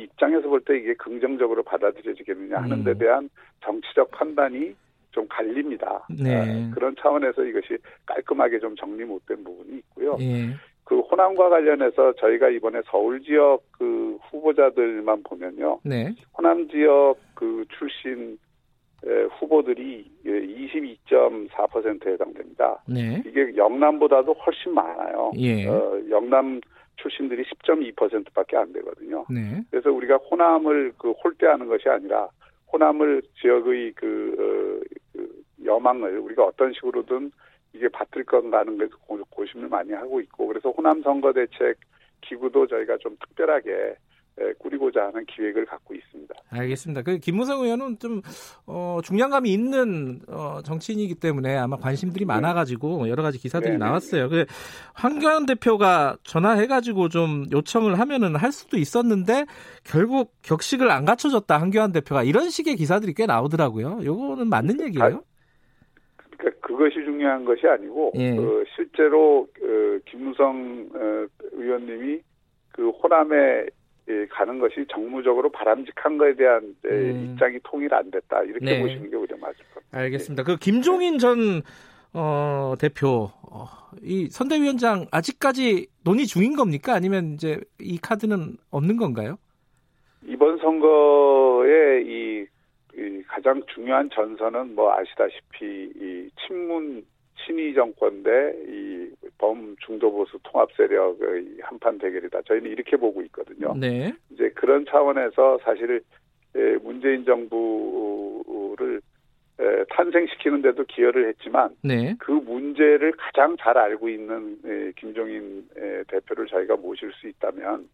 입장에서 0.00 0.48
볼 0.48 0.60
때 0.60 0.76
이게 0.78 0.94
긍정적으로 0.94 1.62
받아들여지겠느냐 1.62 2.56
하는 2.62 2.84
데 2.84 2.92
음. 2.92 2.98
대한 2.98 3.30
정치적 3.64 4.10
판단이 4.10 4.74
좀 5.12 5.26
갈립니다. 5.28 6.06
네. 6.10 6.36
아, 6.36 6.74
그런 6.74 6.94
차원에서 7.00 7.44
이것이 7.44 7.78
깔끔하게 8.04 8.58
좀 8.58 8.76
정리 8.76 9.04
못된 9.04 9.42
부분이 9.44 9.78
있고요. 9.78 10.16
예. 10.20 10.50
그 10.84 11.00
호남과 11.00 11.48
관련해서 11.48 12.12
저희가 12.14 12.48
이번에 12.50 12.80
서울 12.90 13.22
지역 13.22 13.62
그 13.72 14.18
후보자들만 14.30 15.22
보면요. 15.22 15.80
네. 15.84 16.14
호남 16.36 16.68
지역 16.68 17.16
그 17.34 17.64
출신 17.78 18.38
후보들이 19.38 20.10
22.4%에 20.24 22.12
해당됩니다. 22.12 22.82
네. 22.88 23.22
이게 23.26 23.56
영남보다도 23.56 24.32
훨씬 24.34 24.74
많아요. 24.74 25.32
예. 25.36 25.66
어, 25.66 26.00
영남 26.10 26.60
출신들이 26.96 27.44
10.2%밖에 27.44 28.56
안 28.56 28.72
되거든요. 28.72 29.24
네. 29.30 29.62
그래서 29.70 29.90
우리가 29.92 30.16
호남을 30.16 30.92
그 30.98 31.12
홀대하는 31.12 31.66
것이 31.66 31.88
아니라 31.88 32.28
호남을 32.72 33.22
지역의 33.40 33.92
그, 33.94 34.34
어, 34.38 34.96
그 35.12 35.42
여망을 35.64 36.18
우리가 36.18 36.44
어떤 36.44 36.72
식으로든 36.72 37.30
이게 37.72 37.88
받들 37.88 38.24
건가 38.24 38.60
하는 38.60 38.78
것에 38.78 38.90
고심을 39.30 39.68
많이 39.68 39.92
하고 39.92 40.20
있고 40.20 40.46
그래서 40.46 40.70
호남 40.70 41.02
선거 41.02 41.32
대책 41.32 41.76
기구도 42.22 42.66
저희가 42.66 42.96
좀 42.98 43.16
특별하게 43.20 43.96
꾸리고자 44.58 45.06
하는 45.06 45.24
기획을 45.26 45.64
갖고 45.66 45.94
있습니다. 45.94 46.34
알겠습니다. 46.50 47.02
그 47.02 47.18
김무성 47.18 47.62
의원은 47.62 47.98
좀 47.98 48.20
어, 48.66 49.00
중량감이 49.02 49.50
있는 49.50 50.20
어, 50.28 50.60
정치인이기 50.62 51.16
때문에 51.16 51.56
아마 51.56 51.76
관심들이 51.76 52.24
네. 52.24 52.26
많아가지고 52.26 53.08
여러 53.08 53.22
가지 53.22 53.38
기사들이 53.38 53.72
네, 53.72 53.78
네 53.78 53.84
나왔어요. 53.84 54.28
그 54.28 54.44
황교안 54.94 55.46
대표가 55.46 56.16
전화해가지고 56.22 57.08
좀 57.08 57.44
요청을 57.50 57.98
하면은 57.98 58.36
할 58.36 58.52
수도 58.52 58.76
있었는데 58.76 59.46
결국 59.84 60.32
격식을 60.42 60.90
안 60.90 61.04
갖춰줬다 61.04 61.58
황교안 61.58 61.92
대표가 61.92 62.22
이런 62.22 62.50
식의 62.50 62.76
기사들이 62.76 63.14
꽤 63.14 63.26
나오더라고요. 63.26 64.00
요거는 64.04 64.48
맞는 64.48 64.80
얘기예요? 64.80 65.22
그러니까 66.36 66.60
그것이 66.60 66.96
중요한 66.96 67.44
것이 67.44 67.66
아니고 67.66 68.12
예. 68.16 68.36
그 68.36 68.64
실제로 68.74 69.48
그 69.54 70.00
김무성 70.06 70.88
어, 70.94 71.26
의원님이 71.52 72.20
그 72.72 72.90
호남에 72.90 73.66
가는 74.30 74.58
것이 74.58 74.84
정무적으로 74.88 75.50
바람직한 75.50 76.18
것에 76.18 76.34
대한 76.34 76.74
음. 76.84 77.30
입장이 77.32 77.58
통일 77.64 77.92
안 77.94 78.10
됐다 78.10 78.42
이렇게 78.42 78.64
네. 78.64 78.80
보시는 78.80 79.10
게 79.10 79.16
오히려 79.16 79.36
맞을 79.38 79.56
겁니다. 79.74 79.98
알겠습니다. 79.98 80.44
그 80.44 80.56
김종인 80.56 81.18
전 81.18 81.62
어, 82.12 82.74
대표 82.80 83.30
어, 83.42 83.66
이 84.02 84.28
선대위원장 84.30 85.06
아직까지 85.10 85.88
논의 86.04 86.26
중인 86.26 86.56
겁니까? 86.56 86.94
아니면 86.94 87.34
이제 87.34 87.60
이 87.80 87.98
카드는 87.98 88.56
없는 88.70 88.96
건가요? 88.96 89.36
이번 90.24 90.58
선거에 90.58 92.02
이, 92.02 92.46
이 92.96 93.22
가장 93.26 93.62
중요한 93.74 94.08
전선은 94.10 94.74
뭐 94.74 94.92
아시다시피 94.92 95.92
이 95.94 96.30
친문 96.46 97.04
친위 97.44 97.74
정권 97.74 98.22
대이 98.22 99.10
범중도 99.38 100.10
보수 100.10 100.38
통합 100.42 100.72
세력의 100.76 101.58
한판 101.62 101.98
대결이다. 101.98 102.42
저희는 102.42 102.70
이렇게 102.70 102.96
보고 102.96 103.22
있거든요. 103.22 103.74
네. 103.76 104.12
이제 104.30 104.48
그런 104.54 104.86
차원에서 104.86 105.58
사실 105.62 106.00
문재인 106.82 107.24
정부를 107.24 109.00
탄생시키는데도 109.90 110.84
기여를 110.84 111.28
했지만 111.28 111.76
네. 111.82 112.14
그 112.18 112.30
문제를 112.30 113.12
가장 113.12 113.56
잘 113.58 113.76
알고 113.76 114.08
있는 114.08 114.94
김종인 114.96 115.68
대표를 116.08 116.46
저희가 116.46 116.76
모실 116.76 117.12
수 117.12 117.28
있다면 117.28 117.88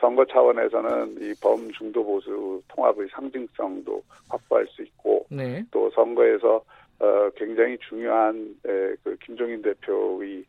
선거 0.00 0.24
차원에서는 0.24 1.16
이 1.20 1.34
범중도 1.40 2.04
보수 2.04 2.62
통합의 2.68 3.08
상징성도 3.10 4.02
확보할 4.28 4.66
수 4.68 4.82
있고 4.82 5.26
네. 5.30 5.64
또 5.70 5.90
선거에서 5.90 6.62
어, 7.02 7.30
굉장히 7.34 7.76
중요한 7.88 8.54
에, 8.64 8.94
그 9.02 9.16
김종인 9.24 9.60
대표의 9.60 10.44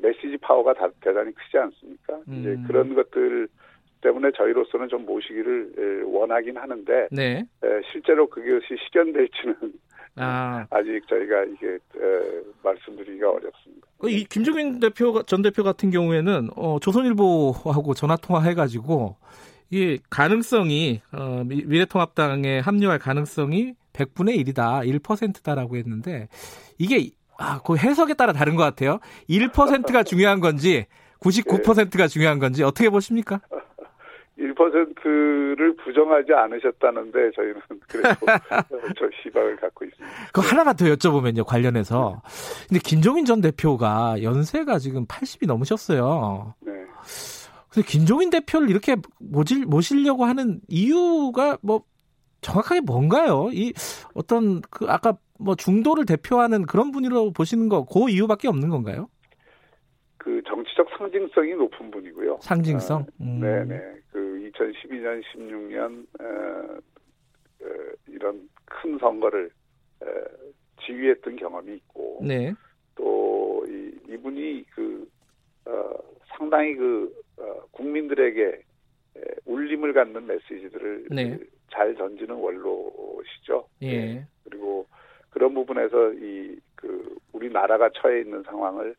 메시지 0.00 0.36
파워가 0.38 0.74
다, 0.74 0.88
대단히 1.00 1.32
크지 1.32 1.56
않습니까? 1.58 2.18
음. 2.26 2.38
이제 2.40 2.58
그런 2.66 2.92
것들 2.94 3.46
때문에 4.00 4.32
저희로서는 4.36 4.88
좀 4.88 5.06
모시기를 5.06 5.72
에, 5.78 6.02
원하긴 6.04 6.56
하는데 6.56 7.08
네. 7.12 7.44
에, 7.62 7.68
실제로 7.92 8.28
그것이 8.28 8.76
실현될지는 8.84 9.54
아. 10.16 10.66
아직 10.70 11.06
저희가 11.06 11.44
이게 11.44 11.68
에, 11.68 12.42
말씀드리기가 12.64 13.30
어렵습니다. 13.30 13.86
그이 13.98 14.24
김종인 14.24 14.80
대표 14.80 15.22
전 15.22 15.40
대표 15.40 15.62
같은 15.62 15.90
경우에는 15.90 16.48
어, 16.56 16.78
조선일보하고 16.80 17.94
전화 17.94 18.16
통화해가지고 18.16 19.14
이 19.70 20.00
가능성이 20.10 21.00
어, 21.12 21.44
미래통합당에 21.46 22.58
합류할 22.58 22.98
가능성이 22.98 23.74
100분의 23.92 24.44
1이다, 24.44 25.00
1%다라고 25.00 25.76
했는데 25.76 26.28
이게 26.78 27.10
아, 27.38 27.60
그 27.64 27.76
해석에 27.76 28.14
따라 28.14 28.32
다른 28.32 28.56
것 28.56 28.62
같아요. 28.62 29.00
1%가 29.28 30.02
중요한 30.04 30.40
건지 30.40 30.86
99%가 31.20 32.08
중요한 32.08 32.38
건지 32.38 32.62
어떻게 32.62 32.90
보십니까? 32.90 33.40
1%를 34.38 35.76
부정하지 35.76 36.32
않으셨다는데 36.32 37.30
저희는 37.34 37.60
그래도 37.88 38.26
저 38.98 39.08
희망을 39.22 39.56
갖고 39.56 39.84
있습니다. 39.84 40.16
그 40.32 40.40
하나만 40.40 40.76
더 40.76 40.86
여쭤보면요 40.86 41.44
관련해서 41.44 42.22
근데 42.68 42.80
김종인 42.82 43.24
전 43.24 43.40
대표가 43.40 44.22
연세가 44.22 44.78
지금 44.78 45.06
80이 45.06 45.46
넘으셨어요. 45.46 46.54
네. 46.60 46.72
근데 47.72 47.86
김종인 47.86 48.30
대표를 48.30 48.68
이렇게 48.70 48.96
모실 49.18 49.64
모시려고 49.66 50.24
하는 50.24 50.60
이유가 50.68 51.58
뭐 51.62 51.84
정확하게 52.42 52.80
뭔가요? 52.82 53.48
이 53.52 53.72
어떤 54.14 54.60
그 54.70 54.86
아까 54.88 55.16
뭐 55.38 55.54
중도를 55.54 56.04
대표하는 56.06 56.66
그런 56.66 56.90
분으로 56.92 57.32
보시는 57.32 57.68
거 57.68 57.84
그 57.84 58.10
이유밖에 58.10 58.48
없는 58.48 58.68
건가요? 58.68 59.08
그 60.18 60.40
정치적 60.46 60.86
상징성이 60.98 61.54
높은 61.54 61.90
분이고요. 61.90 62.38
상징성? 62.42 63.00
아, 63.02 63.06
음. 63.20 63.40
네 63.40 63.64
네. 63.64 63.80
그 64.12 64.50
2012년, 64.54 65.22
16년 65.34 66.06
어, 66.20 66.78
어, 67.62 67.66
이런 68.08 68.48
큰 68.64 68.98
선거를 68.98 69.50
어, 70.00 70.06
지휘했던 70.84 71.36
경험이 71.36 71.74
있고, 71.76 72.20
네. 72.22 72.52
또 72.94 73.64
이, 73.68 74.12
이분이 74.12 74.64
그 74.74 75.08
어, 75.66 75.90
상당히 76.36 76.74
그 76.76 77.12
어, 77.38 77.54
국민들에게 77.72 78.62
울림을 79.44 79.92
갖는 79.92 80.26
메시지들을 80.26 81.06
네. 81.10 81.38
잘 81.72 81.94
던지는 81.94 82.34
원로시죠. 82.36 83.66
예. 83.82 83.96
네. 84.14 84.26
그리고 84.44 84.86
그런 85.30 85.54
부분에서 85.54 86.12
이 86.14 86.58
그 86.82 87.16
우리나라가 87.32 87.88
처해 87.94 88.20
있는 88.22 88.42
상황을 88.42 88.94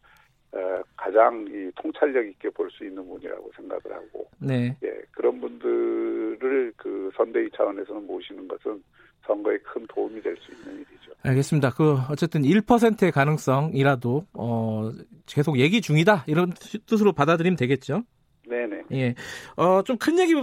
어, 0.54 0.82
가장 0.96 1.46
이 1.50 1.70
통찰력 1.76 2.26
있게 2.28 2.50
볼 2.52 2.70
수 2.72 2.86
있는 2.86 3.06
분이라고 3.08 3.52
생각을 3.56 3.82
하고, 3.92 4.30
네. 4.40 4.78
예, 4.84 5.02
그런 5.12 5.42
분들을 5.42 6.74
그 6.78 7.10
선대위 7.18 7.50
차원에서는 7.58 8.06
모시는 8.08 8.48
것은 8.48 8.82
선거에 9.26 9.58
큰 9.60 9.86
도움이 9.88 10.22
될 10.22 10.38
수 10.38 10.52
있는 10.54 10.76
일이죠. 10.76 11.12
알겠습니다. 11.24 11.72
그 11.72 11.96
어쨌든 12.10 12.44
1%의 12.44 13.12
가능성이라도 13.12 14.26
어 14.34 14.92
계속 15.26 15.58
얘기 15.60 15.82
중이다 15.82 16.26
이런 16.28 16.52
뜻으로 16.86 17.14
받아들이면 17.14 17.58
되겠죠. 17.58 18.04
네네. 18.48 18.84
예. 18.92 19.16
어, 19.56 19.82
좀 19.84 19.98
큰 19.98 20.20
얘기 20.20 20.34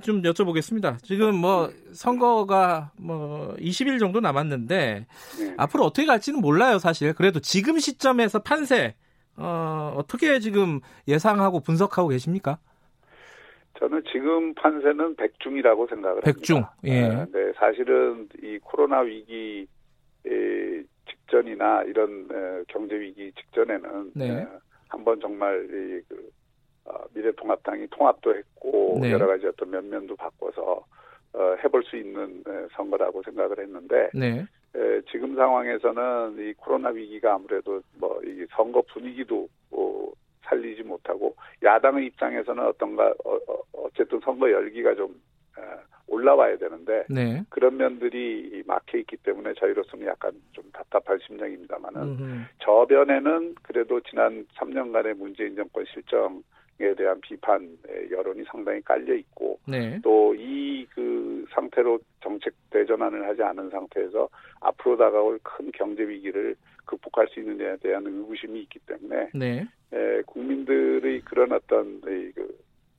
좀 0.00 0.20
여쭤보겠습니다. 0.22 1.02
지금 1.02 1.36
뭐 1.36 1.70
선거가 1.92 2.90
뭐 2.98 3.54
20일 3.58 3.98
정도 3.98 4.20
남았는데 4.20 5.06
네. 5.38 5.54
앞으로 5.56 5.84
어떻게 5.84 6.06
갈지는 6.06 6.40
몰라요, 6.40 6.78
사실. 6.78 7.14
그래도 7.14 7.40
지금 7.40 7.78
시점에서 7.78 8.40
판세 8.40 8.94
어, 9.36 9.94
어떻게 9.96 10.38
지금 10.40 10.80
예상하고 11.08 11.60
분석하고 11.60 12.08
계십니까? 12.08 12.58
저는 13.78 14.02
지금 14.10 14.54
판세는 14.54 15.16
백중이라고 15.16 15.86
생각을 15.88 16.22
백중. 16.22 16.56
합니다. 16.56 16.74
백중. 16.82 16.96
예. 16.96 17.08
네, 17.08 17.24
네, 17.32 17.52
사실은 17.56 18.28
이 18.42 18.58
코로나 18.62 19.00
위기 19.00 19.66
직전이나 21.08 21.82
이런 21.84 22.64
경제 22.68 22.98
위기 22.98 23.30
직전에는 23.32 24.12
네. 24.14 24.46
한번 24.88 25.20
정말 25.20 25.64
이그 25.64 26.30
어, 26.86 27.04
미래통합당이 27.14 27.88
통합도 27.90 28.34
했고 28.34 28.98
네. 29.00 29.10
여러 29.10 29.26
가지 29.26 29.46
어떤 29.46 29.70
면면도 29.70 30.16
바꿔서 30.16 30.84
어, 31.32 31.56
해볼 31.62 31.84
수 31.84 31.96
있는 31.96 32.42
에, 32.46 32.66
선거라고 32.72 33.22
생각을 33.22 33.58
했는데 33.60 34.10
네. 34.14 34.46
에, 34.74 35.00
지금 35.10 35.34
상황에서는 35.36 36.36
이 36.38 36.52
코로나 36.54 36.90
위기가 36.90 37.34
아무래도 37.34 37.80
뭐 37.98 38.20
이 38.24 38.46
선거 38.50 38.82
분위기도 38.82 39.48
어, 39.70 40.10
살리지 40.42 40.82
못하고 40.82 41.34
야당의 41.62 42.06
입장에서는 42.06 42.64
어떤가 42.66 43.12
어, 43.24 43.34
어, 43.34 43.62
어쨌든 43.72 44.20
선거 44.20 44.50
열기가 44.50 44.94
좀 44.94 45.20
에, 45.58 45.62
올라와야 46.08 46.56
되는데 46.58 47.04
네. 47.10 47.42
그런 47.48 47.76
면들이 47.76 48.62
막혀 48.66 48.98
있기 48.98 49.16
때문에 49.18 49.54
저희로서는 49.54 50.06
약간 50.06 50.32
좀 50.52 50.64
답답한 50.72 51.18
심정입니다만은 51.26 52.46
저변에는 52.60 53.56
그래도 53.62 54.00
지난 54.02 54.46
3년간의 54.56 55.14
문재인 55.14 55.56
정권 55.56 55.84
실정 55.92 56.42
에 56.78 56.94
대한 56.94 57.18
비판 57.22 57.78
여론이 58.10 58.44
상당히 58.50 58.82
깔려 58.82 59.14
있고 59.14 59.58
네. 59.66 59.98
또이 60.02 60.86
그 60.90 61.46
상태로 61.50 61.98
정책 62.22 62.52
대전환을 62.68 63.26
하지 63.26 63.42
않은 63.42 63.70
상태에서 63.70 64.28
앞으로 64.60 64.98
다가올 64.98 65.38
큰 65.42 65.72
경제 65.72 66.06
위기를 66.06 66.54
극복할 66.84 67.28
수 67.28 67.40
있느냐에 67.40 67.76
대한 67.78 68.06
의구심이 68.06 68.60
있기 68.62 68.78
때문에 68.80 69.30
네. 69.34 69.66
에, 69.92 70.22
국민들의 70.26 71.22
그런 71.22 71.52
어떤 71.52 71.98
그 72.02 72.32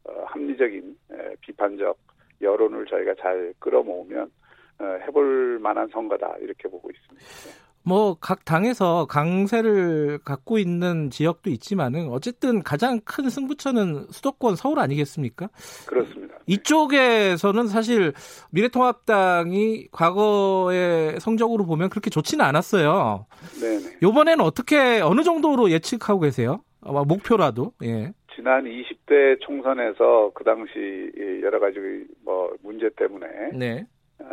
어, 0.06 0.24
합리적인 0.26 0.98
에, 1.12 1.36
비판적 1.42 1.98
여론을 2.42 2.88
저희가 2.88 3.14
잘 3.20 3.54
끌어모으면 3.60 4.32
어, 4.80 4.86
해볼 5.08 5.60
만한 5.60 5.88
선거다 5.90 6.38
이렇게 6.40 6.68
보고 6.68 6.90
있습니다. 6.90 7.67
뭐 7.88 8.18
각 8.20 8.44
당에서 8.44 9.06
강세를 9.06 10.20
갖고 10.26 10.58
있는 10.58 11.10
지역도 11.10 11.50
있지만은 11.52 12.10
어쨌든 12.10 12.62
가장 12.62 13.00
큰 13.06 13.30
승부처는 13.30 14.08
수도권 14.10 14.58
서울 14.58 14.80
아니겠습니까? 14.80 15.48
그렇습니다. 15.88 16.38
이쪽에서는 16.48 17.68
사실 17.68 18.12
미래통합당이 18.52 19.88
과거의 19.92 21.20
성적으로 21.22 21.66
보면 21.66 21.90
그렇게 21.90 22.10
좋지는 22.10 22.44
않았어요. 22.44 23.26
네. 23.62 23.98
이번에는 24.06 24.44
어떻게 24.44 25.00
어느 25.02 25.22
정도로 25.24 25.72
예측하고 25.72 26.20
계세요? 26.22 26.64
목표라도. 26.82 27.72
예. 27.84 28.12
지난 28.36 28.66
20대 28.66 29.40
총선에서 29.42 30.32
그 30.34 30.44
당시 30.44 31.12
여러 31.42 31.60
가지 31.60 31.80
뭐 32.24 32.54
문제 32.64 32.90
때문에 32.96 33.28
네. 33.54 33.86
어, 34.20 34.26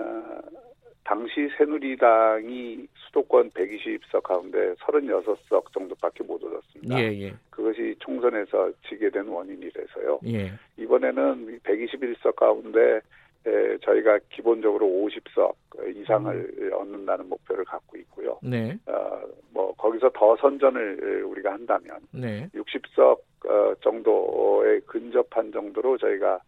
당시 1.05 1.49
새누리당이 1.59 2.87
수도권 2.95 3.51
120석 3.51 4.23
가운데 4.23 4.75
36석 4.75 5.73
정도밖에 5.73 6.25
못 6.25 6.43
얻었습니다. 6.43 6.99
예, 6.99 7.05
예. 7.21 7.35
그것이 7.51 7.95
총선에서 8.01 8.73
지게 8.89 9.11
된 9.11 9.29
원인이라서요. 9.29 10.21
예. 10.27 10.53
이번에는 10.79 11.61
121석 11.63 12.35
가운데 12.37 13.01
에, 13.47 13.77
저희가 13.83 14.19
기본적으로 14.31 14.87
50석 14.87 15.55
이상을 15.95 16.55
음. 16.59 16.73
얻는다는 16.73 17.29
목표를 17.29 17.67
갖고 17.67 17.99
있고요. 17.99 18.39
네. 18.43 18.79
어, 18.87 19.21
뭐 19.53 19.75
거기서 19.75 20.11
더 20.15 20.35
선전을 20.37 21.25
우리가 21.25 21.53
한다면 21.53 21.99
네. 22.13 22.49
60석 22.55 23.19
어, 23.47 23.75
정도에 23.83 24.81
근접한 24.87 25.53
정도로 25.53 25.99
저희가 25.99 26.41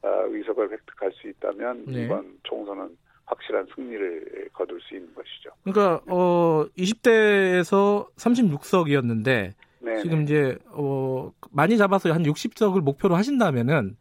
어, 0.00 0.08
의석을 0.28 0.70
획득할 0.70 1.12
수 1.12 1.28
있다면 1.28 1.84
네. 1.86 2.04
이번 2.04 2.38
총선은 2.44 2.96
확실한 3.28 3.66
승리를 3.74 4.48
거둘 4.52 4.80
수 4.80 4.94
있는 4.94 5.08
것이죠. 5.14 5.50
그러니까 5.64 6.00
어 6.08 6.66
20대에서 6.78 8.06
36석이었는데 8.16 9.52
네네. 9.80 10.02
지금 10.02 10.22
이제 10.22 10.56
어 10.70 11.30
많이 11.50 11.76
잡아서 11.78 12.12
한 12.12 12.22
60석을 12.24 12.80
목표로 12.80 13.14
하신다면은 13.16 13.96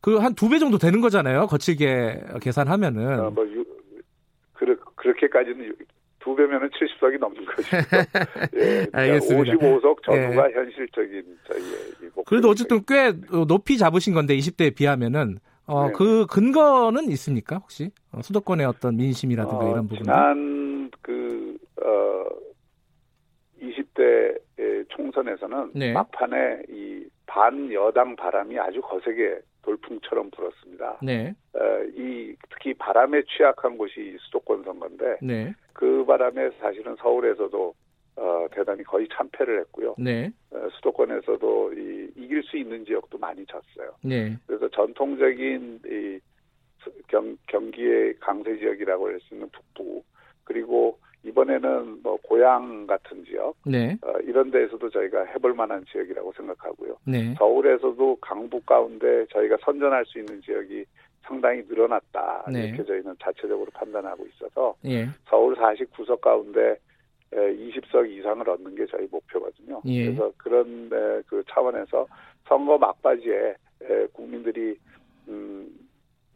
그 0.00 0.18
한 0.20 0.34
두 0.34 0.48
배 0.48 0.58
정도 0.58 0.78
되는 0.78 1.00
거잖아요. 1.00 1.46
거칠게 1.46 2.20
계산하면은. 2.40 3.18
어, 3.20 3.30
뭐 3.30 3.44
유, 3.48 3.64
그르, 4.52 4.76
그렇게까지는 4.94 5.74
두 6.20 6.34
배면은 6.36 6.68
70석이 6.70 7.18
넘는 7.18 7.44
거죠. 7.44 7.76
예, 8.56 8.86
알겠습니다. 8.92 9.52
55석 9.54 10.02
전후가 10.04 10.50
예. 10.50 10.54
현실적인 10.54 11.24
저희의 11.48 12.10
목표. 12.14 12.24
그래도 12.24 12.48
어쨌든 12.50 12.82
꽤 12.86 13.12
높이 13.46 13.78
잡으신 13.78 14.12
건데 14.14 14.36
20대에 14.36 14.74
비하면은 14.74 15.38
어, 15.66 15.86
네. 15.88 15.92
그 15.96 16.26
근거는 16.26 17.10
있습니까 17.12 17.56
혹시 17.56 17.90
어, 18.05 18.05
수도권의 18.22 18.66
어떤 18.66 18.96
민심이라든가 18.96 19.64
어, 19.64 19.70
이런 19.70 19.88
부분? 19.88 19.98
지난 20.04 20.90
그 21.02 21.56
어, 21.82 22.24
20대 23.60 24.38
총선에서는 24.88 25.72
네. 25.74 25.92
막판에 25.92 26.62
이 26.68 27.04
반여당 27.26 28.16
바람이 28.16 28.58
아주 28.58 28.80
거세게 28.80 29.40
돌풍처럼 29.62 30.30
불었습니다. 30.30 30.98
네. 31.02 31.34
어, 31.54 31.60
이 31.94 32.34
특히 32.50 32.72
바람에 32.74 33.22
취약한 33.24 33.76
곳이 33.76 34.16
수도권 34.20 34.62
선거인데 34.64 35.18
네. 35.22 35.54
그 35.72 36.04
바람에 36.06 36.50
사실은 36.60 36.96
서울에서도 36.96 37.74
어, 38.16 38.46
대단히 38.52 38.82
거의 38.84 39.06
참패를 39.12 39.60
했고요. 39.60 39.96
네. 39.98 40.30
어, 40.50 40.68
수도권에서도 40.76 41.72
이, 41.74 42.10
이길 42.16 42.42
수 42.44 42.56
있는 42.56 42.84
지역도 42.84 43.18
많이 43.18 43.44
졌어요. 43.46 43.94
네. 44.02 44.36
그래서 44.46 44.68
전통적인 44.68 45.80
이 45.84 46.18
경, 47.08 47.36
경기의 47.46 48.16
강세 48.20 48.56
지역이라고 48.58 49.08
할 49.08 49.20
수 49.20 49.34
있는 49.34 49.48
북부 49.50 50.02
그리고 50.44 50.98
이번에는 51.24 52.02
뭐 52.02 52.16
고향 52.22 52.86
같은 52.86 53.24
지역 53.24 53.56
네. 53.66 53.96
어, 54.02 54.12
이런 54.22 54.50
데에서도 54.50 54.88
저희가 54.90 55.24
해볼 55.24 55.54
만한 55.54 55.84
지역이라고 55.90 56.32
생각하고요. 56.36 56.96
네. 57.04 57.34
서울에서도 57.36 58.16
강북 58.20 58.64
가운데 58.66 59.26
저희가 59.32 59.56
선전할 59.64 60.04
수 60.06 60.18
있는 60.20 60.40
지역이 60.42 60.84
상당히 61.22 61.62
늘어났다 61.68 62.44
네. 62.52 62.68
이렇게 62.68 62.84
저희는 62.84 63.16
자체적으로 63.20 63.68
판단하고 63.74 64.24
있어서 64.26 64.76
예. 64.84 65.08
서울 65.28 65.56
49석 65.56 66.20
가운데 66.20 66.76
20석 67.32 68.08
이상을 68.08 68.48
얻는 68.48 68.76
게 68.76 68.86
저희 68.86 69.08
목표거든요. 69.10 69.82
예. 69.86 70.04
그래서 70.04 70.32
그런 70.36 70.88
그 71.26 71.42
차원에서 71.50 72.06
선거 72.46 72.78
막바지에 72.78 73.54
국민들이 74.12 74.78
음, 75.26 75.68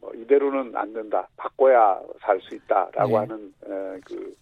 뭐 0.00 0.12
이대로는 0.14 0.74
안 0.76 0.92
된다, 0.92 1.28
바꿔야 1.36 2.00
살 2.20 2.40
수 2.40 2.54
있다라고 2.54 3.12
예. 3.12 3.16
하는 3.16 3.52
그 4.04 4.34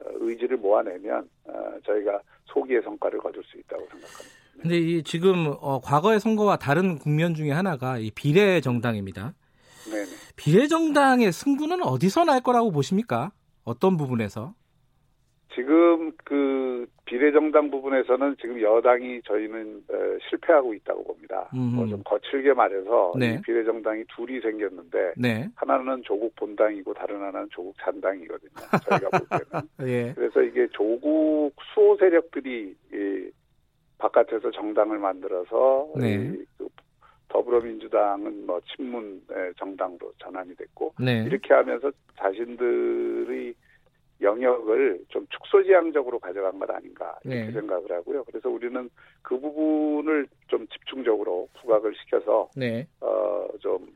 어, 0.00 0.08
의지를 0.20 0.56
모아내면 0.56 1.28
어, 1.44 1.52
저희가 1.84 2.20
소기의 2.46 2.82
성과를 2.82 3.18
거둘 3.20 3.42
수 3.44 3.58
있다고 3.58 3.82
생각합니다. 3.82 4.42
근데 4.60 4.78
이 4.78 5.02
지금 5.02 5.54
어, 5.60 5.80
과거의 5.80 6.20
선거와 6.20 6.56
다른 6.56 6.98
국면 6.98 7.34
중에 7.34 7.50
하나가 7.50 7.98
이 7.98 8.10
비례 8.10 8.60
정당입니다. 8.60 9.34
네. 9.90 10.04
비례 10.36 10.66
정당의 10.66 11.32
승부는 11.32 11.82
어디서 11.82 12.24
날 12.24 12.40
거라고 12.40 12.70
보십니까? 12.70 13.32
어떤 13.64 13.96
부분에서? 13.96 14.54
지금 15.54 16.12
그 16.24 16.86
비례정당 17.04 17.70
부분에서는 17.70 18.36
지금 18.40 18.60
여당이 18.60 19.20
저희는 19.22 19.84
실패하고 20.30 20.72
있다고 20.74 21.04
봅니다. 21.04 21.48
뭐 21.52 21.86
좀 21.86 22.02
거칠게 22.04 22.54
말해서 22.54 23.12
네. 23.18 23.40
비례정당이 23.42 24.04
둘이 24.16 24.40
생겼는데 24.40 25.12
네. 25.16 25.48
하나는 25.56 26.02
조국 26.04 26.34
본당이고 26.36 26.94
다른 26.94 27.16
하나는 27.20 27.48
조국 27.50 27.74
잔당이거든요. 27.80 28.50
저희가 28.88 29.10
볼 29.10 29.20
때는. 29.28 29.68
예. 29.92 30.12
그래서 30.14 30.42
이게 30.42 30.66
조국 30.72 31.52
수호 31.74 31.96
세력들이 31.98 32.74
이 32.94 33.30
바깥에서 33.98 34.50
정당을 34.50 34.98
만들어서 34.98 35.88
네. 35.96 36.32
그 36.56 36.68
더불어민주당은 37.28 38.46
뭐 38.46 38.60
친문 38.74 39.22
정당으로 39.58 40.12
전환이 40.18 40.54
됐고 40.56 40.94
네. 40.98 41.24
이렇게 41.24 41.54
하면서 41.54 41.90
자신들의 42.18 43.54
영역을 44.22 45.00
좀 45.08 45.26
축소지향적으로 45.30 46.18
가져간 46.18 46.58
것 46.58 46.70
아닌가 46.70 47.18
이렇게 47.24 47.46
네. 47.46 47.52
생각을 47.52 47.90
하고요. 47.90 48.24
그래서 48.24 48.48
우리는 48.48 48.88
그 49.22 49.38
부분을 49.38 50.26
좀 50.48 50.66
집중적으로 50.68 51.48
부각을 51.60 51.94
시켜서 51.96 52.48
네. 52.56 52.86
어좀 53.00 53.86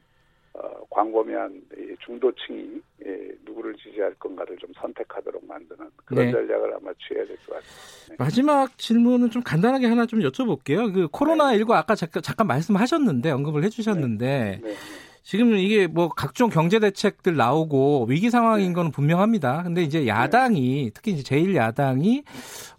어, 0.55 0.85
광범위한 0.89 1.63
중도층이 2.05 2.81
예, 3.05 3.29
누구를 3.45 3.75
지지할 3.77 4.15
건가를 4.15 4.57
좀 4.57 4.71
선택하도록 4.81 5.47
만드는 5.47 5.91
그런 6.07 6.25
네. 6.27 6.33
전략을 6.33 6.75
아마 6.75 6.91
취해야 7.07 7.27
될 7.27 7.37
것 7.47 7.55
같습니다. 7.57 8.07
네. 8.09 8.17
마지막 8.19 8.79
질문은 8.79 9.29
좀 9.31 9.43
간단하게 9.43 9.87
하나 9.87 10.07
좀 10.07 10.21
여쭤볼게요. 10.21 10.93
그 10.95 11.09
코로나 11.13 11.53
19 11.55 11.75
아까 11.75 11.95
잠깐, 11.95 12.23
잠깐 12.23 12.47
말씀하셨는데 12.47 13.31
언급을 13.33 13.65
해주셨는데 13.65 14.61
네. 14.63 14.69
네. 14.69 14.75
지금 15.27 15.57
이게 15.57 15.89
뭐 15.89 16.09
각종 16.09 16.51
경제 16.51 16.79
대책들 16.79 17.35
나오고 17.35 18.07
위기 18.09 18.31
상황인 18.31 18.73
건 18.73 18.87
네. 18.87 18.93
분명합니다. 18.93 19.65
근데 19.65 19.83
이제 19.83 20.07
야당이 20.07 20.93
특히 20.95 21.11
이제 21.11 21.25
제일 21.25 21.57
야당이 21.57 22.23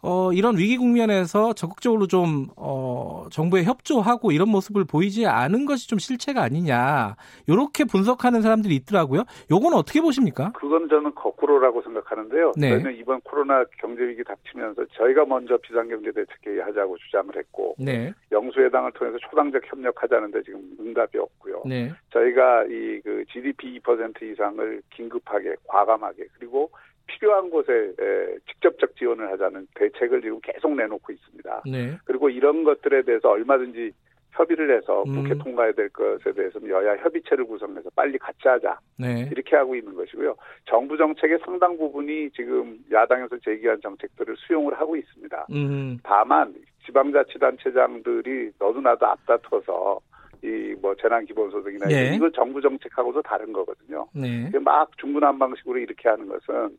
어 0.02 0.32
이런 0.32 0.58
위기 0.58 0.78
국면에서 0.78 1.52
적극적으로 1.52 2.08
좀어 2.08 3.28
정부에 3.32 3.66
협조하고 3.66 4.32
이런 4.32 4.48
모습을 4.48 4.86
보이지 4.86 5.26
않은 5.26 5.66
것이 5.66 5.90
좀 5.90 6.00
실체가 6.00 6.42
아니냐. 6.42 7.18
요렇게 7.50 7.84
분석하는 7.84 8.42
사람들이 8.42 8.76
있더라고요. 8.76 9.24
요건 9.52 9.74
어떻게 9.74 10.00
보십니까? 10.00 10.54
그건 10.56 10.88
저는 10.88 11.16
거꾸로라고 11.16 11.82
생각하는데요. 11.82 12.54
네. 12.56 12.70
저희는 12.70 12.96
이번 12.96 13.20
코로나 13.26 13.66
경제 13.82 14.04
위기 14.04 14.24
닥치면서 14.24 14.86
저희가 14.94 15.26
먼저 15.26 15.58
비상경제 15.58 16.14
대책 16.14 16.38
회의 16.48 16.62
하자고 16.62 16.98
주장을 16.98 17.36
했고 17.36 17.76
네. 17.78 18.14
영수회당을 18.32 18.94
통해서 18.94 19.18
초당적 19.30 19.62
협력하자는데 19.66 20.44
지금 20.44 20.62
응답이 20.80 21.18
없고요. 21.18 21.64
네. 21.66 21.92
저희가 22.14 22.37
저희가 22.38 22.66
이 22.70 23.02
그 23.04 23.26
GDP 23.32 23.80
2% 23.80 24.22
이상을 24.22 24.82
긴급하게 24.92 25.56
과감하게 25.68 26.28
그리고 26.38 26.70
필요한 27.08 27.50
곳에 27.50 27.94
에, 28.00 28.38
직접적 28.52 28.96
지원을 28.96 29.32
하자는 29.32 29.68
대책을 29.76 30.22
지금 30.22 30.40
계속 30.42 30.76
내놓고 30.76 31.12
있습니다. 31.14 31.64
네. 31.72 31.98
그리고 32.06 32.30
이런 32.30 32.64
것들에 32.64 33.02
대해서 33.04 33.30
얼마든지 33.30 33.92
협의를 34.32 34.76
해서 34.78 35.04
음. 35.04 35.14
국회 35.16 35.34
음. 35.34 35.40
통과해야 35.40 35.72
될 35.72 35.90
것에 35.90 36.32
대해서는 36.34 36.70
여야 36.70 36.96
협의체를 36.98 37.46
구성해서 37.46 37.90
빨리 37.96 38.18
같이 38.18 38.48
하자. 38.48 38.78
네. 39.00 39.28
이렇게 39.32 39.56
하고 39.56 39.76
있는 39.76 39.96
것이고요. 39.96 40.36
정부 40.66 40.98
정책의 40.98 41.40
상당 41.44 41.78
부분이 41.78 42.32
지금 42.32 42.78
야당에서 42.92 43.38
제기한 43.40 43.80
정책들을 43.82 44.36
수용을 44.38 44.80
하고 44.80 44.96
있습니다. 44.96 45.48
음. 45.52 45.98
다만 46.04 46.54
지방자치단체장들이 46.86 48.52
너도 48.60 48.82
나도 48.82 49.06
앞다퉈서 49.08 50.00
이 50.44 50.68
뭐 50.82 50.96
재난 50.96 51.26
기본소득이나 51.26 51.88
네. 51.88 52.16
이거 52.16 52.30
정부 52.30 52.62
정책하고도 52.62 53.22
다른 53.24 53.52
거거든요. 53.52 54.08
네. 54.14 54.50
막 54.60 54.96
중구난 54.98 55.38
방식으로 55.40 55.80
이렇게 55.80 56.08
하는 56.10 56.28
것은 56.28 56.78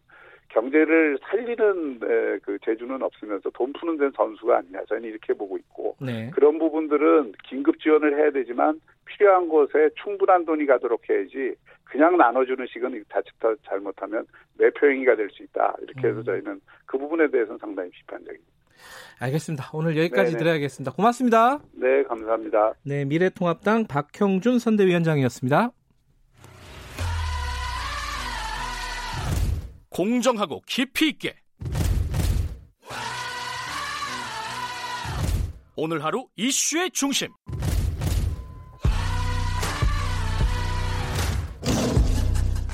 경제를 0.48 1.18
살리는 1.22 1.98
그 2.42 2.58
재주는 2.64 3.02
없으면서 3.02 3.50
돈 3.50 3.72
푸는 3.74 3.98
데는 3.98 4.12
선수가 4.16 4.56
아니냐 4.58 4.84
저는 4.88 5.04
이렇게 5.04 5.34
보고 5.34 5.58
있고 5.58 5.96
네. 6.00 6.30
그런 6.30 6.58
부분들은 6.58 7.32
긴급 7.44 7.80
지원을 7.80 8.16
해야 8.18 8.30
되지만 8.30 8.80
필요한 9.04 9.48
곳에 9.48 9.90
충분한 10.02 10.46
돈이 10.46 10.64
가도록 10.66 11.08
해야지 11.10 11.54
그냥 11.84 12.16
나눠주는 12.16 12.66
식은 12.66 13.04
자칫 13.10 13.32
잘못하면 13.64 14.26
매표행위가 14.58 15.16
될 15.16 15.28
수 15.30 15.42
있다 15.42 15.76
이렇게 15.82 16.08
해서 16.08 16.20
음. 16.20 16.24
저희는 16.24 16.60
그 16.86 16.96
부분에 16.98 17.28
대해서는 17.28 17.58
상당히 17.58 17.90
비판적입니다. 17.90 18.52
알겠습니다. 19.18 19.70
오늘 19.72 19.96
여기까지 19.96 20.32
네네. 20.32 20.38
드려야겠습니다. 20.38 20.92
고맙습니다. 20.92 21.58
네, 21.72 22.02
감사합니다. 22.04 22.74
네, 22.84 23.04
미래통합당 23.04 23.86
박형준 23.86 24.58
선대위원장이었습니다. 24.58 25.72
공정하고 29.90 30.62
깊이 30.66 31.08
있게 31.08 31.34
오늘 35.74 36.04
하루 36.04 36.26
이슈의 36.36 36.90
중심 36.92 37.28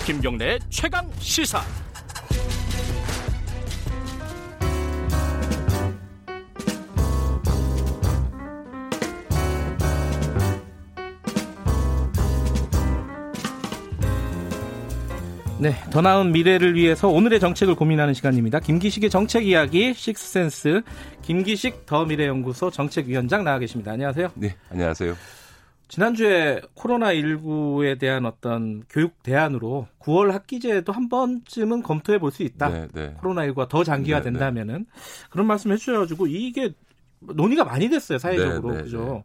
김경래 0.05 0.59
최강 0.69 1.11
시사 1.19 1.63
네, 15.61 15.73
더 15.91 16.01
나은 16.03 16.33
미래를 16.33 16.75
위해서 16.75 17.09
오늘의 17.09 17.39
정책을 17.41 17.75
고민하는 17.77 18.13
시간입니다. 18.13 18.59
김기식의 18.59 19.09
정책 19.09 19.47
이야기 19.47 19.95
식스센스 19.95 20.83
김기식 21.23 21.87
더 21.87 22.05
미래연구소 22.05 22.71
정책위원장 22.71 23.45
나와 23.45 23.59
계십니다. 23.59 23.93
안녕하세요. 23.93 24.33
네, 24.35 24.57
안녕하세요. 24.71 25.15
지난주에 25.89 26.61
코로나19에 26.75 27.99
대한 28.01 28.27
어떤 28.27 28.83
교육 28.91 29.23
대안으로 29.23 29.87
9월 30.01 30.33
학기제도 30.33 30.93
한 30.93 31.09
번쯤은 31.09 31.83
검토해 31.83 32.19
볼 32.19 32.33
수 32.33 32.43
있다. 32.43 32.69
네, 32.69 32.89
네. 32.93 33.15
코로나19가 33.23 33.69
더 33.69 33.85
장기화 33.85 34.19
네, 34.19 34.25
네. 34.25 34.31
된다면은 34.33 34.87
그런 35.31 35.47
말씀 35.47 35.71
해주셔가지고 35.71 36.27
이게 36.27 36.73
논의가 37.21 37.65
많이 37.65 37.89
됐어요 37.89 38.19
사회적으로 38.19 38.73
네, 38.73 38.79
네, 38.79 38.83
그죠. 38.85 39.23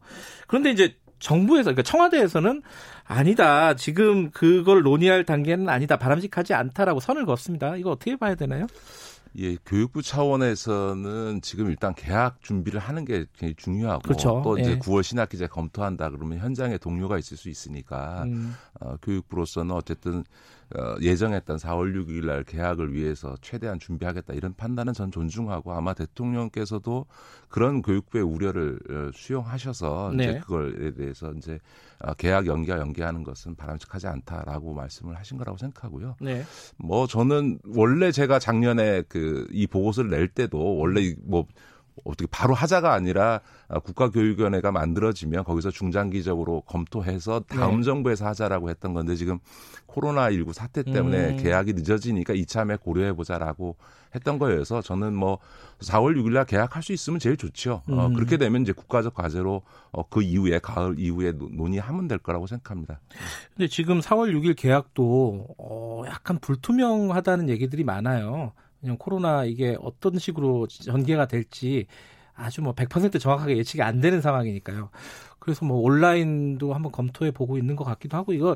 그런데 0.48 0.70
이제 0.72 0.96
정부에서 1.20 1.72
그러니까 1.72 1.84
청와대에서는 1.84 2.62
아니다 3.06 3.76
지금 3.76 4.32
그걸 4.32 4.82
논의할 4.82 5.26
단계는 5.26 5.70
아니다 5.70 5.98
바람직하지 5.98 6.54
않다라고 6.54 7.00
선을 7.00 7.26
그었습니다. 7.26 7.76
이거 7.78 7.92
어떻게 7.92 8.16
봐야 8.16 8.36
되나요? 8.36 8.68
예, 9.38 9.58
교육부 9.66 10.02
차원에서는 10.02 11.42
지금 11.42 11.70
일단 11.70 11.94
개학 11.94 12.42
준비를 12.42 12.80
하는 12.80 13.06
게 13.06 13.26
굉장히 13.34 13.54
중요하고 13.56 14.02
그렇죠. 14.02 14.42
또 14.44 14.58
이제 14.58 14.72
예. 14.72 14.80
9월 14.80 15.04
신학 15.04 15.30
기제 15.30 15.48
검토한다 15.48 16.10
그러면 16.10 16.40
현장에 16.40 16.78
동료가 16.78 17.20
있을 17.20 17.38
수 17.38 17.50
있으니까 17.50 18.24
음. 18.24 18.56
어, 18.80 18.96
교육부로서는 19.02 19.76
어쨌든 19.76 20.24
어, 20.78 20.96
예정했던 21.02 21.58
4월 21.58 21.96
6일 21.96 22.26
날 22.26 22.44
개학을 22.44 22.94
위해서 22.94 23.36
최대한 23.42 23.80
준비하겠다 23.80 24.34
이런 24.34 24.54
판단은 24.54 24.94
전 24.94 25.12
존중하고 25.12 25.74
아마 25.74 25.94
대통령께서도 25.94 27.06
그런 27.50 27.82
교육부의 27.82 28.24
우려를 28.24 28.80
어, 28.90 29.12
수용하셔서 29.14 30.14
네. 30.16 30.24
이제 30.24 30.40
그걸에 30.40 30.94
대해서 30.94 31.34
이제 31.34 31.60
어, 32.00 32.14
개학 32.14 32.48
연기와 32.48 32.80
연계하는 32.80 33.24
것은 33.24 33.56
바람직하지 33.56 34.08
않다라고 34.08 34.74
말씀을 34.74 35.18
하신 35.18 35.38
거라고 35.38 35.58
생각하고요. 35.58 36.16
네. 36.22 36.44
뭐 36.78 37.08
저는 37.08 37.60
원래 37.76 38.12
제가 38.12 38.40
작년에 38.40 39.04
그 39.04 39.50
이 39.52 39.68
보고서를 39.68 40.10
낼 40.10 40.28
때도 40.28 40.78
원래 40.78 41.14
뭐 41.24 41.46
어떻게 42.04 42.28
바로 42.32 42.54
하자가 42.54 42.94
아니라 42.94 43.42
아, 43.68 43.80
국가교육위원회가 43.80 44.72
만들어지면 44.72 45.44
거기서 45.44 45.72
중장기적으로 45.72 46.62
검토해서 46.62 47.42
다음 47.48 47.78
네. 47.78 47.84
정부에서 47.84 48.26
하자라고 48.28 48.70
했던 48.70 48.94
건데 48.94 49.16
지금 49.16 49.40
코로나19 49.88 50.54
사태 50.54 50.84
때문에 50.84 51.32
음. 51.32 51.38
계약이 51.38 51.74
늦어지니까 51.74 52.34
이참에 52.34 52.78
고려해 52.78 53.14
보자라고 53.14 53.78
했던 54.16 54.40
거여서 54.40 54.82
저는 54.82 55.14
뭐 55.14 55.40
4월 55.82 56.18
6일 56.18 56.34
날 56.34 56.46
계약할 56.46 56.82
수 56.82 56.94
있으면 56.94 57.20
제일 57.20 57.38
좋죠. 57.38 57.84
어, 57.88 57.94
음. 57.94 58.00
어, 58.00 58.10
그렇게 58.10 58.38
되면 58.38 58.62
이제 58.62 58.72
국가적 58.72 59.14
과제로 59.14 59.62
어, 59.92 60.08
그 60.10 60.22
이후에 60.22 60.60
가을 60.60 60.96
이후에 60.98 61.34
논의하면 61.34 62.08
될 62.08 62.18
거라고 62.18 62.48
생각합니다. 62.48 63.00
근데 63.56 63.68
지금 63.68 64.00
4월 64.00 64.34
6일 64.34 64.56
계약도 64.56 65.48
어, 65.58 66.04
약간 66.08 66.40
불투명하다는 66.40 67.50
얘기들이 67.50 67.84
많아요. 67.84 68.54
그냥 68.80 68.98
코로나 68.98 69.46
이게 69.46 69.78
어떤 69.82 70.18
식으로 70.18 70.68
전개가 70.68 71.28
될지 71.28 71.88
아주 72.34 72.62
뭐 72.62 72.74
100% 72.74 73.20
정확하게 73.20 73.58
예측이 73.58 73.82
안 73.82 74.00
되는 74.00 74.22
상황이니까요. 74.22 74.90
그래서 75.40 75.66
뭐 75.66 75.80
온라인도 75.80 76.74
한번 76.74 76.92
검토해 76.92 77.32
보고 77.32 77.58
있는 77.58 77.76
것 77.76 77.84
같기도 77.84 78.18
하고 78.18 78.34
이거 78.34 78.56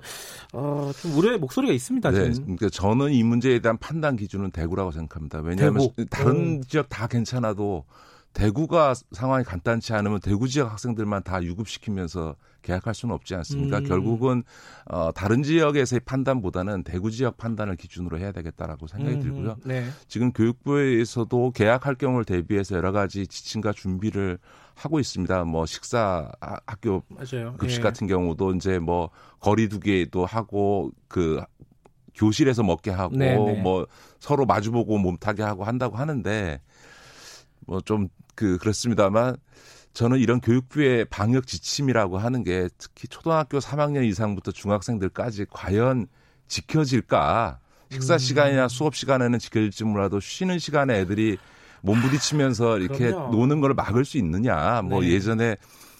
어, 0.53 0.91
좀 1.01 1.17
우려의 1.17 1.39
목소리가 1.39 1.73
있습니다. 1.73 2.11
네, 2.11 2.31
지금. 2.31 2.55
그러니까 2.55 2.69
저는 2.69 3.11
이 3.11 3.23
문제에 3.23 3.59
대한 3.59 3.77
판단 3.77 4.15
기준은 4.15 4.51
대구라고 4.51 4.91
생각합니다. 4.91 5.39
왜냐하면 5.39 5.89
대구. 5.95 6.05
다른 6.09 6.35
음. 6.35 6.61
지역 6.63 6.89
다 6.89 7.07
괜찮아도 7.07 7.85
대구가 8.33 8.93
상황이 9.11 9.43
간단치 9.43 9.93
않으면 9.93 10.19
대구 10.19 10.47
지역 10.47 10.71
학생들만 10.71 11.23
다 11.23 11.41
유급시키면서 11.43 12.35
계약할 12.63 12.95
수는 12.95 13.13
없지 13.13 13.35
않습니까? 13.35 13.77
음. 13.77 13.83
결국은 13.83 14.43
어, 14.85 15.11
다른 15.11 15.43
지역에서의 15.43 15.99
판단보다는 16.05 16.83
대구 16.83 17.11
지역 17.11 17.37
판단을 17.37 17.75
기준으로 17.75 18.17
해야 18.17 18.31
되겠다라고 18.31 18.87
생각이 18.87 19.17
음. 19.17 19.21
들고요. 19.21 19.57
네. 19.65 19.85
지금 20.07 20.31
교육부에서도 20.31 21.51
계약할 21.51 21.95
경우를 21.95 22.25
대비해서 22.25 22.75
여러 22.75 22.91
가지 22.91 23.27
지침과 23.27 23.73
준비를 23.73 24.39
하고 24.73 24.99
있습니다. 24.99 25.43
뭐 25.43 25.67
식사 25.67 26.31
학교 26.65 27.03
맞아요. 27.09 27.55
급식 27.57 27.77
네. 27.77 27.83
같은 27.83 28.07
경우도 28.07 28.55
이제 28.55 28.79
뭐 28.79 29.11
거리두기도 29.39 30.25
하고 30.25 30.89
그 31.07 31.41
교실에서 32.15 32.63
먹게 32.63 32.89
하고 32.89 33.15
네네. 33.15 33.53
네. 33.53 33.61
뭐 33.61 33.85
서로 34.19 34.45
마주보고 34.45 34.97
몸타게 34.97 35.43
하고 35.43 35.63
한다고 35.63 35.97
하는데 35.97 36.59
뭐 37.67 37.79
좀 37.81 38.07
그 38.35 38.57
그렇습니다만 38.57 39.37
저는 39.93 40.17
이런 40.19 40.41
교육부의 40.41 41.05
방역 41.05 41.45
지침이라고 41.45 42.17
하는 42.17 42.43
게 42.43 42.67
특히 42.77 43.07
초등학교 43.07 43.59
3학년 43.59 44.03
이상부터 44.05 44.51
중학생들까지 44.51 45.45
과연 45.51 46.07
지켜질까? 46.47 47.59
식사 47.91 48.15
음. 48.15 48.17
시간이나 48.17 48.67
수업 48.67 48.95
시간에는 48.95 49.37
지켜질지 49.37 49.83
몰라도 49.83 50.19
쉬는 50.19 50.57
시간에 50.57 50.99
애들이 50.99 51.37
몸 51.81 52.01
부딪히면서 52.01 52.79
이렇게 52.79 53.11
그럼요. 53.11 53.35
노는 53.35 53.61
걸 53.61 53.73
막을 53.75 54.03
수 54.05 54.17
있느냐? 54.17 54.81
뭐 54.81 55.01
네. 55.01 55.09
예전에 55.09 55.57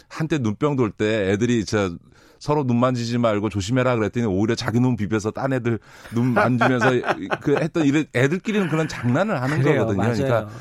한때 0.08 0.40
눈병 0.40 0.76
돌 0.76 0.92
때 0.92 1.32
애들이 1.32 1.66
저 1.66 1.96
서로 2.44 2.66
눈 2.66 2.78
만지지 2.78 3.20
말고 3.20 3.48
조심해라 3.48 3.96
그랬더니 3.96 4.26
오히려 4.26 4.54
자기 4.54 4.82
눈 4.82 4.98
비벼서 4.98 5.32
딴 5.32 5.54
애들 5.54 5.80
눈 6.14 6.34
만지면서 6.34 6.90
그 7.40 7.56
했던 7.56 7.86
이런 7.86 8.06
애들끼리는 8.14 8.68
그런 8.68 8.90
장난을 8.90 9.42
하는 9.42 9.62
그래요, 9.62 9.86
거거든요. 9.86 10.04
그러니까 10.04 10.28
맞아요. 10.28 10.48
그러니까 10.48 10.60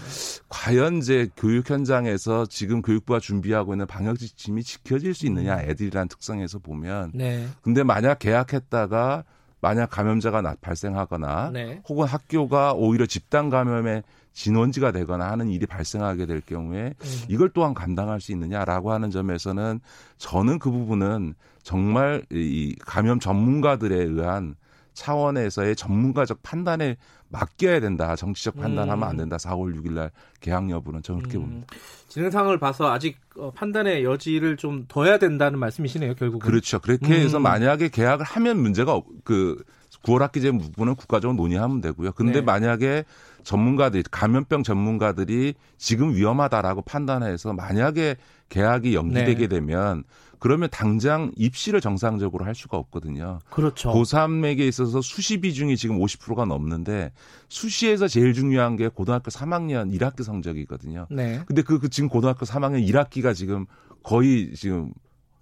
과연 0.48 0.98
이제 0.98 1.28
교육 1.36 1.68
현장에서 1.68 2.46
지금 2.46 2.82
교육부가 2.82 3.18
준비하고 3.18 3.74
있는 3.74 3.88
방역 3.88 4.16
지침이 4.20 4.62
지켜질 4.62 5.12
수 5.12 5.26
있느냐 5.26 5.56
음. 5.56 5.70
애들이란 5.70 6.06
특성에서 6.06 6.60
보면. 6.60 7.10
네. 7.14 7.48
근데 7.62 7.82
만약 7.82 8.20
계약했다가 8.20 9.24
만약 9.60 9.90
감염자가 9.90 10.54
발생하거나 10.60 11.50
네. 11.52 11.82
혹은 11.88 12.06
학교가 12.06 12.74
오히려 12.74 13.06
집단 13.06 13.50
감염의 13.50 14.04
진원지가 14.32 14.92
되거나 14.92 15.30
하는 15.30 15.48
일이 15.48 15.66
발생하게 15.66 16.26
될 16.26 16.40
경우에 16.40 16.94
음. 16.98 17.22
이걸 17.28 17.50
또한 17.50 17.74
감당할 17.74 18.20
수 18.20 18.32
있느냐라고 18.32 18.92
하는 18.92 19.10
점에서는 19.10 19.80
저는 20.18 20.58
그 20.58 20.70
부분은 20.70 21.34
정말 21.62 22.22
이 22.30 22.74
감염 22.80 23.20
전문가들에 23.20 23.94
의한 23.96 24.56
차원에서의 24.94 25.76
전문가적 25.76 26.42
판단에 26.42 26.96
맡겨야 27.28 27.80
된다. 27.80 28.14
정치적 28.14 28.56
판단하면 28.56 29.08
안 29.08 29.14
음. 29.14 29.16
된다. 29.16 29.36
4월 29.36 29.74
6일 29.74 29.92
날 29.92 30.10
개학 30.40 30.68
여부는 30.68 31.02
저는 31.02 31.22
그렇게 31.22 31.38
음. 31.38 31.42
봅니다. 31.42 31.66
진행 32.08 32.30
상황을 32.30 32.58
봐서 32.58 32.92
아직 32.92 33.16
어, 33.36 33.50
판단의 33.52 34.04
여지를 34.04 34.58
좀 34.58 34.84
둬야 34.86 35.18
된다는 35.18 35.58
말씀이시네요, 35.58 36.14
결국은. 36.14 36.46
그렇죠. 36.46 36.78
그렇게 36.78 37.20
해서 37.20 37.38
음. 37.38 37.42
만약에 37.42 37.88
계약을 37.88 38.24
하면 38.24 38.60
문제가 38.60 38.92
없, 38.92 39.06
그 39.24 39.62
9월 40.02 40.18
학기제 40.18 40.50
부분은 40.52 40.94
국가적으로 40.96 41.36
논의하면 41.36 41.80
되고요. 41.80 42.12
근데 42.12 42.40
네. 42.40 42.40
만약에 42.42 43.04
전문가들이 43.44 44.04
감염병 44.10 44.62
전문가들이 44.62 45.54
지금 45.78 46.14
위험하다라고 46.14 46.82
판단해서 46.82 47.52
만약에 47.52 48.16
계약이 48.48 48.94
연기되게 48.94 49.46
네. 49.46 49.48
되면 49.48 50.04
그러면 50.38 50.68
당장 50.72 51.30
입시를 51.36 51.80
정상적으로 51.80 52.44
할 52.44 52.56
수가 52.56 52.76
없거든요. 52.76 53.38
그렇죠. 53.50 53.92
고3에게 53.92 54.58
있어서 54.60 55.00
수시 55.00 55.40
비중이 55.40 55.76
지금 55.76 56.00
50%가 56.00 56.44
넘는데 56.46 57.12
수시에서 57.48 58.08
제일 58.08 58.34
중요한 58.34 58.74
게 58.74 58.88
고등학교 58.88 59.30
3학년 59.30 59.96
1학기 59.96 60.24
성적이거든요. 60.24 61.06
네. 61.10 61.42
근데 61.46 61.62
그, 61.62 61.78
그 61.78 61.88
지금 61.88 62.08
고등학교 62.08 62.44
3학년 62.44 62.84
1학기가 62.88 63.36
지금 63.36 63.66
거의 64.02 64.52
지금 64.56 64.92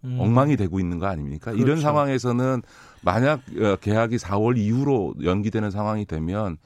음. 0.05 0.19
엉망이 0.21 0.57
되고 0.59 0.79
있는 0.79 0.99
거 0.99 1.07
아닙니까? 1.07 1.53
그렇죠. 1.53 1.63
이런 1.63 1.81
상황에서는 1.81 2.61
만약 3.01 3.41
어, 3.59 3.77
계약이 3.77 4.17
4월 4.19 4.59
이후로 4.59 5.15
연기되는 5.23 5.71
상황이 5.71 6.05
되면 6.05 6.59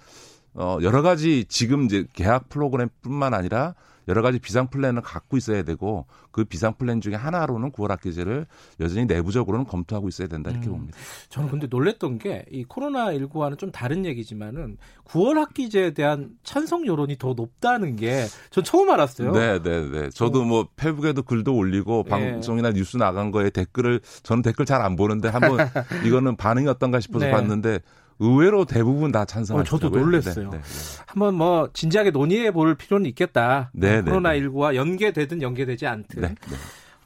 어 0.54 0.78
여러 0.82 1.02
가지 1.02 1.44
지금 1.48 1.84
이제 1.84 2.04
계약 2.12 2.48
프로그램뿐만 2.48 3.34
아니라 3.34 3.74
여러 4.06 4.20
가지 4.20 4.38
비상 4.38 4.68
플랜을 4.68 5.00
갖고 5.00 5.38
있어야 5.38 5.62
되고 5.62 6.04
그 6.30 6.44
비상 6.44 6.74
플랜 6.74 7.00
중에 7.00 7.14
하나로는 7.14 7.72
9월 7.72 7.88
학기제를 7.88 8.46
여전히 8.78 9.06
내부적으로는 9.06 9.64
검토하고 9.66 10.08
있어야 10.08 10.28
된다 10.28 10.50
이렇게 10.50 10.66
음, 10.66 10.72
봅니다. 10.72 10.98
저는 11.30 11.48
근데 11.48 11.66
놀랬던 11.68 12.18
게 12.18 12.44
이 12.50 12.64
코로나 12.64 13.06
19와는 13.14 13.56
좀 13.56 13.70
다른 13.72 14.04
얘기지만은 14.04 14.76
9월 15.06 15.36
학기제에 15.36 15.92
대한 15.94 16.32
찬성 16.42 16.86
여론이 16.86 17.16
더 17.16 17.32
높다는 17.32 17.96
게 17.96 18.26
전 18.50 18.62
처음 18.62 18.90
알았어요. 18.90 19.32
네, 19.32 19.62
네, 19.62 19.88
네. 19.88 20.10
저도 20.10 20.42
어. 20.42 20.44
뭐 20.44 20.68
페북에도 20.76 21.22
글도 21.22 21.56
올리고 21.56 22.02
네. 22.04 22.10
방송이나 22.10 22.72
뉴스 22.72 22.98
나간 22.98 23.30
거에 23.30 23.48
댓글을 23.48 24.00
저는 24.22 24.42
댓글 24.42 24.66
잘 24.66 24.82
안 24.82 24.96
보는데 24.96 25.28
한번 25.28 25.56
이거는 26.04 26.36
반응이 26.36 26.68
어떤가 26.68 27.00
싶어서 27.00 27.24
네. 27.24 27.30
봤는데 27.32 27.78
의외로 28.18 28.64
대부분 28.64 29.10
다 29.12 29.24
찬성하시더라고요. 29.24 29.88
어, 29.88 29.90
저도 29.90 30.04
놀랐어요. 30.04 30.50
네, 30.50 30.58
네, 30.58 30.62
네. 30.62 31.02
한번 31.06 31.34
뭐 31.34 31.68
진지하게 31.72 32.10
논의해 32.10 32.50
볼 32.52 32.74
필요는 32.76 33.06
있겠다. 33.06 33.70
네, 33.72 34.02
코로나 34.02 34.34
19와 34.34 34.74
연계되든 34.74 35.42
연계되지 35.42 35.86
않든. 35.86 36.36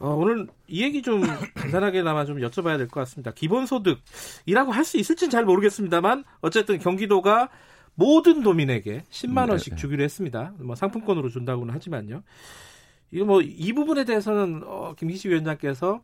어, 0.01 0.15
오늘 0.15 0.47
이 0.69 0.83
얘기 0.83 1.03
좀 1.03 1.23
간단하게나마 1.55 2.25
좀 2.25 2.39
여쭤봐야 2.39 2.77
될 2.79 2.87
것 2.89 3.01
같습니다. 3.01 3.33
기본소득이라고 3.33 4.71
할 4.73 4.85
수 4.85 4.97
있을지는 4.99 5.31
잘 5.31 5.45
모르겠습니다만 5.45 6.25
어쨌든 6.41 6.79
경기도가 6.79 7.49
모든 7.95 8.43
도민에게 8.45 9.03
10만 9.11 9.51
원씩 9.51 9.75
네. 9.75 9.77
주기로 9.81 10.05
했습니다. 10.05 10.53
뭐 10.61 10.77
상품권으로 10.77 11.31
준다고는 11.31 11.75
하지만요. 11.75 12.23
이거 13.11 13.25
뭐 13.25 13.41
이 13.43 13.73
부분에 13.73 14.05
대해서는 14.05 14.63
어, 14.67 14.95
김기식 14.97 15.31
위원장께서 15.31 16.01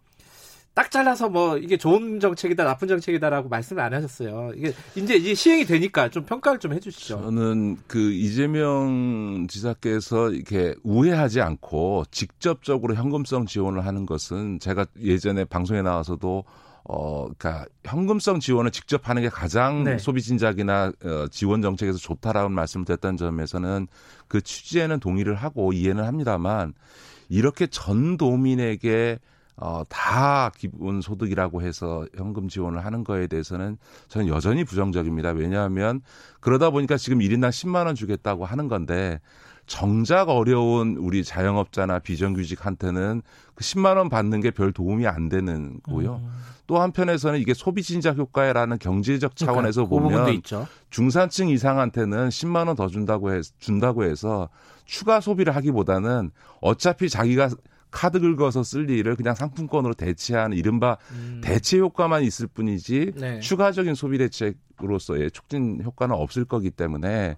딱 0.75 0.91
잘라서 0.91 1.29
뭐 1.29 1.57
이게 1.57 1.77
좋은 1.77 2.19
정책이다 2.19 2.65
나쁜 2.65 2.89
정책이다라고 2.89 3.49
말씀을 3.49 3.83
안 3.83 3.95
하셨어요. 3.95 4.51
이게 4.57 4.73
이제 4.97 5.15
이제 5.15 5.33
시행이 5.33 5.67
되니까 5.67 6.09
좀 6.09 6.25
평가를 6.25 6.59
좀 6.59 6.73
해주시죠. 6.73 7.21
저는 7.23 7.77
그 7.87 8.13
이재명 8.13 9.47
지사께서 9.49 10.31
이렇게 10.31 10.75
우회하지 10.83 11.41
않고 11.41 12.05
직접적으로 12.11 12.97
현금성 12.97 13.47
지원을 13.47 13.87
하는 13.87 14.05
것은 14.05 14.59
제가 14.59 14.87
예전에 15.01 15.45
방송에 15.45 15.81
나와서도 15.81 16.45
어, 16.87 17.25
그니까 17.27 17.67
현금성 17.85 18.41
지원을 18.41 18.71
직접 18.73 19.09
하는 19.09 19.23
게 19.23 19.29
가장 19.29 19.85
네. 19.85 19.99
소비 19.99 20.21
진작이나 20.21 20.93
어, 21.05 21.27
지원 21.31 21.63
정책에서 21.63 21.99
좋다라는 21.99 22.51
말씀을 22.51 22.85
드렸던 22.85 23.17
점에서는 23.17 23.87
그 24.27 24.43
취지에는 24.43 24.99
동의를 24.99 25.37
하고 25.37 25.73
이해는 25.73 26.05
합니다만 26.05 26.75
이렇게 27.29 27.69
전 27.69 28.17
도민에게 28.17 29.19
어, 29.57 29.83
다 29.89 30.51
기본 30.57 31.01
소득이라고 31.01 31.63
해서 31.63 32.07
현금 32.17 32.49
지원을 32.49 32.85
하는 32.85 33.05
거에 33.05 33.27
대해서는 33.29 33.79
저는 34.09 34.29
여전히 34.29 34.65
부정적입니다. 34.65 35.31
왜냐하면 35.31 36.01
그러다 36.41 36.71
보니까 36.71 36.97
지금 36.97 37.19
1인당 37.21 37.51
10만 37.51 37.87
원 37.87 37.95
주겠다고 37.95 38.45
하는 38.45 38.69
건데 38.69 39.21
정작 39.67 40.29
어려운 40.29 40.97
우리 40.99 41.25
자영업자나 41.25 42.01
비정규직한테는 42.01 43.23
그 43.55 43.65
10만 43.65 43.97
원 43.97 44.09
받는 44.11 44.41
게 44.41 44.51
별 44.51 44.73
도움이 44.73 45.07
안 45.07 45.29
되는 45.29 45.81
거고요. 45.85 46.17
음. 46.17 46.31
또 46.67 46.81
한편에서는 46.81 47.39
이게 47.39 47.55
소비 47.55 47.83
진작 47.83 48.17
효과라는 48.17 48.79
경제적 48.79 49.37
차원에서 49.37 49.87
그러니까, 49.87 50.25
보면 50.25 50.43
중산층 50.91 51.49
이상한테는 51.49 52.29
10만 52.31 52.67
원 52.67 52.77
더 52.77 52.89
준다고 52.89 53.33
해 53.33 53.41
준다고 53.59 54.05
해서 54.05 54.49
추가 54.85 55.21
소비를 55.21 55.55
하기보다는 55.55 56.31
어차피 56.61 57.09
자기가 57.09 57.51
카드 57.95 58.19
긁어서 58.19 58.65
쓸 58.65 58.91
일을 58.91 59.15
그냥 59.15 59.37
상품권으로 59.37 59.95
대체하는 59.95 60.57
이른바 60.57 60.99
음. 61.13 61.41
대체 61.45 61.79
효과만 61.79 62.25
있을 62.25 62.49
뿐이지 62.49 63.13
네. 63.15 63.39
추가적인 63.39 63.95
소비 63.95 64.19
대책으로서의 64.19 65.31
촉진 65.31 65.81
효과는 65.83 66.17
없을 66.17 66.45
거기 66.45 66.73
때문에 66.73 67.37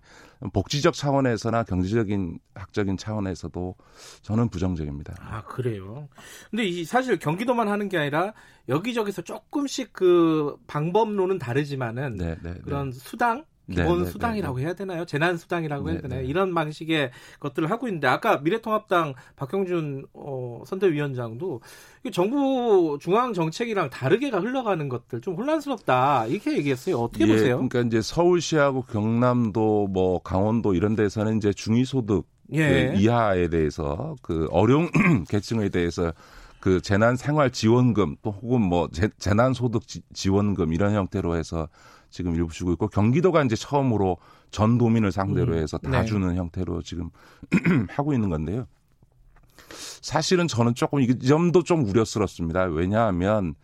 복지적 0.55 0.95
차원에서나 0.95 1.65
경제적인 1.65 2.39
학적인 2.55 2.97
차원에서도 2.97 3.75
저는 4.23 4.49
부정적입니다. 4.49 5.15
아 5.21 5.43
그래요. 5.45 6.09
근데 6.51 6.65
이 6.65 6.87
사실 6.87 7.19
경기도만 7.19 7.69
하는 7.69 7.91
게 7.91 7.99
아니라 7.99 8.33
여기저기서 8.71 9.23
조금씩 9.23 9.93
그 9.93 10.57
방법론은 10.67 11.39
다르지만은 11.39 12.17
네, 12.17 12.37
네, 12.43 12.55
네. 12.55 12.61
그런 12.65 12.93
수당 12.93 13.45
기본 13.69 13.87
네네, 13.87 14.05
네, 14.05 14.11
수당이라고 14.11 14.57
네네. 14.57 14.67
해야 14.67 14.75
되나요? 14.75 15.05
재난 15.05 15.37
수당이라고 15.37 15.91
해야 15.91 16.01
되나요? 16.01 16.23
이런 16.23 16.55
방식의 16.55 17.11
것들을 17.41 17.71
하고 17.71 17.89
있는데 17.89 18.07
아까 18.07 18.39
미래통합당 18.39 19.15
박형준 19.35 20.07
어, 20.15 20.63
선대위원장도 20.67 21.61
정부 22.13 22.99
중앙 23.01 23.33
정책이랑 23.33 23.91
다르게가 23.91 24.39
흘러가는 24.39 24.89
것들 24.89 25.21
좀 25.21 25.35
혼란스럽다 25.35 26.27
이렇게 26.27 26.57
얘기했어요. 26.57 26.99
어떻게 26.99 27.27
예, 27.27 27.33
보세요? 27.33 27.57
그러니까 27.57 27.81
이제 27.81 28.01
서울시하고 28.01 28.83
경남도 28.83 29.89
뭐 29.89 30.21
강원도 30.21 30.75
이런 30.75 30.95
데서는 30.95 31.39
이제 31.39 31.53
중위소득 31.53 32.27
예. 32.53 32.93
그 32.93 32.99
이하에 33.01 33.49
대해서 33.49 34.15
그 34.23 34.47
어려운 34.53 34.91
계층에 35.29 35.69
대해서 35.69 36.13
그 36.61 36.81
재난 36.81 37.17
생활 37.17 37.51
지원금 37.51 38.17
또 38.23 38.31
혹은 38.31 38.61
뭐 38.61 38.89
재, 38.93 39.09
재난 39.19 39.53
소득 39.53 39.83
지원금 40.13 40.73
이런 40.73 40.95
형태로 40.95 41.37
해서 41.37 41.69
지금 42.17 42.35
일부 42.35 42.51
주고 42.51 42.73
있고 42.73 42.89
경기도가 42.89 43.43
이제 43.43 43.55
처음으로 43.57 44.17
전 44.51 44.79
도민을 44.79 45.13
상대로 45.13 45.53
음. 45.53 45.59
해서 45.59 45.77
다 45.77 46.01
네. 46.01 46.05
주는 46.07 46.35
형태로 46.35 46.81
지금 46.81 47.11
하고 47.91 48.15
있는 48.15 48.31
건데요. 48.31 48.67
사실은 50.01 50.49
저는 50.49 50.75
조금 50.75 51.01
이 51.01 51.19
점도 51.19 51.63
좀 51.63 51.85
우려스럽습니다. 51.85 52.65
왜냐하면 52.65 53.55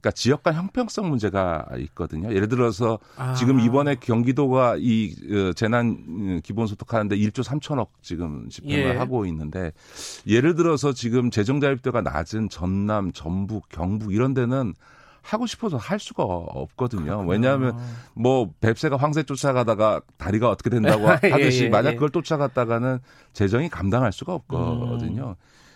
그러니까 0.00 0.12
지역 0.12 0.42
간 0.42 0.54
형평성 0.54 1.10
문제가 1.10 1.66
있거든요. 1.80 2.32
예를 2.32 2.48
들어서 2.48 2.98
아. 3.16 3.34
지금 3.34 3.60
이번에 3.60 3.96
경기도가 3.96 4.76
이 4.78 5.14
어, 5.30 5.52
재난 5.52 5.98
어, 6.08 6.40
기본소득 6.42 6.94
하는데 6.94 7.14
1조 7.14 7.44
3천억 7.44 7.88
지금 8.00 8.48
집행을 8.48 8.94
예. 8.94 8.96
하고 8.96 9.26
있는데 9.26 9.72
예를 10.26 10.54
들어서 10.54 10.94
지금 10.94 11.30
재정 11.30 11.60
자립도가 11.60 12.00
낮은 12.00 12.48
전남, 12.48 13.12
전북, 13.12 13.68
경북 13.68 14.14
이런 14.14 14.32
데는 14.32 14.72
하고 15.28 15.46
싶어서 15.46 15.76
할 15.76 15.98
수가 15.98 16.22
없거든요. 16.24 17.04
그렇구나. 17.04 17.30
왜냐하면 17.30 17.78
뭐 18.14 18.50
뱁새가 18.62 18.96
황새 18.96 19.24
쫓아가다가 19.24 20.00
다리가 20.16 20.48
어떻게 20.48 20.70
된다고 20.70 21.02
예, 21.22 21.28
하듯이 21.28 21.64
예, 21.64 21.68
만약 21.68 21.90
예. 21.90 21.94
그걸 21.94 22.08
쫓아갔다가는 22.08 22.98
재정이 23.34 23.68
감당할 23.68 24.10
수가 24.10 24.32
없거든요. 24.32 25.28
음. 25.28 25.34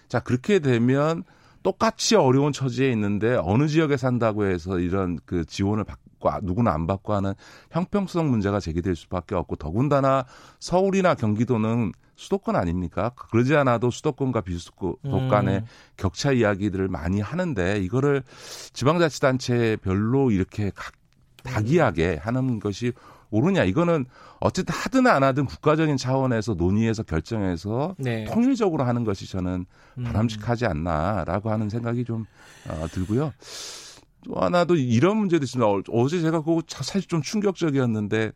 자 0.09 0.21
그렇게 0.21 0.59
되면 0.59 1.23
똑같이 1.63 2.17
어려운 2.17 2.53
처지에 2.53 2.91
있는데 2.93 3.39
어느 3.43 3.69
지역에 3.69 3.99
산다고 3.99 4.47
해서 4.47 4.79
이런 4.79 5.19
그 5.27 5.45
지원을 5.45 5.85
받 5.85 5.99
고 6.23 6.31
누구나 6.43 6.73
안 6.73 6.87
받고 6.87 7.13
하는 7.13 7.35
형평성 7.71 8.31
문제가 8.31 8.61
제기될 8.61 8.95
수밖에 8.97 9.35
없고 9.35 9.57
더군다나 9.57 10.25
서울이나 10.61 11.15
경기도는 11.15 11.93
수도권 12.17 12.57
아닙니까? 12.57 13.11
그러지 13.17 13.57
않아도 13.57 13.91
수도권과 13.91 14.43
비수도권 14.43 14.97
음. 15.05 15.29
간의 15.29 15.59
음. 15.59 15.67
격차 15.97 16.33
이야기들을 16.33 16.89
많이 16.89 17.21
하는데 17.21 17.79
이거를 17.81 18.23
지방자치단체 18.73 19.79
별로 19.83 20.31
이렇게 20.31 20.71
각 20.75 20.93
다기하게 21.43 22.21
하는 22.23 22.61
것이 22.61 22.93
옳으냐 23.31 23.65
이거는 23.65 24.05
어쨌든 24.41 24.75
하든 24.75 25.07
안 25.07 25.25
하든 25.25 25.47
국가적인 25.47 25.97
차원에서 25.97 26.55
논의해서 26.55 27.03
결정해서 27.03 27.97
네. 27.99 28.25
통일적으로 28.25 28.85
하는 28.85 29.05
것이 29.05 29.29
저는 29.29 29.67
음. 29.99 30.05
바람직하지 30.05 30.67
않나라고 30.67 31.51
하는 31.51 31.69
생각이 31.69 32.05
좀 32.05 32.27
어, 32.69 32.87
들고요. 32.93 33.33
또 34.25 34.35
하나도 34.35 34.77
이런 34.77 35.17
문제도 35.17 35.43
있습니다. 35.43 35.91
어제 35.91 36.21
제가 36.21 36.43
그거 36.43 36.63
사실 36.69 37.03
좀 37.03 37.23
충격적이었는데 37.23 38.33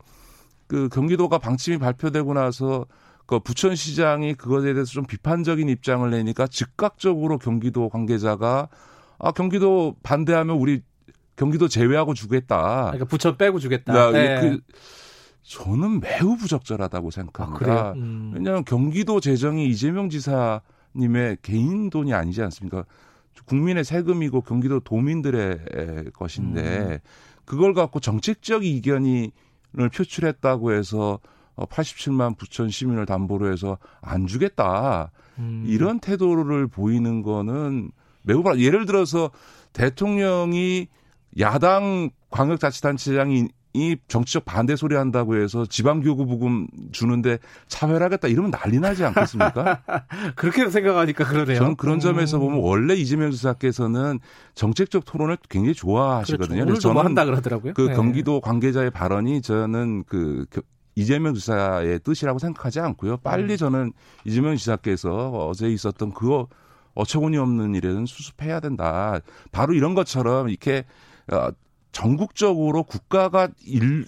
그 0.67 0.89
경기도가 0.89 1.37
방침이 1.37 1.77
발표되고 1.77 2.33
나서 2.33 2.85
그 3.25 3.39
부천시장이 3.39 4.35
그것에 4.35 4.73
대해서 4.73 4.91
좀 4.91 5.05
비판적인 5.05 5.67
입장을 5.69 6.09
내니까 6.09 6.47
즉각적으로 6.47 7.37
경기도 7.37 7.89
관계자가 7.89 8.69
아 9.19 9.31
경기도 9.31 9.95
반대하면 10.03 10.57
우리 10.57 10.81
경기도 11.35 11.67
제외하고 11.67 12.13
주겠다. 12.13 12.85
그러니까 12.85 13.05
부천 13.05 13.37
빼고 13.37 13.59
주겠다. 13.59 14.11
네. 14.11 14.41
그, 14.41 14.59
저는 15.43 16.01
매우 16.01 16.35
부적절하다고 16.35 17.11
생각합니다. 17.11 17.73
아, 17.73 17.91
음. 17.93 18.31
왜냐하면 18.33 18.65
경기도 18.65 19.21
재정이 19.21 19.67
이재명 19.69 20.09
지사님의 20.09 21.37
개인 21.41 21.89
돈이 21.89 22.13
아니지 22.13 22.41
않습니까? 22.43 22.83
국민의 23.45 23.83
세금이고 23.83 24.41
경기도 24.41 24.79
도민들의 24.79 26.11
것인데 26.13 26.61
음. 26.61 26.99
그걸 27.45 27.73
갖고 27.73 27.99
정책적 27.99 28.65
이견이 28.65 29.31
표출했다고 29.93 30.73
해서 30.73 31.19
87만 31.55 32.31
어, 32.31 32.35
부천 32.37 32.69
시민을 32.69 33.05
담보로 33.05 33.51
해서 33.51 33.77
안 34.01 34.27
주겠다. 34.27 35.11
음. 35.39 35.63
이런 35.67 35.99
태도를 35.99 36.67
보이는 36.67 37.21
거는 37.21 37.91
매우 38.21 38.43
예를 38.57 38.85
들어서 38.85 39.31
대통령이 39.73 40.87
야당 41.39 42.09
광역자치단체장이 42.29 43.47
이 43.73 43.95
정치적 44.07 44.45
반대 44.45 44.75
소리 44.75 44.95
한다고 44.95 45.35
해서 45.35 45.65
지방교구 45.65 46.25
부금 46.25 46.67
주는데 46.91 47.37
차별하겠다 47.67 48.27
이러면 48.27 48.51
난리 48.51 48.79
나지 48.79 49.03
않겠습니까? 49.05 49.83
그렇게 50.35 50.69
생각하니까 50.69 51.25
그러네요. 51.25 51.57
저는 51.57 51.75
그런 51.75 51.99
점에서 51.99 52.37
음. 52.37 52.41
보면 52.41 52.59
원래 52.61 52.95
이재명 52.95 53.31
지사께서는 53.31 54.19
정책적 54.55 55.05
토론을 55.05 55.37
굉장히 55.49 55.73
좋아하시거든요. 55.75 56.47
그렇죠. 56.47 56.65
그래서 56.65 56.79
저는 56.79 57.05
한다 57.05 57.25
그러더라고요. 57.25 57.73
그 57.73 57.81
네. 57.89 57.95
경기도 57.95 58.41
관계자의 58.41 58.89
발언이 58.91 59.41
저는 59.41 60.05
그 60.07 60.45
이재명 60.95 61.35
지사의 61.35 61.99
뜻이라고 61.99 62.39
생각하지 62.39 62.79
않고요. 62.79 63.17
빨리 63.17 63.53
음. 63.53 63.57
저는 63.57 63.93
이재명 64.25 64.55
지사께서 64.55 65.29
어제 65.47 65.69
있었던 65.69 66.11
그거 66.13 66.47
어처구니 66.95 67.37
없는 67.37 67.75
일에는 67.75 68.07
수습해야 68.07 68.59
된다. 68.59 69.19
바로 69.51 69.73
이런 69.73 69.93
것처럼 69.93 70.49
이렇게 70.49 70.85
어, 71.31 71.49
전국적으로 71.97 72.83
국가가 72.83 73.49
일, 73.65 74.05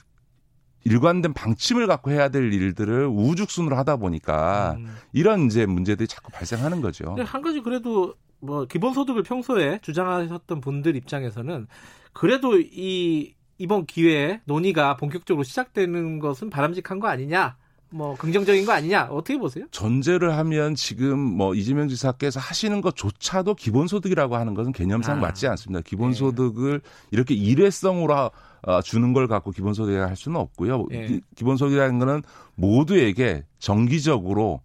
일관된 0.84 1.34
방침을 1.34 1.88
갖고 1.88 2.12
해야 2.12 2.30
될 2.30 2.54
일들을 2.54 3.08
우죽순으로 3.08 3.76
하다 3.78 3.98
보니까 3.98 4.76
음. 4.78 4.96
이런 5.12 5.48
이제 5.48 5.66
문제들이 5.66 6.08
자꾸 6.08 6.32
발생하는 6.32 6.82
거죠. 6.82 7.16
한 7.18 7.42
가지 7.42 7.62
그래도 7.62 8.14
뭐 8.42 8.66
기본소득을 8.66 9.24
평소에 9.24 9.80
주장하셨던 9.82 10.62
분들 10.62 10.96
입장에서는 10.98 11.66
그래도 12.14 12.60
이 12.60 13.34
이번 13.58 13.88
기회에 13.88 14.42
논의가 14.46 14.96
본격적으로 14.98 15.44
시작되는 15.44 16.20
것은 16.20 16.52
바람직한 16.52 17.00
거 17.00 17.08
아니냐. 17.08 17.58
뭐 17.92 18.16
긍정적인 18.16 18.66
거 18.66 18.72
아니냐 18.72 19.06
어떻게 19.06 19.38
보세요? 19.38 19.66
전제를 19.72 20.38
하면 20.38 20.76
지금 20.76 21.18
뭐 21.20 21.56
이재명 21.56 21.88
지사께서 21.88 22.40
하시는 22.40 22.82
것조차도 22.82 23.56
기본소득이라고 23.56 24.36
하는 24.36 24.54
것은 24.54 24.72
개념상 24.72 25.18
아. 25.18 25.22
맞지 25.22 25.48
않습니다. 25.48 25.82
기본소득을 25.82 26.82
네. 26.84 26.90
이렇게 27.12 27.34
일회성으로 27.34 28.32
어, 28.62 28.82
주는 28.82 29.14
걸 29.14 29.28
갖고 29.28 29.52
기본소득이라 29.52 30.08
할 30.08 30.16
수는 30.16 30.40
없고요. 30.40 30.86
네. 30.90 31.20
기본소득이라는 31.36 32.00
거는 32.00 32.22
모두에게 32.56 33.44
정기적으로 33.58 34.62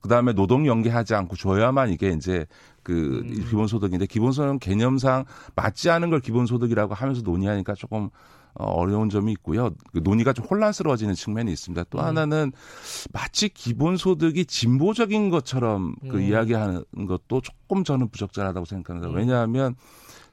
그다음에 0.00 0.32
노동 0.32 0.66
연계하지 0.66 1.14
않고 1.14 1.36
줘야만 1.36 1.90
이게 1.90 2.10
이제 2.10 2.46
그 2.82 3.22
음. 3.24 3.44
기본소득인데 3.48 4.06
기본소득 4.06 4.60
개념상 4.60 5.24
맞지 5.54 5.90
않은 5.90 6.10
걸 6.10 6.20
기본소득이라고 6.20 6.94
하면서 6.94 7.22
논의하니까 7.22 7.74
조금 7.74 8.10
어, 8.58 8.64
어려운 8.64 9.10
점이 9.10 9.32
있고요. 9.32 9.70
그 9.92 10.00
논의가 10.02 10.32
좀 10.32 10.44
혼란스러워지는 10.46 11.14
측면이 11.14 11.52
있습니다. 11.52 11.84
또 11.90 11.98
음. 11.98 12.04
하나는 12.04 12.52
마치 13.12 13.48
기본소득이 13.48 14.46
진보적인 14.46 15.30
것처럼 15.30 15.94
그 16.08 16.16
음. 16.16 16.22
이야기하는 16.22 16.84
것도 17.06 17.42
조금 17.42 17.84
저는 17.84 18.08
부적절하다고 18.08 18.64
생각합니다. 18.64 19.10
음. 19.10 19.16
왜냐하면 19.16 19.74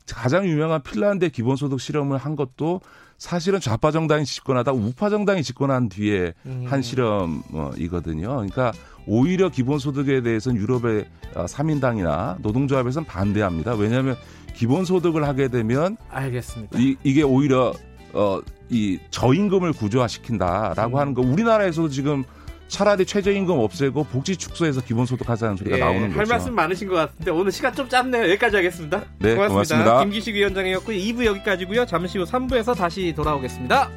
가장 0.07 0.45
유명한 0.45 0.82
핀란드 0.84 1.30
기본소득 1.30 1.80
실험을 1.80 2.17
한 2.17 2.36
것도 2.36 2.82
사실은 3.17 3.59
좌파 3.59 3.91
정당이 3.91 4.26
집권하다 4.26 4.74
우파 4.74 5.09
정당이 5.09 5.43
집권한 5.43 5.88
뒤에 5.88 6.34
음. 6.45 6.65
한 6.67 6.82
실험이거든요. 6.82 8.28
그러니까 8.28 8.74
오히려 9.05 9.49
기본소득에 9.49 10.21
대해서는 10.21 10.59
유럽의 10.59 11.05
3인당이나 11.34 12.07
어, 12.07 12.38
노동조합에서는 12.41 13.05
반대합니다. 13.05 13.76
왜냐하면 13.76 14.15
기본소득을 14.55 15.26
하게 15.26 15.47
되면 15.47 15.97
알겠습니다. 16.09 16.80
이, 16.80 16.95
이게 17.03 17.24
오히려 17.24 17.74
어, 18.14 18.39
이 18.70 18.99
저임금을 19.09 19.74
구조화시킨다라고 19.74 20.97
음. 20.97 20.99
하는 20.99 21.14
거 21.14 21.22
우리나라에서도 21.22 21.89
지금 21.89 22.24
차라리 22.68 23.05
최저임금 23.05 23.59
없애고 23.59 24.05
복지 24.05 24.36
축소해서 24.36 24.82
기본소득 24.82 25.30
하자는 25.30 25.57
소리가 25.57 25.78
예, 25.78 25.80
나오는 25.80 26.07
거죠. 26.07 26.20
할 26.20 26.26
말씀 26.26 26.55
많으신 26.55 26.88
것 26.88 26.95
같은데 26.95 27.30
오늘 27.30 27.51
시간 27.51 27.74
좀 27.76 27.88
짧네요. 27.88 28.24
여기까지 28.32 28.55
하겠습니다. 28.55 28.99
네, 29.20 29.36
고맙습니다. 29.36 29.47
고맙습니다. 29.49 29.99
김기식 29.99 30.34
위원장이었고 30.34 30.91
2부 30.91 31.26
여기까지고요. 31.26 31.86
잠시 31.86 32.18
후 32.18 32.24
3부에서 32.24 32.76
다시 32.76 33.14
돌아오겠습니다. 33.16 33.91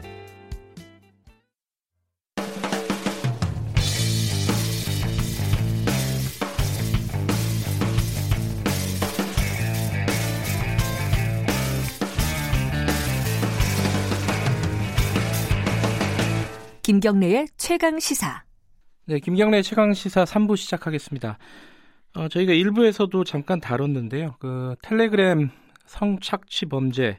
김경래의 16.87 17.49
최강 17.57 17.99
시사. 17.99 18.45
네, 19.07 19.19
김경래 19.19 19.61
최강 19.63 19.93
시사 19.93 20.23
3부 20.23 20.57
시작하겠습니다. 20.57 21.37
어, 22.15 22.29
저희가 22.29 22.53
1부에서도 22.53 23.27
잠깐 23.27 23.59
다뤘는데요. 23.59 24.37
그 24.39 24.77
텔레그램 24.83 25.51
성착취 25.87 26.67
범죄, 26.67 27.19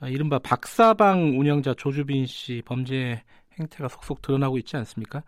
어, 0.00 0.08
이른바 0.08 0.40
박사방 0.40 1.38
운영자 1.38 1.74
조주빈 1.74 2.26
씨 2.26 2.60
범죄 2.64 3.22
행태가 3.56 3.86
속속 3.86 4.20
드러나고 4.20 4.58
있지 4.58 4.76
않습니까? 4.78 5.22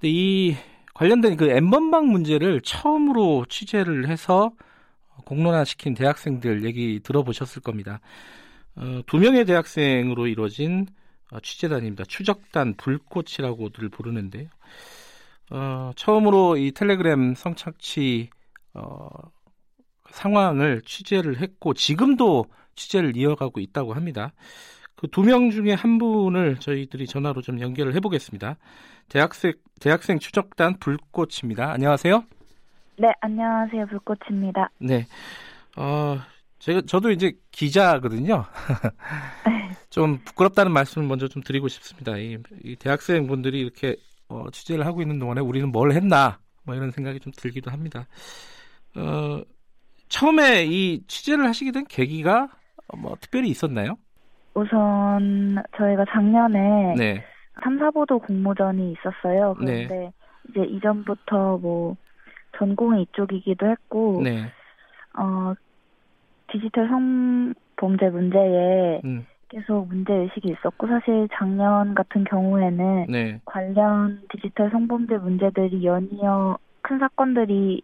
근데 0.00 0.08
이 0.10 0.56
관련된 0.94 1.36
그 1.36 1.50
엠번방 1.50 2.06
문제를 2.06 2.62
처음으로 2.62 3.44
취재를 3.50 4.08
해서 4.08 4.50
공론화시킨 5.26 5.92
대학생들 5.92 6.64
얘기 6.64 7.00
들어보셨을 7.02 7.60
겁니다. 7.60 8.00
어, 8.76 9.02
두 9.06 9.18
명의 9.18 9.44
대학생으로 9.44 10.26
이루어진 10.26 10.86
어, 10.88 10.96
취재단입니다. 11.42 12.04
추적단 12.04 12.74
불꽃이라고들 12.76 13.88
부르는데요. 13.88 14.48
어, 15.50 15.92
처음으로 15.96 16.56
이 16.56 16.72
텔레그램 16.72 17.34
성착취 17.34 18.30
어, 18.74 19.08
상황을 20.10 20.82
취재를 20.84 21.40
했고 21.40 21.74
지금도 21.74 22.46
취재를 22.74 23.16
이어가고 23.16 23.60
있다고 23.60 23.94
합니다. 23.94 24.32
그 24.96 25.08
두 25.08 25.22
명 25.22 25.50
중에 25.50 25.74
한 25.74 25.98
분을 25.98 26.56
저희들이 26.58 27.06
전화로 27.06 27.42
좀 27.42 27.60
연결을 27.60 27.94
해보겠습니다. 27.96 28.56
대학생 29.08 29.52
대학생 29.80 30.18
추적단 30.18 30.78
불꽃입니다. 30.78 31.70
안녕하세요. 31.70 32.24
네, 32.98 33.12
안녕하세요. 33.20 33.86
불꽃입니다. 33.86 34.70
네. 34.80 35.06
어, 35.76 36.18
제가 36.60 36.80
저도 36.86 37.10
이제 37.10 37.34
기자거든요. 37.50 38.44
좀 39.96 40.18
부끄럽다는 40.26 40.72
말씀을 40.72 41.08
먼저 41.08 41.26
좀 41.26 41.42
드리고 41.42 41.68
싶습니다. 41.68 42.18
이, 42.18 42.36
이 42.62 42.76
대학생 42.76 43.26
분들이 43.26 43.60
이렇게 43.60 43.96
어, 44.28 44.44
취재를 44.50 44.84
하고 44.84 45.00
있는 45.00 45.18
동안에 45.18 45.40
우리는 45.40 45.72
뭘 45.72 45.92
했나 45.92 46.38
뭐 46.66 46.74
이런 46.74 46.90
생각이 46.90 47.18
좀 47.18 47.32
들기도 47.34 47.70
합니다. 47.70 48.06
어, 48.94 49.40
처음에 50.08 50.66
이 50.66 51.02
취재를 51.06 51.46
하시게 51.46 51.72
된 51.72 51.86
계기가 51.86 52.48
뭐 52.98 53.16
특별히 53.22 53.48
있었나요? 53.48 53.96
우선 54.52 55.62
저희가 55.78 56.04
작년에 56.12 56.94
네. 56.98 57.24
3, 57.64 57.78
4보도 57.78 58.22
공모전이 58.26 58.92
있었어요. 58.92 59.54
그런데 59.54 59.86
네. 59.86 60.12
이제 60.50 60.60
이전부터 60.76 61.56
뭐 61.56 61.96
전공이 62.58 63.04
이쪽이기도 63.04 63.66
했고 63.66 64.20
네. 64.22 64.44
어 65.18 65.54
디지털 66.52 66.86
성범죄 66.86 68.10
문제에 68.10 69.00
음. 69.06 69.26
계속 69.48 69.88
문제 69.88 70.12
의식이 70.12 70.48
있었고 70.48 70.86
사실 70.86 71.28
작년 71.32 71.94
같은 71.94 72.24
경우에는 72.24 73.06
네. 73.08 73.40
관련 73.44 74.22
디지털 74.30 74.70
성범죄 74.70 75.18
문제들이 75.18 75.84
연이어 75.84 76.58
큰 76.82 76.98
사건들이 76.98 77.82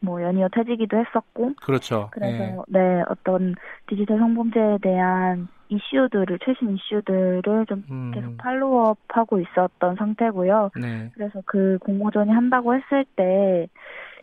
뭐 0.00 0.20
연이어 0.22 0.48
터지기도 0.48 0.96
했었고 0.98 1.54
그렇죠. 1.62 2.08
그래서 2.10 2.64
네, 2.68 2.80
네 2.80 3.02
어떤 3.08 3.54
디지털 3.86 4.18
성범죄에 4.18 4.78
대한 4.82 5.48
이슈들을 5.68 6.38
최신 6.44 6.76
이슈들을 6.76 7.66
좀 7.66 7.84
음. 7.90 8.10
계속 8.12 8.36
팔로우업하고 8.38 9.40
있었던 9.40 9.94
상태고요. 9.96 10.70
네. 10.80 11.10
그래서 11.14 11.40
그 11.46 11.78
공모전이 11.80 12.30
한다고 12.30 12.74
했을 12.74 13.04
때 13.16 13.68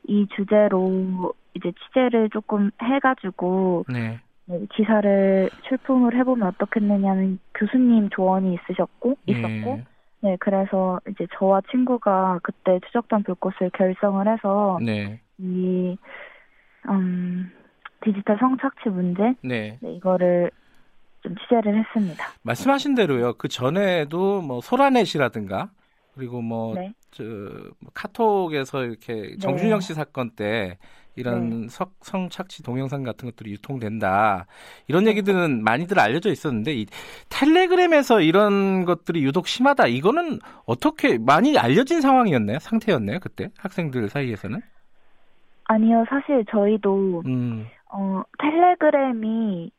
이 0.07 0.28
주제로 0.36 1.34
이제 1.53 1.72
취재를 1.72 2.30
조금 2.30 2.72
해가지고 2.82 3.86
네. 3.89 4.20
네, 4.50 4.66
기사를 4.76 5.50
출품을 5.68 6.18
해보면 6.18 6.47
어떻겠느냐는 6.47 7.39
교수님 7.54 8.10
조언이 8.10 8.56
있으셨고 8.56 9.16
예. 9.28 9.32
있었고 9.32 9.76
네. 9.76 9.86
네 10.22 10.38
그래서 10.39 11.00
이제 11.10 11.28
저와 11.38 11.62
친구가 11.70 12.39
그때 12.41 12.80
추적단 12.88 13.24
불꽃을 13.24 13.70
결성을 13.74 14.28
해서 14.28 14.80
네. 14.82 15.22
이 15.38 15.95
음, 16.89 17.52
디지털 18.04 18.38
성착취 18.39 18.89
문제 18.89 19.36
네. 19.43 19.78
네, 19.82 19.93
이거를 19.93 20.50
좀 21.22 21.36
취재를 21.36 21.78
했습니다. 21.78 22.26
말씀하신 22.41 22.95
대로요. 22.95 23.34
그 23.34 23.47
전에도 23.50 24.41
뭐 24.41 24.62
소라넷이라든가 24.62 25.70
그리고 26.16 26.41
뭐, 26.41 26.74
네. 26.76 26.93
저, 27.12 27.24
뭐 27.24 27.91
카톡에서 27.93 28.84
이렇게 28.84 29.14
네. 29.14 29.38
정준영 29.38 29.80
씨 29.80 29.93
사건 29.93 30.32
때 30.32 30.78
이런 31.20 31.61
네. 31.61 31.67
석, 31.67 31.91
성착취 32.01 32.63
동영상 32.63 33.03
같은 33.03 33.30
것들이 33.30 33.51
유통된다. 33.51 34.45
이런 34.88 35.03
네. 35.03 35.11
얘기들은 35.11 35.63
많이들 35.63 35.99
알려져 35.99 36.32
있었는데 36.32 36.74
이 36.74 36.86
텔레그램에서 37.30 38.22
이런 38.22 38.86
것들이 38.86 39.24
유독 39.24 39.47
심하다. 39.47 39.88
이거는 39.88 40.39
어떻게 40.65 41.17
많이 41.17 41.57
알려진 41.57 42.01
상황이었나요? 42.01 42.59
상태였나요? 42.59 43.20
그때 43.20 43.49
학생들 43.57 44.09
사이에서는? 44.09 44.61
아니요. 45.65 46.05
사실 46.09 46.45
저희도 46.49 47.24
음. 47.26 47.67
어, 47.91 48.24
텔레그램이 48.39 49.72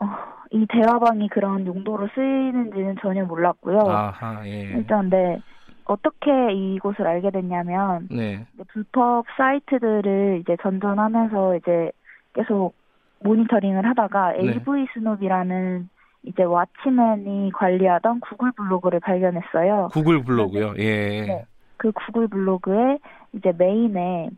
어, 0.00 0.06
이 0.50 0.66
대화방이 0.68 1.28
그런 1.28 1.66
용도로 1.66 2.08
쓰이는지는 2.14 2.96
전혀 3.00 3.24
몰랐고요. 3.24 3.78
아하, 3.78 4.46
예. 4.46 4.62
일단 4.74 5.08
네. 5.08 5.40
어떻게 5.84 6.52
이곳을 6.52 7.06
알게 7.06 7.30
됐냐면 7.30 8.08
네. 8.10 8.46
불법 8.68 9.24
사이트들을 9.36 10.40
이제 10.40 10.56
전전하면서 10.62 11.56
이제 11.56 11.90
계속 12.34 12.74
모니터링을 13.20 13.86
하다가 13.86 14.32
네. 14.32 14.52
AV 14.52 14.86
스눕이라는 14.94 15.88
이제 16.24 16.44
와치맨이 16.44 17.50
관리하던 17.52 18.20
구글 18.20 18.52
블로그를 18.52 19.00
발견했어요. 19.00 19.90
구글 19.92 20.22
블로그요? 20.22 20.74
예. 20.78 21.26
네. 21.26 21.44
그 21.76 21.90
구글 21.92 22.28
블로그에 22.28 22.98
이제 23.32 23.52
메인에 23.56 24.30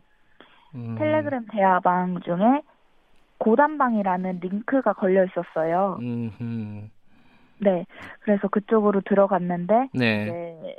음. 0.73 0.95
텔레그램 0.97 1.45
대화방 1.51 2.21
중에 2.21 2.61
고단방이라는 3.37 4.39
링크가 4.41 4.93
걸려 4.93 5.25
있었어요. 5.25 5.97
음흠. 6.01 6.89
네. 7.59 7.85
그래서 8.21 8.47
그쪽으로 8.47 9.01
들어갔는데 9.01 9.89
네. 9.93 10.75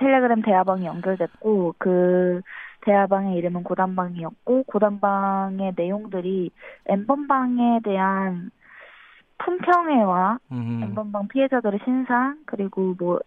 네. 0.00 0.06
텔레그램 0.06 0.42
대화방이 0.42 0.86
연결됐고 0.86 1.74
그 1.78 2.40
대화방의 2.82 3.36
이름은 3.36 3.62
고단방이었고 3.62 4.64
고단방의 4.64 5.74
내용들이 5.76 6.50
엠번방에 6.86 7.80
대한 7.84 8.50
품평회와 9.38 10.38
음. 10.52 10.80
엠번방 10.82 11.28
피해자들의 11.28 11.80
신상 11.84 12.38
그리고 12.46 12.94
뭐 12.98 13.20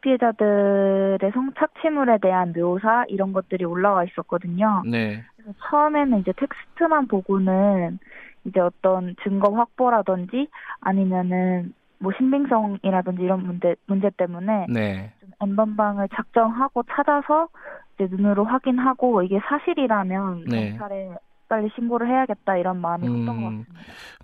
피해자들의 0.00 1.32
성착취물에 1.32 2.18
대한 2.18 2.52
묘사 2.52 3.04
이런 3.08 3.32
것들이 3.32 3.64
올라와 3.64 4.04
있었거든요. 4.04 4.82
네. 4.84 5.24
그래서 5.36 5.52
처음에는 5.68 6.18
이제 6.20 6.32
텍스트만 6.36 7.08
보고는 7.08 7.98
이제 8.44 8.60
어떤 8.60 9.16
증거 9.24 9.50
확보라든지 9.50 10.48
아니면은 10.80 11.74
뭐 11.98 12.12
신빙성이라든지 12.16 13.22
이런 13.22 13.46
문제 13.46 13.74
문제 13.86 14.10
때문에 14.16 14.66
네. 14.68 15.12
좀 15.20 15.30
엠번방을 15.42 16.08
작정하고 16.14 16.84
찾아서 16.90 17.48
이제 17.94 18.06
눈으로 18.10 18.44
확인하고 18.44 19.22
이게 19.22 19.40
사실이라면 19.48 20.44
네. 20.48 20.70
경찰에 20.70 21.10
빨리 21.48 21.70
신고를 21.74 22.08
해야겠다 22.08 22.56
이런 22.56 22.80
마음이 22.80 23.06
컸던 23.06 23.26
것 23.26 23.32
음. 23.32 23.42
같습니다. 23.42 23.72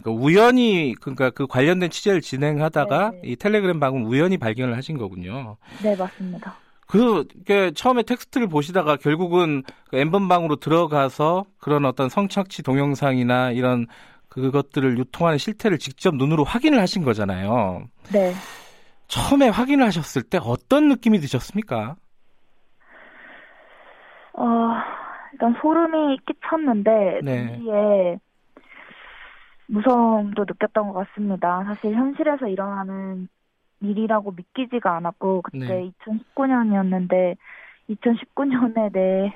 그러니까 0.00 0.24
우연히 0.24 0.94
그러니까 1.00 1.30
그 1.30 1.46
관련된 1.46 1.90
취재를 1.90 2.20
진행하다가 2.20 3.10
네네. 3.10 3.22
네. 3.22 3.28
이 3.28 3.36
텔레그램 3.36 3.80
방은 3.80 4.04
우연히 4.04 4.38
발견을 4.38 4.76
하신 4.76 4.98
거군요. 4.98 5.56
네 5.82 5.96
맞습니다. 5.96 6.54
그 6.86 7.24
처음에 7.74 8.02
텍스트를 8.02 8.48
보시다가 8.48 8.96
결국은 8.96 9.62
그 9.88 9.96
엠번방으로 9.96 10.56
들어가서 10.56 11.46
그런 11.58 11.86
어떤 11.86 12.10
성착취 12.10 12.62
동영상이나 12.62 13.52
이런 13.52 13.86
그것들을 14.32 14.96
유통하는 14.96 15.36
실태를 15.36 15.78
직접 15.78 16.14
눈으로 16.14 16.44
확인을 16.44 16.80
하신 16.80 17.04
거잖아요. 17.04 17.84
네. 18.12 18.32
처음에 19.06 19.48
확인을 19.50 19.84
하셨을 19.84 20.22
때 20.22 20.38
어떤 20.42 20.88
느낌이 20.88 21.18
드셨습니까? 21.18 21.96
어, 24.32 24.44
일단 25.32 25.54
소름이 25.60 26.18
끼쳤는데 26.26 27.20
네. 27.22 27.46
동시에 27.46 28.18
무서움도 29.66 30.46
느꼈던 30.48 30.92
것 30.92 31.06
같습니다. 31.06 31.62
사실 31.64 31.94
현실에서 31.94 32.48
일어나는 32.48 33.28
일이라고 33.80 34.32
믿기지가 34.32 34.96
않았고 34.96 35.42
그때 35.42 35.58
네. 35.58 35.92
2019년이었는데 36.06 37.36
2019년에 37.90 38.92
내 38.92 39.34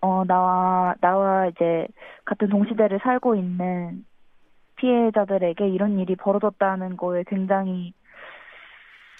어, 0.00 0.24
나와, 0.24 0.94
나와 1.00 1.46
이제 1.46 1.86
같은 2.24 2.48
동시대를 2.48 3.00
살고 3.02 3.34
있는 3.34 4.04
피해자들에게 4.76 5.68
이런 5.68 5.98
일이 5.98 6.16
벌어졌다는 6.16 6.96
거에 6.96 7.24
굉장히, 7.26 7.92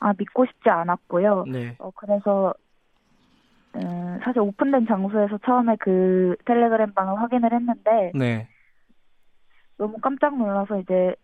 아, 0.00 0.14
믿고 0.16 0.46
싶지 0.46 0.70
않았고요. 0.70 1.44
네. 1.48 1.76
어, 1.78 1.90
그래서, 1.90 2.54
음, 3.76 4.18
사실 4.24 4.40
오픈된 4.40 4.86
장소에서 4.86 5.38
처음에 5.44 5.76
그 5.76 6.36
텔레그램 6.46 6.94
방을 6.94 7.20
확인을 7.20 7.52
했는데, 7.52 8.12
네. 8.14 8.48
너무 9.76 9.98
깜짝 9.98 10.36
놀라서 10.36 10.78
이제 10.80 11.14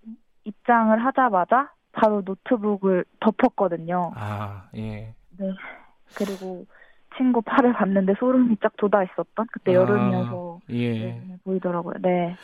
입장을 0.44 0.96
하자마자 1.04 1.72
바로 1.92 2.22
노트북을 2.24 3.04
덮었거든요. 3.20 4.12
아, 4.14 4.68
예. 4.76 5.14
네. 5.38 5.50
그리고 6.14 6.66
친구 7.16 7.42
팔을 7.42 7.72
봤는데 7.72 8.14
소름이 8.18 8.56
쫙 8.62 8.72
돋아 8.76 9.04
있었던 9.04 9.46
그때 9.52 9.72
아, 9.72 9.74
여름이어서 9.74 10.60
예. 10.72 11.22
보이더라고요. 11.44 11.94
네. 12.00 12.36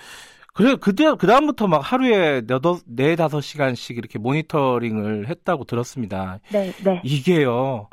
그래 0.54 0.76
그때 0.80 1.14
그 1.18 1.26
다음부터 1.26 1.66
막 1.66 1.78
하루에 1.78 2.42
네 2.86 3.16
다섯 3.16 3.40
시간씩 3.40 3.96
이렇게 3.96 4.18
모니터링을 4.18 5.28
했다고 5.28 5.64
들었습니다. 5.64 6.40
네, 6.52 6.72
네. 6.84 7.00
이게요. 7.04 7.88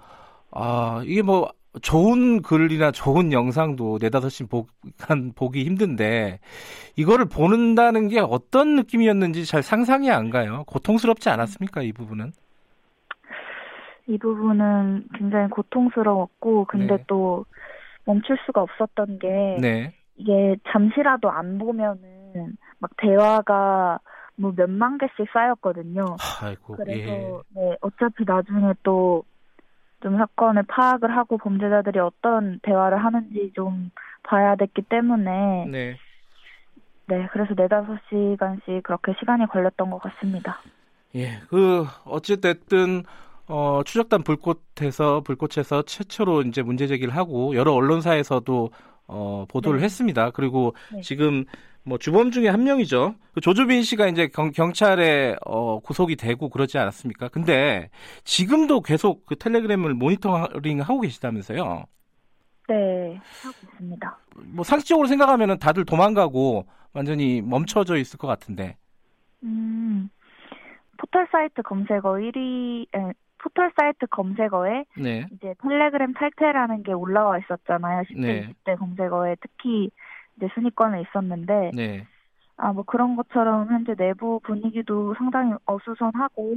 아 0.51 1.01
이게 1.05 1.21
뭐 1.21 1.51
좋은 1.81 2.41
글이나 2.41 2.91
좋은 2.91 3.31
영상도 3.31 3.99
네다섯 4.01 4.31
시한 4.31 5.33
보기 5.35 5.63
힘든데 5.65 6.39
이거를 6.95 7.25
보는다는 7.25 8.07
게 8.07 8.19
어떤 8.19 8.75
느낌이었는지 8.75 9.45
잘 9.45 9.63
상상이 9.63 10.09
안 10.09 10.29
가요. 10.29 10.63
고통스럽지 10.67 11.29
않았습니까 11.29 11.83
이 11.83 11.93
부분은? 11.93 12.33
이 14.09 14.17
부분은 14.17 15.07
굉장히 15.15 15.49
고통스러웠고 15.49 16.65
근데 16.65 16.97
네. 16.97 17.03
또 17.07 17.45
멈출 18.05 18.37
수가 18.45 18.61
없었던 18.61 19.19
게 19.19 19.57
네. 19.61 19.93
이게 20.15 20.57
잠시라도 20.71 21.29
안 21.29 21.57
보면은 21.57 22.57
막 22.79 22.91
대화가 22.97 23.99
뭐 24.35 24.53
몇만 24.55 24.97
개씩 24.97 25.31
쌓였거든요. 25.31 26.17
아이고, 26.41 26.75
그래서 26.75 26.97
예. 26.97 27.15
네 27.55 27.77
어차피 27.81 28.23
나중에 28.25 28.73
또 28.83 29.23
좀 30.01 30.17
사건을 30.17 30.63
파악을 30.63 31.15
하고 31.15 31.37
범죄자들이 31.37 31.99
어떤 31.99 32.59
대화를 32.61 33.03
하는지 33.03 33.51
좀 33.55 33.91
봐야 34.23 34.55
됐기 34.55 34.83
때문에 34.83 35.65
네. 35.69 35.97
네, 37.07 37.27
그래서 37.33 37.53
네다섯 37.55 37.97
시간씩 38.09 38.83
그렇게 38.83 39.13
시간이 39.19 39.47
걸렸던 39.47 39.89
것 39.89 39.99
같습니다. 39.99 40.59
예, 41.15 41.39
그 41.49 41.85
어찌됐든 42.05 43.03
어, 43.49 43.81
추적단 43.83 44.23
불꽃에서 44.23 45.21
불꽃에서 45.21 45.81
최초로 45.81 46.43
이제 46.43 46.61
문제 46.61 46.85
제기를 46.85 47.15
하고 47.15 47.55
여러 47.55 47.73
언론사에서도 47.73 48.69
어, 49.07 49.45
보도를 49.49 49.79
네. 49.79 49.85
했습니다. 49.85 50.29
그리고 50.29 50.75
네. 50.93 51.01
지금 51.01 51.45
뭐 51.83 51.97
주범 51.97 52.29
중에 52.29 52.47
한 52.47 52.63
명이죠. 52.63 53.15
그 53.33 53.41
조주빈 53.41 53.81
씨가 53.81 54.07
이제 54.07 54.27
경, 54.27 54.51
경찰에 54.51 55.35
어, 55.45 55.79
구속이 55.79 56.15
되고 56.15 56.49
그러지 56.49 56.77
않았습니까? 56.77 57.29
근데 57.29 57.89
지금도 58.23 58.81
계속 58.81 59.25
그 59.25 59.35
텔레그램을 59.35 59.95
모니터링 59.95 60.81
하고 60.81 61.01
계시다면서요? 61.01 61.85
네, 62.67 63.19
하고 63.41 63.57
있습니다. 63.63 64.19
뭐 64.53 64.63
상식적으로 64.63 65.07
생각하면 65.07 65.57
다들 65.57 65.85
도망가고 65.85 66.67
완전히 66.93 67.41
멈춰져 67.41 67.97
있을 67.97 68.19
것 68.19 68.27
같은데. 68.27 68.77
음, 69.41 70.07
포털 70.97 71.27
사이트 71.31 71.63
검색어 71.63 72.11
1위, 72.11 72.85
포털 73.39 73.71
사이트 73.77 74.05
검색어에 74.07 74.85
네. 74.97 75.27
이제 75.31 75.53
텔레그램 75.61 76.13
탈퇴라는 76.13 76.83
게 76.83 76.93
올라와 76.93 77.37
있었잖아요. 77.39 78.03
10대, 78.03 78.21
네. 78.21 78.49
20대 78.49 78.77
검색어에 78.77 79.35
특히 79.41 79.89
이제 80.37 80.47
순위권에 80.53 81.01
있었는데 81.01 81.71
네. 81.73 82.07
아, 82.57 82.73
뭐 82.73 82.83
그런 82.83 83.15
것처럼 83.15 83.69
현재 83.69 83.95
내부 83.95 84.39
분위기도 84.43 85.15
상당히 85.15 85.53
어수선하고 85.65 86.55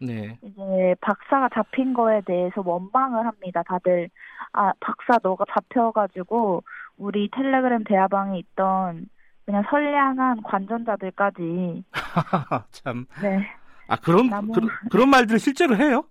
네. 0.00 0.36
이제 0.42 0.94
박사가 1.00 1.48
잡힌 1.54 1.94
거에 1.94 2.20
대해서 2.22 2.62
원망을 2.64 3.24
합니다. 3.24 3.62
다들 3.62 4.10
아, 4.52 4.72
박사 4.80 5.18
너가 5.22 5.44
잡혀 5.52 5.92
가지고 5.92 6.64
우리 6.96 7.28
텔레그램 7.30 7.84
대화방에 7.84 8.38
있던 8.38 9.08
그냥 9.46 9.62
선량한 9.70 10.42
관전자들까지 10.42 11.84
참. 12.70 13.06
네. 13.22 13.46
아 13.86 13.96
그런 13.96 14.28
나무... 14.28 14.52
그런, 14.52 14.70
그런 14.90 15.10
말들을 15.10 15.38
실제로 15.38 15.76
해요? 15.76 16.04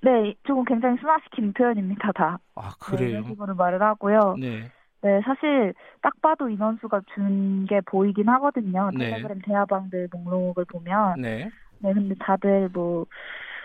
네, 0.00 0.34
조금 0.46 0.64
굉장히 0.64 0.96
순화시킨 0.98 1.52
표현입니다, 1.52 2.12
다. 2.12 2.38
아, 2.54 2.70
그래요? 2.78 3.00
네, 3.00 3.10
이런 3.10 3.24
식으로 3.24 3.54
말을 3.54 3.82
하고요. 3.82 4.36
네. 4.38 4.70
네, 5.00 5.20
사실 5.24 5.74
딱 6.02 6.12
봐도 6.20 6.48
인원수가 6.48 7.00
준 7.14 7.66
게 7.68 7.80
보이긴 7.82 8.28
하거든요. 8.28 8.90
네. 8.94 9.10
텔레그램 9.10 9.40
대화방들 9.42 10.08
목록을 10.12 10.64
보면. 10.66 11.20
네. 11.20 11.48
네, 11.80 11.92
근데 11.94 12.14
다들 12.20 12.68
뭐 12.72 13.06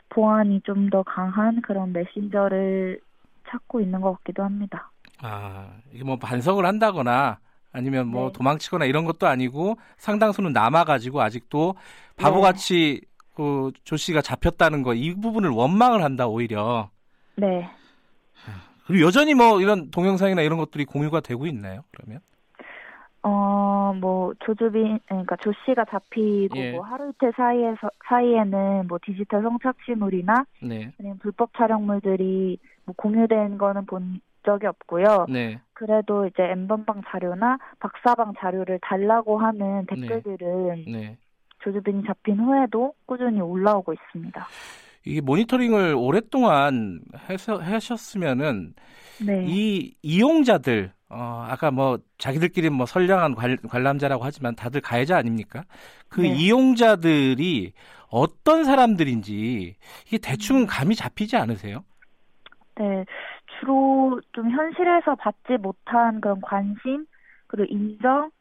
보안이 0.09 0.61
좀 0.61 0.89
더 0.89 1.03
강한 1.03 1.61
그런 1.61 1.91
메신저를 1.93 2.99
찾고 3.49 3.81
있는 3.81 4.01
것 4.01 4.13
같기도 4.17 4.43
합니다. 4.43 4.91
아, 5.21 5.69
이게 5.91 6.03
뭐 6.03 6.17
반성을 6.17 6.63
한다거나 6.65 7.39
아니면 7.71 8.07
뭐 8.07 8.27
네. 8.27 8.33
도망치거나 8.33 8.85
이런 8.85 9.05
것도 9.05 9.27
아니고 9.27 9.77
상당수는 9.97 10.53
남아가지고 10.53 11.21
아직도 11.21 11.75
바보같이 12.17 13.01
네. 13.01 13.07
그 13.35 13.71
조 13.83 13.97
씨가 13.97 14.21
잡혔다는 14.21 14.83
거 14.83 14.93
이 14.93 15.13
부분을 15.15 15.49
원망을 15.49 16.03
한다 16.03 16.27
오히려. 16.27 16.89
네. 17.35 17.67
그리고 18.85 19.05
여전히 19.05 19.33
뭐 19.33 19.61
이런 19.61 19.89
동영상이나 19.91 20.41
이런 20.41 20.57
것들이 20.57 20.85
공유가 20.85 21.19
되고 21.21 21.45
있나요? 21.47 21.83
그러면? 21.91 22.19
어, 23.25 23.93
뭐 24.01 24.33
조주빈 24.45 24.99
그러니까 25.07 25.37
조 25.37 25.53
씨가 25.65 25.85
잡히고 25.85 26.57
예. 26.57 26.71
뭐 26.73 26.81
하루 26.83 27.09
이틀 27.09 27.31
사이에서 27.35 27.89
사이에는 28.09 28.87
뭐 28.87 28.99
디지털 29.01 29.41
성착취물이나 29.43 30.45
네. 30.61 30.91
아니면 30.99 31.17
불법 31.19 31.51
촬영물들이 31.57 32.57
뭐 32.85 32.93
공유된 32.97 33.57
거는 33.57 33.85
본 33.85 34.19
적이 34.45 34.67
없고요. 34.67 35.27
네. 35.29 35.61
그래도 35.71 36.25
이제 36.27 36.43
엠번방 36.43 37.03
자료나 37.07 37.57
박사방 37.79 38.33
자료를 38.39 38.79
달라고 38.81 39.37
하는 39.37 39.85
네. 39.89 39.95
댓글들은 39.95 40.85
네. 40.91 41.17
조주빈이 41.63 42.03
잡힌 42.05 42.39
후에도 42.39 42.93
꾸준히 43.05 43.41
올라오고 43.41 43.93
있습니다. 43.93 44.45
이게 45.05 45.21
모니터링을 45.21 45.95
오랫동안 45.97 47.01
해서 47.29 47.57
하셨으면은 47.57 48.73
네. 49.25 49.45
이 49.47 49.93
이용자들 50.01 50.91
어 51.09 51.45
아까 51.47 51.71
뭐 51.71 51.99
자기들끼리 52.17 52.69
뭐 52.69 52.85
선량한 52.85 53.35
관, 53.35 53.57
관람자라고 53.57 54.23
하지만 54.23 54.55
다들 54.55 54.81
가해자 54.81 55.17
아닙니까? 55.17 55.63
그 56.09 56.21
네. 56.21 56.29
이용자들이 56.29 57.73
어떤 58.09 58.63
사람들인지 58.63 59.75
이게 60.07 60.17
대충 60.17 60.61
음. 60.61 60.65
감이 60.67 60.95
잡히지 60.95 61.35
않으세요? 61.35 61.83
네, 62.75 63.05
주로 63.59 64.19
좀 64.31 64.49
현실에서 64.49 65.15
받지 65.15 65.57
못한 65.59 66.21
그런 66.21 66.41
관심 66.41 67.05
그리고 67.47 67.71
인정 67.71 68.31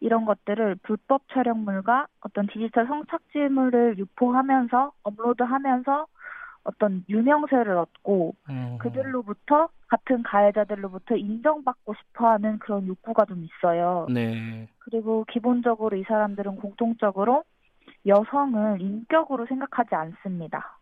이런 0.00 0.24
것들을 0.24 0.76
불법 0.82 1.22
촬영물과 1.32 2.06
어떤 2.20 2.46
디지털 2.46 2.86
성착취물을 2.86 3.98
유포하면서 3.98 4.92
업로드하면서 5.02 6.06
어떤 6.64 7.04
유명세를 7.08 7.76
얻고 7.76 8.34
음. 8.50 8.78
그들로부터 8.80 9.68
같은 9.88 10.22
가해자들로부터 10.22 11.16
인정받고 11.16 11.94
싶어하는 11.94 12.58
그런 12.58 12.86
욕구가 12.86 13.24
좀 13.24 13.44
있어요. 13.44 14.06
네. 14.12 14.68
그리고 14.78 15.24
기본적으로 15.30 15.96
이 15.96 16.04
사람들은 16.04 16.56
공통적으로 16.56 17.44
여성을 18.06 18.80
인격으로 18.80 19.46
생각하지 19.46 19.94
않습니다. 19.94 20.79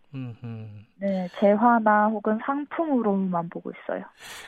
네, 1.00 1.28
재화나 1.38 2.08
혹은 2.08 2.38
상품으로만 2.44 3.48
보고 3.50 3.70
있어요. 3.70 4.04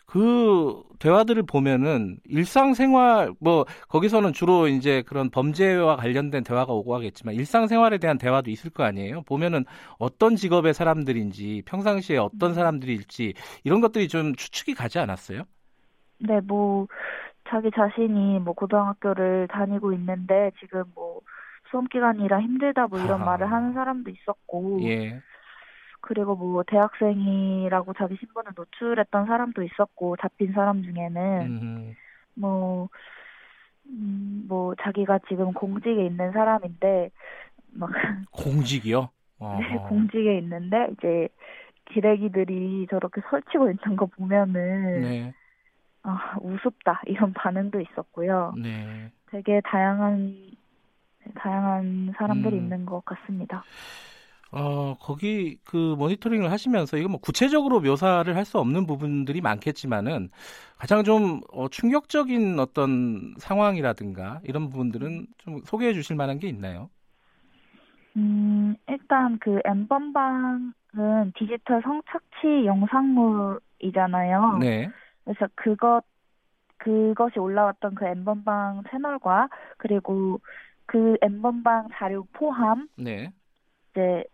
그 0.06 0.82
대화들을 0.98 1.44
보면은 1.44 2.18
일상생활 2.24 3.32
뭐 3.40 3.64
거기서는 3.88 4.32
주로 4.32 4.68
이제 4.68 5.02
그런 5.02 5.30
범죄와 5.30 5.96
관련된 5.96 6.42
대화가 6.44 6.72
오고 6.72 6.94
하겠지만 6.96 7.34
일상생활에 7.34 7.98
대한 7.98 8.18
대화도 8.18 8.50
있을 8.50 8.70
거 8.70 8.84
아니에요. 8.84 9.22
보면은 9.22 9.64
어떤 9.98 10.36
직업의 10.36 10.74
사람들인지 10.74 11.62
평상시에 11.66 12.16
어떤 12.18 12.50
음. 12.50 12.54
사람들일지 12.54 13.34
이런 13.64 13.80
것들이 13.80 14.08
좀 14.08 14.34
추측이 14.34 14.74
가지 14.74 14.98
않았어요? 14.98 15.44
네, 16.18 16.40
뭐 16.40 16.86
자기 17.48 17.70
자신이 17.74 18.40
뭐 18.40 18.54
고등학교를 18.54 19.48
다니고 19.48 19.92
있는데 19.94 20.52
지금 20.60 20.84
뭐 20.94 21.20
수험 21.70 21.86
기간이라 21.86 22.40
힘들다 22.40 22.88
뭐 22.88 22.98
이런 23.00 23.22
아. 23.22 23.24
말을 23.24 23.50
하는 23.50 23.72
사람도 23.72 24.10
있었고 24.10 24.80
예. 24.82 25.20
그리고 26.00 26.34
뭐 26.36 26.62
대학생이라고 26.64 27.92
자기 27.94 28.16
신분을 28.16 28.52
노출했던 28.56 29.26
사람도 29.26 29.62
있었고 29.62 30.16
잡힌 30.16 30.52
사람 30.52 30.82
중에는 30.82 31.96
뭐뭐 32.34 32.88
음, 33.86 34.44
뭐 34.48 34.74
자기가 34.82 35.20
지금 35.28 35.52
공직에 35.52 36.06
있는 36.06 36.32
사람인데 36.32 37.10
막 37.72 37.90
공직이요? 38.32 39.10
네, 39.40 39.78
공직에 39.88 40.38
있는데 40.38 40.88
이제 40.92 41.28
기레기들이 41.86 42.86
저렇게 42.90 43.20
설치고 43.30 43.70
있는 43.70 43.96
거 43.96 44.06
보면은 44.06 45.00
네. 45.00 45.34
아, 46.02 46.36
우습다 46.40 47.02
이런 47.06 47.32
반응도 47.32 47.80
있었고요. 47.80 48.54
네. 48.58 49.10
되게 49.30 49.60
다양한 49.64 50.50
다양한 51.36 52.14
사람들이 52.16 52.56
음. 52.56 52.62
있는 52.62 52.86
것 52.86 53.04
같습니다. 53.04 53.64
어, 54.52 54.96
거기 55.00 55.58
그 55.64 55.94
모니터링을 55.96 56.50
하시면서 56.50 56.96
이거 56.96 57.08
뭐 57.08 57.20
구체적으로 57.20 57.80
묘사를 57.80 58.34
할 58.36 58.44
수 58.44 58.58
없는 58.58 58.86
부분들이 58.86 59.40
많겠지만은 59.40 60.30
가장 60.78 61.04
좀 61.04 61.40
어, 61.52 61.68
충격적인 61.68 62.58
어떤 62.58 63.34
상황이라든가 63.38 64.40
이런 64.44 64.70
부분들은 64.70 65.26
좀 65.38 65.60
소개해 65.64 65.92
주실 65.94 66.16
만한 66.16 66.38
게 66.38 66.48
있나요? 66.48 66.90
음, 68.16 68.76
일단 68.88 69.38
그 69.38 69.60
엠번방은 69.64 70.72
디지털 71.36 71.82
성착취 71.82 72.66
영상물이잖아요. 72.66 74.58
네. 74.60 74.92
그래서 75.24 75.48
그것 75.54 76.02
그것이 76.78 77.38
올라왔던 77.38 77.94
그 77.94 78.06
엠번방 78.06 78.84
채널과 78.90 79.48
그리고 79.78 80.40
그 80.86 81.16
엠번방 81.22 81.88
자료 81.94 82.26
포함 82.32 82.88
네. 82.96 83.32
이제 83.92 84.24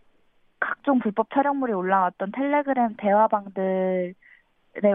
각종 0.61 0.99
불법 0.99 1.29
촬영물이 1.31 1.73
올라왔던 1.73 2.33
텔레그램 2.33 2.95
대화방들에 2.97 4.15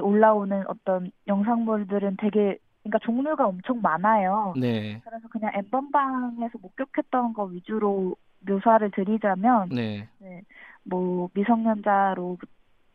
올라오는 0.01 0.63
어떤 0.67 1.11
영상물들은 1.27 2.17
되게 2.17 2.57
그러니까 2.83 2.99
종류가 2.99 3.45
엄청 3.45 3.81
많아요. 3.81 4.53
네. 4.57 5.01
그래서 5.05 5.27
그냥 5.29 5.51
엠번방에서 5.53 6.57
목격했던 6.61 7.33
거 7.33 7.43
위주로 7.45 8.15
묘사를 8.39 8.89
드리자면 8.91 9.69
네. 9.69 10.07
네. 10.19 10.41
뭐 10.83 11.29
미성년자로 11.33 12.37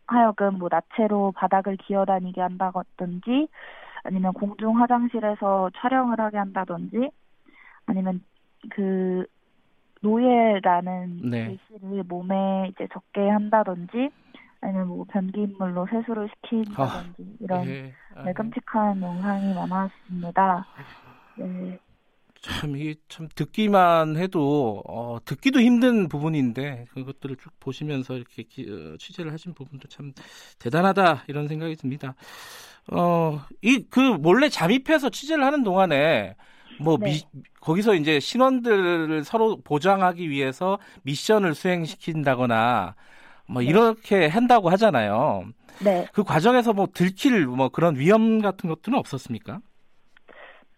하여금 0.08 0.58
뭐 0.58 0.68
나체로 0.70 1.32
바닥을 1.32 1.76
기어다니게 1.76 2.40
한다든지 2.40 3.48
아니면 4.02 4.32
공중 4.32 4.80
화장실에서 4.80 5.70
촬영을 5.76 6.20
하게 6.20 6.38
한다든지 6.38 7.10
아니면 7.86 8.22
그 8.70 9.26
노예라는 10.02 11.30
네. 11.30 11.56
글씨를 11.68 12.04
몸에 12.04 12.68
이제 12.70 12.86
적게 12.92 13.28
한다든지 13.28 14.10
아니면 14.60 14.88
뭐 14.88 15.04
변기물로 15.10 15.86
세수를 15.90 16.28
시킨다든지 16.44 17.22
아, 17.22 17.36
이런 17.40 17.66
예. 17.66 17.96
네, 18.24 18.32
끔찍한 18.32 19.02
영상이 19.02 19.54
많았습니다. 19.54 20.66
네. 21.36 21.78
참 22.42 22.76
이게 22.76 22.94
참 23.08 23.28
듣기만 23.34 24.16
해도 24.16 24.82
어, 24.86 25.18
듣기도 25.24 25.60
힘든 25.60 26.08
부분인데 26.08 26.86
그것들을 26.92 27.36
쭉 27.36 27.50
보시면서 27.58 28.14
이렇게 28.16 28.44
기, 28.44 28.66
어, 28.70 28.96
취재를 28.98 29.32
하신 29.32 29.54
부분도 29.54 29.88
참 29.88 30.12
대단하다 30.58 31.24
이런 31.28 31.48
생각이 31.48 31.76
듭니다. 31.76 32.14
어, 32.92 33.40
이 33.62 33.84
그 33.90 34.00
몰래 34.00 34.48
잠입해서 34.48 35.10
취재를 35.10 35.44
하는 35.44 35.62
동안에 35.64 36.36
뭐 36.80 36.98
네. 36.98 37.10
미, 37.10 37.20
거기서 37.60 37.94
이제 37.94 38.20
신원들을 38.20 39.24
서로 39.24 39.60
보장하기 39.62 40.28
위해서 40.30 40.78
미션을 41.02 41.54
수행시킨다거나 41.54 42.94
뭐 43.48 43.62
네. 43.62 43.68
이렇게 43.68 44.26
한다고 44.26 44.70
하잖아요. 44.70 45.44
네. 45.84 46.06
그 46.12 46.24
과정에서 46.24 46.72
뭐 46.72 46.86
들킬 46.92 47.46
뭐 47.46 47.68
그런 47.68 47.96
위험 47.96 48.40
같은 48.40 48.68
것들은 48.68 48.98
없었습니까? 48.98 49.60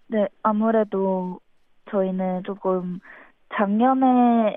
네, 0.08 0.26
아무래도 0.42 1.40
저희는 1.90 2.42
조금 2.44 3.00
작년에 3.54 4.56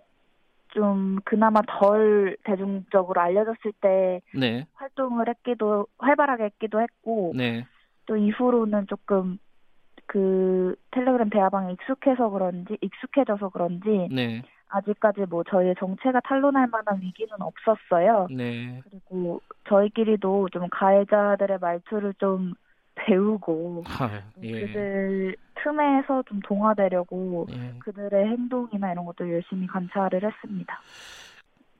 좀 0.69 1.19
그나마 1.25 1.61
덜 1.67 2.37
대중적으로 2.45 3.19
알려졌을 3.19 3.73
때 3.81 4.21
네. 4.33 4.65
활동을 4.73 5.27
했기도 5.27 5.87
활발하게 5.97 6.45
했기도 6.45 6.81
했고 6.81 7.33
네. 7.35 7.65
또 8.05 8.15
이후로는 8.15 8.87
조금 8.87 9.37
그 10.11 10.75
텔레그램 10.91 11.29
대화방에 11.29 11.71
익숙해서 11.71 12.29
그런지 12.29 12.77
익숙해져서 12.81 13.47
그런지 13.47 14.09
네. 14.11 14.41
아직까지 14.67 15.21
뭐 15.29 15.41
저희의 15.45 15.75
정체가 15.79 16.19
탄로날 16.25 16.67
만한 16.67 16.99
위기는 17.01 17.31
없었어요. 17.39 18.27
네. 18.29 18.81
그리고 18.83 19.41
저희끼리도 19.69 20.49
좀 20.49 20.67
가해자들의 20.69 21.59
말투를 21.61 22.13
좀 22.15 22.55
배우고 22.95 23.85
아, 23.87 24.21
예. 24.43 24.51
그들 24.51 25.37
틈에서 25.63 26.23
좀 26.23 26.41
동화되려고 26.41 27.47
예. 27.53 27.79
그들의 27.79 28.27
행동이나 28.27 28.91
이런 28.91 29.05
것도 29.05 29.31
열심히 29.31 29.65
관찰을 29.65 30.25
했습니다. 30.25 30.77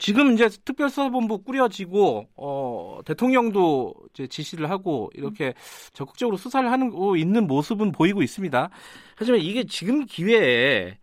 지금 0.02 0.32
이제 0.32 0.50
특별수사본부 0.50 1.44
꾸려지고 1.44 2.28
어, 2.36 3.02
대통령도 3.06 3.94
이제 4.10 4.26
지시를 4.26 4.68
하고 4.72 5.12
이렇게 5.14 5.54
적극적으로 5.94 6.38
수사를 6.38 6.72
하는 6.72 6.92
있는 7.16 7.46
모습은 7.46 7.92
보이고 7.92 8.24
있습니다. 8.24 8.70
하지만 9.16 9.40
이게 9.40 9.64
지금 9.64 10.06
기회에 10.06 10.98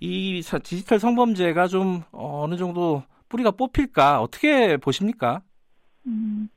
이 0.00 0.42
디지털 0.62 0.98
성범죄가 0.98 1.66
좀 1.66 2.00
어, 2.12 2.44
어느 2.44 2.56
정도 2.56 3.02
뿌리가 3.28 3.50
뽑힐까 3.50 4.22
어떻게 4.22 4.78
보십니까? 4.78 5.42
음, 6.06 6.48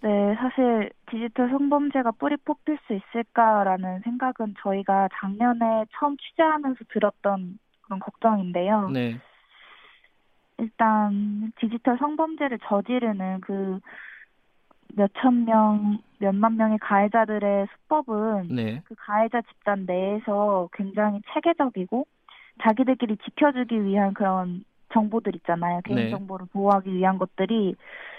네, 0.00 0.34
사실 0.36 0.90
디지털 1.10 1.50
성범죄가 1.50 2.12
뿌리 2.12 2.38
뽑힐 2.38 2.78
수 2.86 2.94
있을까라는 2.94 4.00
생각은 4.04 4.54
저희가 4.62 5.10
작년에 5.20 5.84
처음 5.98 6.16
취재하면서 6.16 6.78
들었던 6.88 7.58
그런 7.82 8.00
걱정인데요. 8.00 8.88
네. 8.88 9.20
일단 10.60 11.52
디지털 11.58 11.98
성범죄를 11.98 12.58
저지르는 12.64 13.40
그 13.40 13.80
몇천 14.94 15.44
명, 15.44 15.98
몇만 16.18 16.56
명의 16.56 16.78
가해자들의 16.78 17.66
수법은 17.72 18.48
네. 18.50 18.82
그 18.84 18.94
가해자 18.98 19.40
집단 19.42 19.86
내에서 19.86 20.68
굉장히 20.72 21.20
체계적이고 21.32 22.06
자기들끼리 22.62 23.16
지켜주기 23.18 23.84
위한 23.84 24.12
그런 24.12 24.64
정보들 24.92 25.34
있잖아요. 25.36 25.80
개인정보를 25.84 26.46
네. 26.46 26.52
보호하기 26.52 26.92
위한 26.92 27.18
것들이 27.18 27.74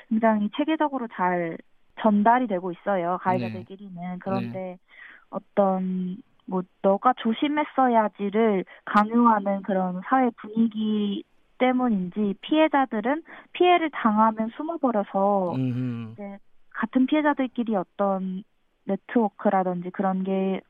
굉장히 0.09 0.49
체계적으로 0.55 1.07
잘 1.13 1.57
전달이 2.01 2.47
되고 2.47 2.72
있어요. 2.72 3.19
가해자들끼리는. 3.22 3.93
네. 3.93 4.18
그런데 4.19 4.57
네. 4.57 4.77
어떤 5.30 6.18
뭐 6.45 6.63
너가 6.81 7.13
조심했어야지를 7.18 8.65
강요하는 8.85 9.61
그런 9.61 10.01
사회 10.05 10.30
분위기 10.31 11.23
때문인지 11.61 12.33
피해자들은 12.41 13.23
피해를 13.53 13.91
당하면 13.91 14.49
숨어버려서 14.57 15.55
이제 16.13 16.39
같은 16.71 17.05
피해자들끼리 17.05 17.75
어떤 17.75 18.43
네트워크라든지 18.85 19.91
그런 19.91 20.23
게 20.23 20.61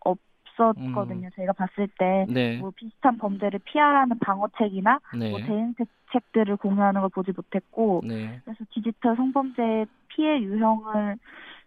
없었거든요. 0.00 1.28
음. 1.28 1.30
저희가 1.36 1.52
봤을 1.52 1.88
때, 1.98 2.26
네. 2.28 2.58
뭐 2.58 2.72
비슷한 2.74 3.16
범죄를 3.18 3.60
피하라는 3.64 4.18
방어책이나 4.18 4.98
네. 5.18 5.30
뭐 5.30 5.40
대응책들을 5.40 6.56
공유하는 6.56 7.00
걸 7.00 7.10
보지 7.10 7.32
못했고, 7.34 8.02
네. 8.04 8.40
그래서 8.44 8.64
디지털 8.70 9.14
성범죄 9.16 9.86
피해 10.08 10.40
유형을 10.40 11.16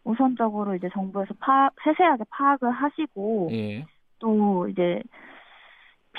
우선적으로 0.04 0.76
이제 0.76 0.90
정부에서 0.94 1.34
파, 1.40 1.70
세세하게 1.84 2.26
파악을 2.30 2.70
하시고, 2.72 3.50
예. 3.52 3.86
또 4.20 4.68
이제 4.68 5.02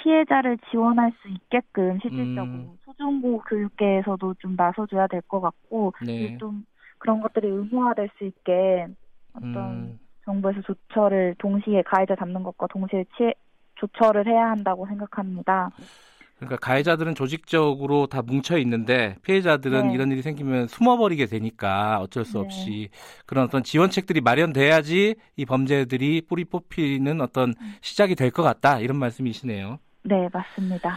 피해자를 0.03 0.59
지원할 0.70 1.12
수 1.20 1.29
있게끔 1.29 1.99
실질적으로 2.01 2.47
음. 2.59 2.77
초중고 2.85 3.43
교육계에서도 3.43 4.35
좀 4.39 4.55
나서줘야 4.57 5.07
될 5.07 5.20
것 5.23 5.41
같고 5.41 5.93
네. 6.01 6.37
좀 6.39 6.65
그런 6.99 7.20
것들이 7.20 7.49
의무화될 7.49 8.09
수 8.19 8.25
있게 8.25 8.87
어떤 9.33 9.55
음. 9.55 9.99
정부에서 10.25 10.61
조처를 10.62 11.35
동시에 11.39 11.83
가해자 11.83 12.15
잡는 12.16 12.43
것과 12.43 12.66
동시에 12.69 13.05
취해, 13.16 13.33
조처를 13.77 14.27
해야 14.27 14.51
한다고 14.51 14.87
생각합니다. 14.87 15.70
그러니까 16.37 16.57
가해자들은 16.59 17.15
조직적으로 17.16 18.07
다 18.07 18.23
뭉쳐 18.23 18.59
있는데 18.59 19.16
피해자들은 19.23 19.89
네. 19.89 19.95
이런 19.95 20.12
일이 20.12 20.23
생기면 20.23 20.69
숨어버리게 20.69 21.27
되니까 21.27 21.99
어쩔 22.01 22.25
수 22.25 22.35
네. 22.39 22.45
없이 22.45 22.89
그런 23.27 23.45
어떤 23.45 23.65
지원책들이 23.65 24.20
마련돼야지 24.20 25.16
이 25.37 25.45
범죄들이 25.45 26.23
뿌리 26.29 26.45
뽑히는 26.45 27.20
어떤 27.20 27.55
시작이 27.81 28.15
될 28.15 28.31
것 28.31 28.43
같다 28.45 28.79
이런 28.79 28.99
말씀이시네요. 28.99 29.79
네 30.09 30.29
맞습니다. 30.33 30.97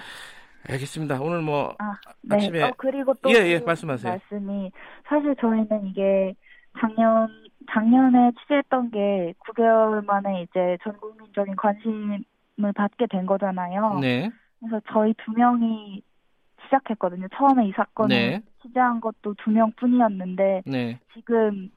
알겠습니다. 0.70 1.22
오늘 1.22 1.42
뭐 1.42 1.76
아, 1.80 1.98
네. 2.22 2.36
아침에 2.38 2.64
어, 2.64 2.72
그리고 2.78 3.14
또 3.16 3.30
예, 3.32 3.46
예, 3.48 3.60
말씀하세요. 3.60 4.10
말씀이 4.10 4.72
사실 5.08 5.36
저희는 5.36 5.88
이게 5.88 6.34
작년 6.80 7.28
작년에 7.74 8.32
취재했던 8.40 8.92
게 8.92 9.34
9개월 9.40 10.06
만에 10.06 10.44
이제 10.44 10.78
전 10.84 10.96
국민적인 10.98 11.56
관심을 11.58 12.24
받게 12.74 13.08
된 13.08 13.26
거잖아요. 13.26 14.00
네. 14.00 14.32
그래서 14.60 14.80
저희 14.94 15.14
두 15.26 15.32
명이 15.34 16.02
시작했거든요. 16.66 17.28
처음에 17.36 17.68
이 17.68 17.72
사건을 17.76 18.16
네. 18.16 18.42
취재한 18.62 19.02
것도 19.02 19.36
두 19.44 19.50
명뿐이었는데 19.50 20.64
네. 20.66 21.00
지금 21.14 21.70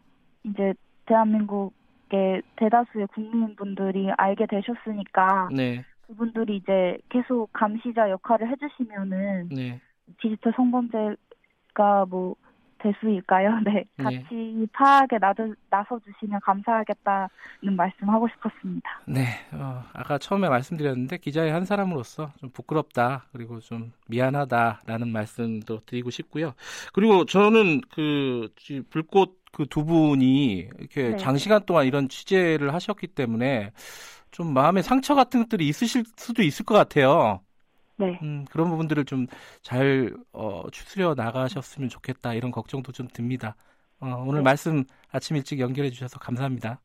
이제 0.44 0.74
대한민국의 1.06 2.43
대다수의 2.56 3.09
국민분들이 3.09 4.11
알게 4.16 4.47
되셨으니까 4.47 5.48
네. 5.52 5.85
그분들이 6.06 6.56
이제 6.56 6.98
계속 7.09 7.52
감시자 7.52 8.10
역할을 8.10 8.51
해주시면은 8.51 9.48
네. 9.51 9.81
디지털 10.20 10.52
성범죄가 10.56 12.06
뭐 12.09 12.36
대수일까요? 12.78 13.60
네. 13.64 13.85
네. 13.97 14.05
같이 14.05 14.26
네. 14.31 14.66
파악에 14.72 15.18
나서 15.70 15.98
주시면 16.01 16.40
감사하겠다는 16.40 17.76
말씀하고 17.76 18.28
싶었습니다. 18.28 19.01
네. 19.06 19.26
어, 19.52 19.82
아까 19.94 20.18
처음에 20.18 20.48
말씀드렸는데 20.48 21.16
기자의 21.18 21.52
한 21.52 21.64
사람으로서 21.64 22.32
좀 22.39 22.51
부끄럽다 22.51 23.26
그리고 23.32 23.60
좀 23.60 23.93
미안하다라는 24.09 25.09
말씀도 25.09 25.81
드리고 25.86 26.10
싶고요. 26.10 26.52
그리고 26.93 27.24
저는 27.24 27.81
그 27.90 28.48
불꽃 28.90 29.44
그 29.55 29.66
두 29.66 29.85
분이 29.85 30.68
이렇게 30.78 31.10
네. 31.10 31.16
장시간 31.16 31.64
동안 31.64 31.86
이런 31.86 32.09
취재를 32.09 32.74
하셨기 32.74 33.06
때문에 33.09 33.72
좀 34.35 34.52
마음의 34.52 34.82
상처 34.82 35.15
같은 35.15 35.43
것들이 35.44 35.69
있으실 35.69 36.05
수도 36.16 36.43
있을 36.43 36.65
것 36.65 36.74
같아요. 36.74 37.40
네. 37.97 38.19
음, 38.23 38.44
그런 38.51 38.69
부분들을 38.69 39.05
좀 39.05 39.28
잘 39.62 40.12
어, 40.32 40.65
추스려 40.73 41.15
나가셨으면 41.15 41.89
좋겠다 41.89 42.35
이런 42.35 42.51
걱정도 42.51 42.90
좀 42.90 43.06
듭니다. 43.06 43.55
어, 44.01 44.24
오늘 44.27 44.40
네. 44.40 44.43
말씀 44.43 44.82
아침 45.12 45.36
일찍 45.36 45.61
연결해 45.61 45.90
주셔서 45.90 46.19
감사합니다. 46.19 46.81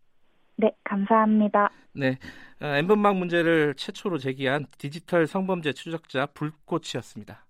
네, 0.57 0.71
감사합니다. 0.83 1.71
네, 1.93 2.19
어, 2.61 2.65
엠번방 2.67 3.17
문제를 3.17 3.73
최초로 3.75 4.19
제기한 4.19 4.67
디지털 4.77 5.25
성범죄 5.25 5.73
추적자 5.73 6.27
불꽃이었습니다. 6.27 7.43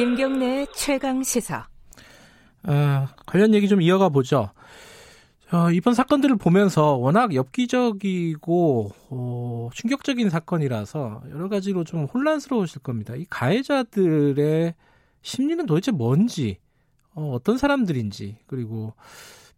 김경래 0.00 0.64
최강 0.74 1.22
시사. 1.22 1.68
어, 2.62 3.06
관련 3.26 3.52
얘기 3.52 3.68
좀 3.68 3.82
이어가 3.82 4.08
보죠. 4.08 4.48
어, 5.52 5.70
이번 5.72 5.92
사건들을 5.92 6.36
보면서 6.36 6.96
워낙 6.96 7.34
엽기적이고 7.34 8.92
어, 9.10 9.68
충격적인 9.74 10.30
사건이라서 10.30 11.24
여러 11.32 11.50
가지로 11.50 11.84
좀 11.84 12.06
혼란스러우실 12.06 12.80
겁니다. 12.80 13.14
이 13.14 13.26
가해자들의 13.28 14.74
심리는 15.20 15.66
도대체 15.66 15.90
뭔지, 15.90 16.56
어, 17.12 17.32
어떤 17.34 17.58
사람들인지, 17.58 18.38
그리고 18.46 18.94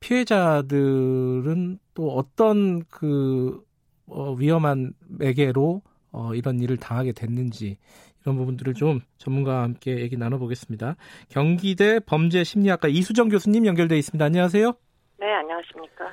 피해자들은 0.00 1.78
또 1.94 2.16
어떤 2.16 2.82
그 2.90 3.62
어, 4.08 4.32
위험한 4.32 4.94
매개로 5.06 5.82
어, 6.12 6.34
이런 6.34 6.60
일을 6.60 6.76
당하게 6.76 7.12
됐는지 7.12 7.78
이런 8.22 8.36
부분들을 8.36 8.74
좀 8.74 9.00
전문가와 9.18 9.62
함께 9.62 9.98
얘기 10.00 10.16
나눠보겠습니다. 10.16 10.96
경기대 11.28 12.00
범죄심리학과 12.00 12.88
이수정 12.88 13.28
교수님 13.28 13.66
연결돼 13.66 13.98
있습니다. 13.98 14.24
안녕하세요. 14.24 14.72
네, 15.18 15.32
안녕하십니까. 15.32 16.06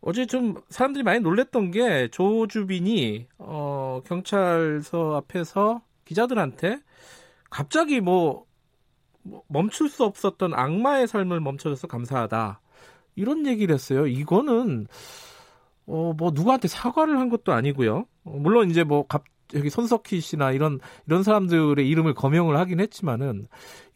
어제 0.00 0.26
좀 0.26 0.60
사람들이 0.68 1.04
많이 1.04 1.20
놀랬던 1.20 1.70
게 1.70 2.08
조주빈이 2.08 3.26
어, 3.38 4.00
경찰서 4.04 5.16
앞에서 5.16 5.82
기자들한테 6.04 6.80
갑자기 7.50 8.00
뭐, 8.00 8.46
뭐 9.22 9.42
멈출 9.48 9.88
수 9.88 10.04
없었던 10.04 10.54
악마의 10.54 11.06
삶을 11.06 11.40
멈춰줘서 11.40 11.86
감사하다 11.86 12.60
이런 13.14 13.46
얘기를 13.46 13.74
했어요. 13.74 14.06
이거는 14.06 14.88
어, 15.86 16.12
뭐 16.16 16.30
누구한테 16.32 16.68
사과를 16.68 17.18
한 17.18 17.28
것도 17.28 17.52
아니고요. 17.52 18.06
어, 18.24 18.30
물론 18.30 18.70
이제 18.70 18.84
뭐 18.84 19.06
갑, 19.06 19.24
여기 19.54 19.70
손석희 19.70 20.20
씨나 20.20 20.52
이런 20.52 20.80
이런 21.06 21.22
사람들의 21.22 21.86
이름을 21.88 22.14
거명을 22.14 22.56
하긴 22.56 22.80
했지만은 22.80 23.46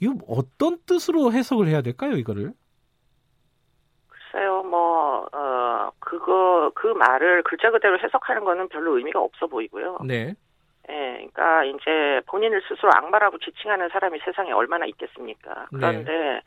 이거 0.00 0.14
어떤 0.28 0.78
뜻으로 0.86 1.32
해석을 1.32 1.68
해야 1.68 1.80
될까요, 1.80 2.12
이거를? 2.16 2.52
글쎄요, 4.08 4.62
뭐, 4.64 5.26
어, 5.32 5.90
그거, 5.98 6.70
그 6.74 6.88
말을 6.88 7.42
글자 7.44 7.70
그대로 7.70 7.98
해석하는 7.98 8.44
거는 8.44 8.68
별로 8.68 8.98
의미가 8.98 9.20
없어 9.20 9.46
보이고요. 9.46 9.98
네. 10.06 10.34
예, 10.88 11.28
그러니까 11.32 11.64
이제 11.64 12.20
본인을 12.26 12.62
스스로 12.68 12.90
악마라고 12.94 13.38
지칭하는 13.38 13.88
사람이 13.88 14.20
세상에 14.24 14.52
얼마나 14.52 14.86
있겠습니까? 14.86 15.66
네. 15.72 15.78
그런데 15.78 16.12
네. 16.12 16.40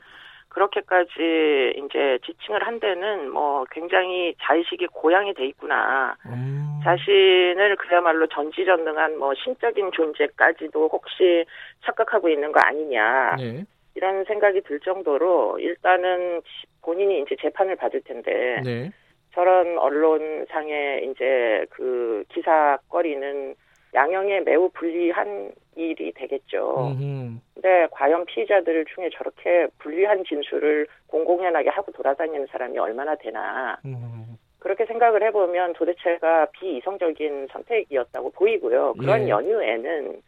그렇게까지 0.49 1.73
이제 1.77 2.19
지칭을 2.25 2.65
한 2.65 2.79
데는 2.79 3.31
뭐 3.31 3.65
굉장히 3.71 4.35
자의식이 4.41 4.87
고양이 4.87 5.33
돼 5.33 5.45
있구나. 5.45 6.15
음. 6.25 6.79
자신을 6.83 7.75
그야말로 7.77 8.27
전지전능한 8.27 9.17
뭐 9.17 9.33
신적인 9.35 9.91
존재까지도 9.91 10.89
혹시 10.91 11.45
착각하고 11.85 12.29
있는 12.29 12.51
거 12.51 12.59
아니냐. 12.59 13.35
네. 13.37 13.63
이런 13.95 14.23
생각이 14.25 14.61
들 14.61 14.79
정도로 14.79 15.59
일단은 15.59 16.41
본인이 16.81 17.21
이제 17.21 17.35
재판을 17.39 17.75
받을 17.75 18.01
텐데 18.01 18.61
네. 18.63 18.91
저런 19.33 19.77
언론상의 19.77 21.09
이제 21.11 21.65
그 21.69 22.23
기사거리는 22.29 23.55
양형에 23.93 24.41
매우 24.41 24.69
불리한 24.69 25.51
일이 25.75 26.11
되겠죠. 26.13 26.91
음흠. 26.91 27.39
근데 27.53 27.87
과연 27.91 28.25
피의자들 28.25 28.85
중에 28.93 29.09
저렇게 29.15 29.67
불리한 29.79 30.23
진술을 30.25 30.87
공공연하게 31.07 31.69
하고 31.69 31.91
돌아다니는 31.91 32.47
사람이 32.51 32.77
얼마나 32.77 33.15
되나. 33.15 33.77
음. 33.85 34.37
그렇게 34.59 34.85
생각을 34.85 35.23
해보면 35.23 35.73
도대체가 35.73 36.47
비이성적인 36.51 37.47
선택이었다고 37.51 38.31
보이고요. 38.31 38.93
그런 38.99 39.23
예. 39.23 39.29
연유에는 39.29 40.21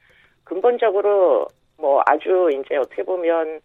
근본적으로 0.45 1.47
뭐 1.77 2.01
아주 2.05 2.49
이제 2.53 2.77
어떻게 2.77 3.03
보면 3.03 3.59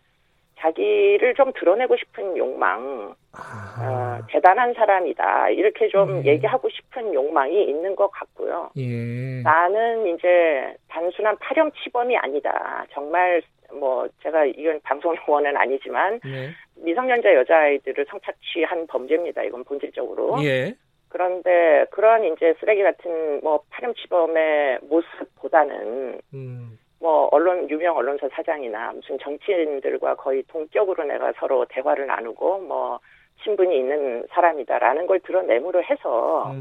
자기를 0.59 1.35
좀 1.35 1.53
드러내고 1.53 1.97
싶은 1.97 2.37
욕망, 2.37 3.15
어, 3.35 4.19
대단한 4.29 4.73
사람이다. 4.75 5.51
이렇게 5.51 5.89
좀 5.89 6.23
예. 6.25 6.33
얘기하고 6.33 6.69
싶은 6.71 7.13
욕망이 7.13 7.65
있는 7.65 7.95
것 7.95 8.11
같고요. 8.11 8.71
예. 8.77 9.43
나는 9.43 10.07
이제 10.15 10.75
단순한 10.89 11.37
파렴치범이 11.39 12.17
아니다. 12.17 12.87
정말 12.93 13.43
뭐 13.79 14.09
제가 14.23 14.47
이건 14.47 14.81
방송 14.83 15.15
용어는 15.29 15.57
아니지만 15.57 16.21
예. 16.27 16.51
미성년자 16.83 17.35
여자아이들을 17.35 18.07
성착취한 18.09 18.87
범죄입니다. 18.87 19.43
이건 19.43 19.65
본질적으로. 19.65 20.43
예. 20.43 20.75
그런데 21.09 21.85
그런 21.91 22.25
이제 22.25 22.55
쓰레기 22.61 22.83
같은 22.83 23.41
뭐 23.43 23.63
파렴치범의 23.71 24.81
모습보다는 24.83 26.21
음. 26.35 26.79
뭐 27.01 27.29
언론 27.31 27.69
유명 27.69 27.97
언론사 27.97 28.29
사장이나 28.29 28.93
무슨 28.93 29.19
정치인들과 29.19 30.15
거의 30.17 30.43
동격으로 30.49 31.05
내가 31.05 31.33
서로 31.39 31.65
대화를 31.69 32.07
나누고 32.07 32.59
뭐 32.61 32.99
신분이 33.43 33.77
있는 33.77 34.27
사람이다라는 34.31 35.07
걸 35.07 35.21
드러내므로 35.21 35.83
해서 35.83 36.55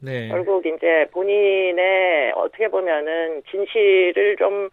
네. 0.00 0.28
결국 0.28 0.66
이제 0.66 1.06
본인의 1.12 2.32
어떻게 2.34 2.68
보면은 2.68 3.42
진실을 3.50 4.36
좀 4.36 4.68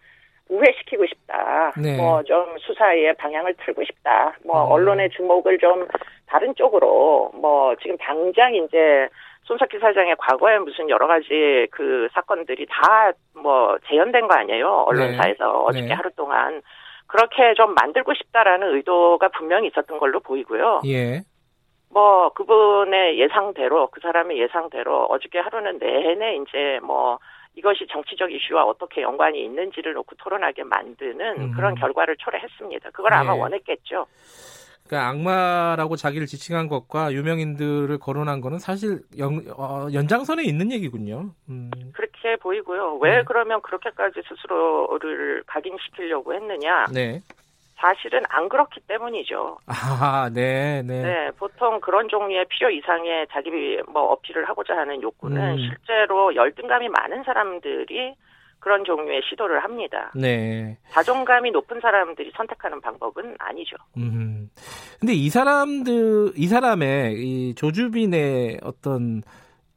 우회시키고 0.48 1.06
싶다. 1.06 1.72
네. 1.80 1.96
뭐좀 1.96 2.58
수사의 2.58 3.14
방향을 3.14 3.54
틀고 3.64 3.84
싶다. 3.84 4.36
뭐 4.44 4.58
어. 4.58 4.64
언론의 4.74 5.10
주목을 5.10 5.58
좀 5.58 5.86
다른 6.26 6.54
쪽으로 6.54 7.30
뭐 7.34 7.74
지금 7.76 7.96
당장 7.98 8.54
이제 8.54 9.08
손석희 9.44 9.78
사장의 9.80 10.16
과거에 10.18 10.58
무슨 10.58 10.88
여러 10.90 11.06
가지 11.06 11.66
그 11.70 12.08
사건들이 12.12 12.66
다 12.66 13.12
뭐 13.44 13.76
재현된 13.86 14.26
거 14.26 14.34
아니에요 14.34 14.84
언론사에서 14.86 15.44
네. 15.44 15.52
어저께 15.64 15.86
네. 15.86 15.94
하루 15.94 16.10
동안 16.16 16.62
그렇게 17.06 17.54
좀 17.54 17.74
만들고 17.74 18.14
싶다라는 18.14 18.74
의도가 18.74 19.28
분명히 19.28 19.68
있었던 19.68 19.98
걸로 19.98 20.20
보이고요. 20.20 20.80
예. 20.86 21.20
뭐 21.90 22.30
그분의 22.30 23.20
예상대로 23.20 23.88
그 23.88 24.00
사람의 24.00 24.38
예상대로 24.38 25.04
어저께 25.04 25.38
하루는 25.38 25.78
내내 25.78 26.36
이제 26.36 26.80
뭐 26.82 27.18
이것이 27.54 27.86
정치적 27.88 28.32
이슈와 28.32 28.64
어떻게 28.64 29.02
연관이 29.02 29.44
있는지를 29.44 29.92
놓고 29.92 30.16
토론하게 30.16 30.64
만드는 30.64 31.40
음. 31.40 31.52
그런 31.52 31.74
결과를 31.76 32.16
초래했습니다. 32.16 32.90
그걸 32.90 33.10
네. 33.10 33.16
아마 33.18 33.34
원했겠죠. 33.34 34.06
그러니까 34.86 35.08
악마라고 35.08 35.96
자기를 35.96 36.26
지칭한 36.26 36.68
것과 36.68 37.12
유명인들을 37.12 37.98
거론한 37.98 38.42
거는 38.42 38.58
사실 38.58 39.00
연, 39.18 39.42
어, 39.56 39.88
연장선에 39.92 40.44
있는 40.44 40.70
얘기군요. 40.72 41.30
음. 41.48 41.70
그렇게 41.94 42.36
보이고요. 42.36 42.98
왜 43.00 43.16
네. 43.16 43.22
그러면 43.24 43.62
그렇게까지 43.62 44.20
스스로를 44.28 45.42
각인시키려고 45.46 46.34
했느냐? 46.34 46.86
네. 46.92 47.22
사실은 47.76 48.22
안 48.28 48.48
그렇기 48.48 48.80
때문이죠. 48.86 49.58
아, 49.66 50.30
네, 50.32 50.82
네. 50.82 51.02
네, 51.02 51.30
보통 51.38 51.80
그런 51.80 52.08
종류의 52.08 52.46
필요 52.48 52.70
이상의 52.70 53.26
자기 53.32 53.50
뭐 53.88 54.12
어필을 54.12 54.48
하고자 54.48 54.76
하는 54.76 55.02
욕구는 55.02 55.52
음. 55.52 55.58
실제로 55.58 56.34
열등감이 56.34 56.88
많은 56.88 57.24
사람들이 57.24 58.14
그런 58.64 58.82
종류의 58.82 59.20
시도를 59.28 59.62
합니다. 59.62 60.10
네. 60.14 60.78
자존감이 60.88 61.50
높은 61.50 61.80
사람들이 61.80 62.32
선택하는 62.34 62.80
방법은 62.80 63.36
아니죠. 63.38 63.76
음. 63.98 64.48
근데 64.98 65.12
이 65.12 65.28
사람들, 65.28 66.32
이 66.34 66.46
사람의 66.46 67.14
이 67.22 67.54
조주빈의 67.56 68.60
어떤 68.62 69.22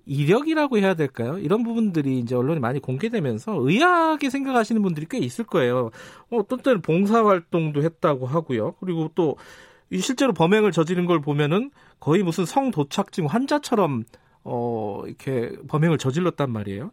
이력이라고 0.06 0.78
해야 0.78 0.94
될까요? 0.94 1.38
이런 1.38 1.64
부분들이 1.64 2.20
이제 2.20 2.34
언론에 2.34 2.62
많이 2.62 2.80
공개되면서 2.80 3.58
의아하게 3.60 4.30
생각하시는 4.30 4.82
분들이 4.82 5.06
꽤 5.10 5.18
있을 5.18 5.44
거예요. 5.44 5.92
어, 6.32 6.38
어떤 6.38 6.60
때는 6.60 6.82
봉사활동도 6.82 7.84
했다고 7.84 8.26
하고요. 8.26 8.76
그리고 8.80 9.12
또 9.16 9.36
실제로 9.92 10.32
범행을 10.32 10.72
저지른 10.72 11.06
걸 11.08 11.20
보면은 11.20 11.72
거의 12.00 12.24
무슨 12.24 12.46
성도착증 12.46 13.26
환자처럼 13.26 14.06
어, 14.46 15.04
이렇게 15.06 15.52
범행을 15.68 15.98
저질렀단 15.98 16.50
말이에요. 16.54 16.92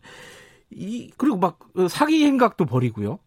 이, 0.71 1.11
그리고 1.17 1.37
막 1.37 1.59
사기 1.89 2.25
행각도 2.25 2.65
벌이고요. 2.67 3.19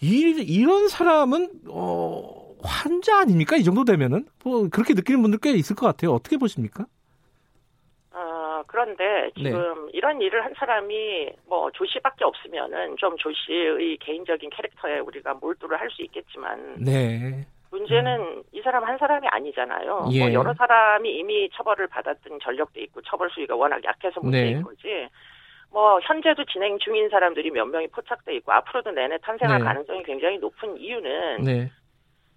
이, 0.00 0.20
이런 0.46 0.88
사람은, 0.88 1.48
어, 1.68 2.54
환자 2.62 3.18
아닙니까? 3.20 3.56
이 3.56 3.64
정도 3.64 3.84
되면은? 3.84 4.26
뭐, 4.44 4.68
그렇게 4.68 4.94
느끼는 4.94 5.22
분들 5.22 5.38
꽤 5.42 5.52
있을 5.52 5.76
것 5.76 5.86
같아요. 5.86 6.12
어떻게 6.12 6.36
보십니까? 6.36 6.86
그런데 8.66 9.30
지금 9.36 9.86
네. 9.86 9.90
이런 9.92 10.20
일을 10.20 10.44
한 10.44 10.52
사람이 10.56 11.30
뭐 11.46 11.70
조씨밖에 11.70 12.24
없으면은 12.24 12.96
좀 12.96 13.16
조씨의 13.16 13.98
개인적인 13.98 14.50
캐릭터에 14.50 14.98
우리가 14.98 15.34
몰두를 15.34 15.78
할 15.80 15.88
수 15.90 16.02
있겠지만 16.02 16.74
네. 16.82 17.46
문제는 17.70 18.20
음. 18.20 18.42
이 18.50 18.60
사람 18.62 18.82
한 18.82 18.98
사람이 18.98 19.28
아니잖아요. 19.28 20.08
예. 20.10 20.18
뭐 20.18 20.32
여러 20.32 20.52
사람이 20.54 21.08
이미 21.08 21.48
처벌을 21.54 21.86
받았던 21.86 22.40
전력도 22.42 22.80
있고 22.80 23.00
처벌 23.02 23.30
수위가 23.30 23.54
워낙 23.54 23.80
약해서 23.84 24.20
문제인 24.20 24.56
네. 24.56 24.62
거지. 24.62 25.08
뭐 25.74 25.98
현재도 26.04 26.44
진행 26.44 26.78
중인 26.78 27.08
사람들이 27.08 27.50
몇 27.50 27.64
명이 27.64 27.88
포착돼 27.88 28.36
있고 28.36 28.52
앞으로도 28.52 28.92
내내 28.92 29.18
탄생할 29.18 29.58
네. 29.58 29.64
가능성이 29.64 30.04
굉장히 30.04 30.38
높은 30.38 30.78
이유는 30.78 31.42
네. 31.42 31.68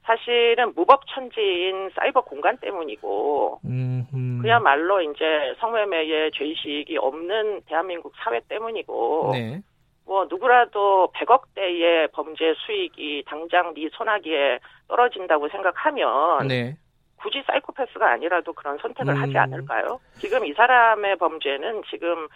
사실은 0.05 0.73
무법천지인 0.73 1.91
사이버 1.93 2.21
공간 2.21 2.57
때문이고 2.57 3.61
음흠. 3.63 4.41
그야말로 4.41 5.01
이제 5.01 5.53
성매매의 5.59 6.31
죄의식이 6.31 6.97
없는 6.97 7.61
대한민국 7.67 8.13
사회 8.17 8.39
때문이고 8.49 9.29
네. 9.33 9.61
뭐 10.07 10.25
누구라도 10.27 11.11
100억대의 11.13 12.11
범죄 12.13 12.55
수익이 12.65 13.25
당장 13.27 13.75
네 13.75 13.87
손아귀에 13.91 14.57
떨어진다고 14.87 15.47
생각하면 15.49 16.47
네. 16.47 16.75
굳이 17.17 17.43
사이코패스가 17.45 18.13
아니라도 18.13 18.53
그런 18.53 18.77
선택을 18.79 19.13
음. 19.13 19.21
하지 19.21 19.37
않을까요? 19.37 19.99
지금 20.17 20.45
이 20.45 20.53
사람의 20.53 21.17
범죄는 21.17 21.83
지금 21.89 22.27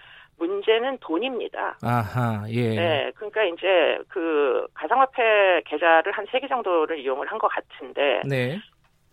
문제는 0.46 0.98
돈입니다. 1.00 1.78
아하, 1.84 2.44
예. 2.50 2.70
네, 2.76 3.12
그러니까 3.16 3.44
이제 3.44 4.00
그 4.10 4.66
가상화폐 4.74 5.62
계좌를 5.66 6.12
한 6.14 6.26
세 6.32 6.40
개 6.40 6.48
정도를 6.48 6.98
이용을 7.00 7.28
한 7.32 7.38
것 7.38 7.48
같은데. 7.48 8.22
네. 8.26 8.58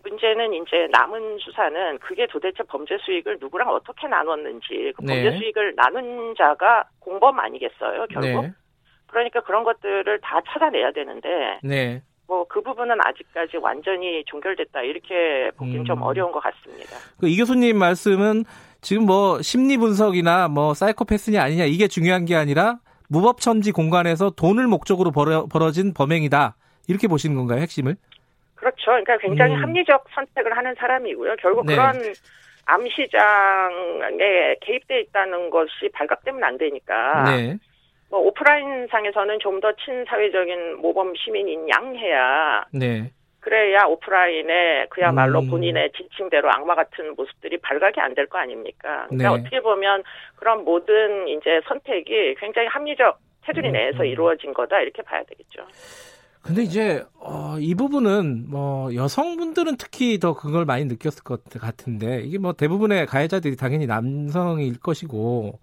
문제는 0.03 0.53
이제 0.53 0.87
남은 0.91 1.37
수사는 1.39 1.99
그게 1.99 2.25
도대체 2.27 2.63
범죄 2.63 2.97
수익을 3.01 3.37
누구랑 3.41 3.67
어떻게 3.69 4.07
나눴는지 4.07 4.93
그 4.95 5.03
범죄 5.05 5.29
네. 5.29 5.37
수익을 5.37 5.73
나눈 5.75 6.33
자가 6.37 6.85
공범 6.99 7.37
아니겠어요 7.37 8.05
결국 8.09 8.41
네. 8.45 8.53
그러니까 9.07 9.41
그런 9.41 9.65
것들을 9.65 10.19
다 10.21 10.39
찾아내야 10.47 10.91
되는데 10.93 11.59
네. 11.63 12.01
뭐그 12.27 12.61
부분은 12.61 12.95
아직까지 13.03 13.57
완전히 13.57 14.23
종결됐다 14.25 14.83
이렇게 14.83 15.51
보기는 15.57 15.81
음. 15.81 15.85
좀 15.85 16.01
어려운 16.01 16.31
것 16.31 16.39
같습니다. 16.39 16.95
그 17.19 17.27
이 17.27 17.35
교수님 17.37 17.77
말씀은 17.77 18.45
지금 18.81 19.05
뭐 19.05 19.41
심리 19.41 19.77
분석이나 19.77 20.47
뭐 20.47 20.73
사이코패스냐 20.73 21.41
아니냐 21.41 21.65
이게 21.65 21.87
중요한 21.87 22.25
게 22.25 22.35
아니라 22.35 22.79
무법천지 23.09 23.71
공간에서 23.71 24.29
돈을 24.31 24.67
목적으로 24.67 25.11
벌어, 25.11 25.47
벌어진 25.47 25.93
범행이다 25.93 26.55
이렇게 26.87 27.07
보시는 27.07 27.35
건가요 27.35 27.59
핵심을? 27.61 27.95
그렇죠. 28.55 28.85
그러니까 28.87 29.17
굉장히 29.17 29.55
음. 29.55 29.63
합리적 29.63 30.05
선택을 30.13 30.55
하는 30.57 30.75
사람이고요. 30.77 31.35
결국 31.39 31.65
네. 31.65 31.75
그런 31.75 31.95
암시장에 32.65 34.55
개입돼 34.61 35.01
있다는 35.01 35.49
것이 35.49 35.89
발각되면 35.93 36.43
안 36.43 36.57
되니까. 36.57 37.23
네. 37.23 37.57
뭐 38.09 38.19
오프라인 38.21 38.87
상에서는 38.89 39.37
좀 39.39 39.59
더 39.59 39.71
친사회적인 39.73 40.77
모범 40.81 41.13
시민인 41.15 41.67
양해야. 41.69 42.65
네. 42.71 43.11
그래야 43.39 43.85
오프라인에 43.85 44.87
그야말로 44.89 45.39
음. 45.39 45.49
본인의 45.49 45.91
지칭대로 45.95 46.49
악마 46.51 46.75
같은 46.75 47.15
모습들이 47.15 47.57
발각이 47.59 47.99
안 48.01 48.13
될 48.13 48.27
거 48.27 48.37
아닙니까? 48.39 49.05
그러니까 49.07 49.29
네. 49.29 49.39
어떻게 49.39 49.61
보면 49.61 50.03
그런 50.35 50.63
모든 50.65 51.27
이제 51.27 51.61
선택이 51.67 52.35
굉장히 52.39 52.67
합리적 52.67 53.17
테두리 53.45 53.69
음, 53.69 53.73
내에서 53.73 53.99
음. 53.99 54.05
이루어진 54.05 54.53
거다 54.53 54.81
이렇게 54.81 55.01
봐야 55.01 55.23
되겠죠. 55.23 55.63
근데 56.41 56.63
이제 56.63 57.03
어, 57.19 57.55
이 57.59 57.75
부분은 57.75 58.45
뭐 58.49 58.93
여성분들은 58.93 59.77
특히 59.77 60.19
더 60.19 60.33
그걸 60.33 60.65
많이 60.65 60.85
느꼈을 60.85 61.23
것 61.23 61.43
같은데 61.45 62.21
이게 62.21 62.37
뭐 62.37 62.53
대부분의 62.53 63.05
가해자들이 63.07 63.55
당연히 63.57 63.87
남성일 63.87 64.79
것이고 64.79 65.59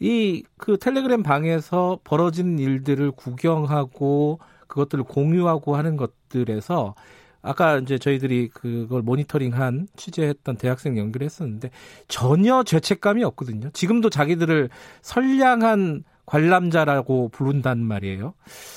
이 0.00 0.44
그 0.58 0.78
텔레그램 0.78 1.22
방에서 1.22 1.98
벌어진 2.04 2.58
일들을 2.58 3.10
구경하고 3.12 4.38
그것들을 4.68 5.04
공유하고 5.04 5.76
하는 5.76 5.96
것들에서 5.96 6.94
아까 7.42 7.78
이제 7.78 7.98
저희들이 7.98 8.48
그걸 8.48 9.02
모니터링한 9.02 9.88
취재했던 9.96 10.56
대학생 10.56 10.98
연결했었는데 10.98 11.70
전혀 12.08 12.62
죄책감이 12.62 13.24
없거든요. 13.24 13.70
지금도 13.70 14.10
자기들을 14.10 14.68
선량한 15.02 16.04
관람자라고 16.26 17.30
부른단 17.30 17.78
말이에요. 17.78 18.34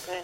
네. 0.08 0.24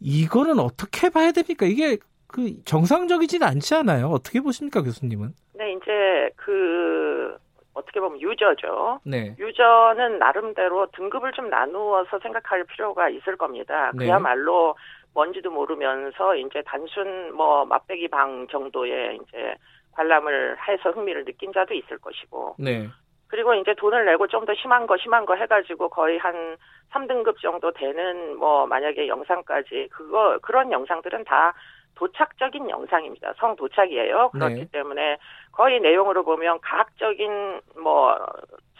이거는 0.00 0.58
어떻게 0.58 1.10
봐야 1.10 1.32
됩니까? 1.32 1.66
이게 1.66 1.98
그 2.26 2.62
정상적이진 2.64 3.42
않지 3.42 3.74
않아요? 3.74 4.06
어떻게 4.08 4.40
보십니까, 4.40 4.82
교수님은? 4.82 5.34
네, 5.54 5.72
이제 5.72 6.30
그 6.36 7.36
어떻게 7.74 8.00
보면 8.00 8.20
유저죠. 8.20 9.00
네. 9.04 9.34
유저는 9.38 10.18
나름대로 10.18 10.86
등급을 10.92 11.32
좀 11.32 11.50
나누어서 11.50 12.18
생각할 12.20 12.64
필요가 12.64 13.08
있을 13.08 13.36
겁니다. 13.36 13.90
네. 13.94 14.06
그야말로 14.06 14.74
뭔지도 15.14 15.50
모르면서 15.50 16.36
이제 16.36 16.62
단순 16.66 17.34
뭐 17.34 17.64
맛배기 17.64 18.08
방 18.08 18.46
정도의 18.48 19.16
이제 19.22 19.54
관람을 19.92 20.56
해서 20.68 20.90
흥미를 20.90 21.24
느낀 21.24 21.52
자도 21.52 21.74
있을 21.74 21.98
것이고. 21.98 22.56
네. 22.58 22.88
그리고 23.28 23.54
이제 23.54 23.74
돈을 23.74 24.04
내고 24.04 24.26
좀 24.26 24.44
더 24.44 24.54
심한 24.54 24.86
거 24.86 24.96
심한 24.98 25.24
거 25.24 25.34
해가지고 25.34 25.88
거의 25.88 26.18
한 26.18 26.56
3등급 26.92 27.40
정도 27.40 27.72
되는 27.72 28.36
뭐 28.36 28.66
만약에 28.66 29.08
영상까지 29.08 29.88
그거 29.90 30.38
그런 30.42 30.70
영상들은 30.70 31.24
다 31.24 31.54
도착적인 31.94 32.68
영상입니다. 32.68 33.32
성 33.34 33.56
도착이에요. 33.56 34.30
그렇기 34.30 34.54
네. 34.54 34.68
때문에 34.72 35.18
거의 35.52 35.80
내용으로 35.80 36.24
보면 36.24 36.60
과학적인 36.60 37.60
뭐 37.82 38.18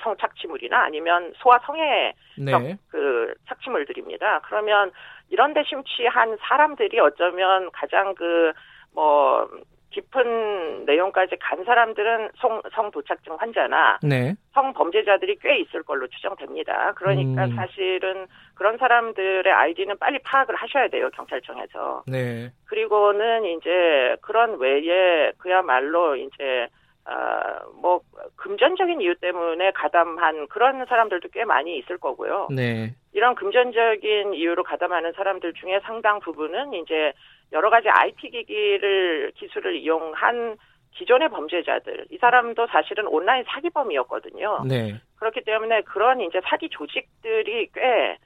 성착취물이나 0.02 0.82
아니면 0.82 1.32
소아 1.36 1.60
성애 1.60 2.12
네. 2.36 2.76
그 2.90 3.32
착취물들입니다. 3.48 4.40
그러면 4.44 4.90
이런 5.32 5.54
데 5.54 5.64
심취한 5.64 6.36
사람들이 6.40 7.00
어쩌면 7.00 7.70
가장 7.72 8.14
그 8.14 8.52
뭐 8.94 9.48
깊은 9.90 10.86
내용까지 10.86 11.36
간 11.36 11.64
사람들은 11.64 12.30
성, 12.36 12.62
성도착증 12.74 13.36
환자나 13.38 13.98
네. 14.02 14.34
성범죄자들이 14.54 15.36
꽤 15.42 15.58
있을 15.58 15.82
걸로 15.82 16.06
추정됩니다. 16.06 16.92
그러니까 16.94 17.44
음. 17.44 17.56
사실은 17.56 18.26
그런 18.54 18.78
사람들의 18.78 19.52
아이디는 19.52 19.98
빨리 19.98 20.18
파악을 20.20 20.54
하셔야 20.54 20.88
돼요 20.88 21.10
경찰청에서. 21.10 22.04
네. 22.06 22.50
그리고는 22.64 23.44
이제 23.44 24.16
그런 24.22 24.58
외에 24.58 25.32
그야말로 25.36 26.16
이제 26.16 26.68
아 27.04 27.42
뭐 27.82 28.00
금전적인 28.36 29.00
이유 29.00 29.14
때문에 29.16 29.72
가담한 29.72 30.46
그런 30.46 30.86
사람들도 30.86 31.28
꽤 31.32 31.44
많이 31.44 31.76
있을 31.78 31.98
거고요. 31.98 32.48
네. 32.50 32.94
이런 33.12 33.34
금전적인 33.34 34.34
이유로 34.34 34.62
가담하는 34.62 35.12
사람들 35.12 35.52
중에 35.54 35.80
상당 35.82 36.20
부분은 36.20 36.72
이제 36.74 37.12
여러 37.52 37.68
가지 37.68 37.88
IT 37.90 38.30
기기를 38.30 39.32
기술을 39.34 39.76
이용한 39.76 40.56
기존의 40.92 41.28
범죄자들 41.30 42.06
이 42.10 42.18
사람도 42.18 42.68
사실은 42.68 43.06
온라인 43.08 43.44
사기범이었거든요. 43.48 44.64
네. 44.66 45.00
그렇기 45.16 45.42
때문에 45.42 45.82
그런 45.82 46.20
이제 46.20 46.40
사기 46.44 46.68
조직들이 46.68 47.68
꽤 47.74 48.16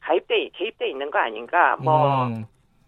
가입돼 0.00 0.50
개입돼 0.54 0.88
있는 0.88 1.10
거 1.10 1.18
아닌가. 1.18 1.76
뭐 1.76 2.26
음. 2.26 2.44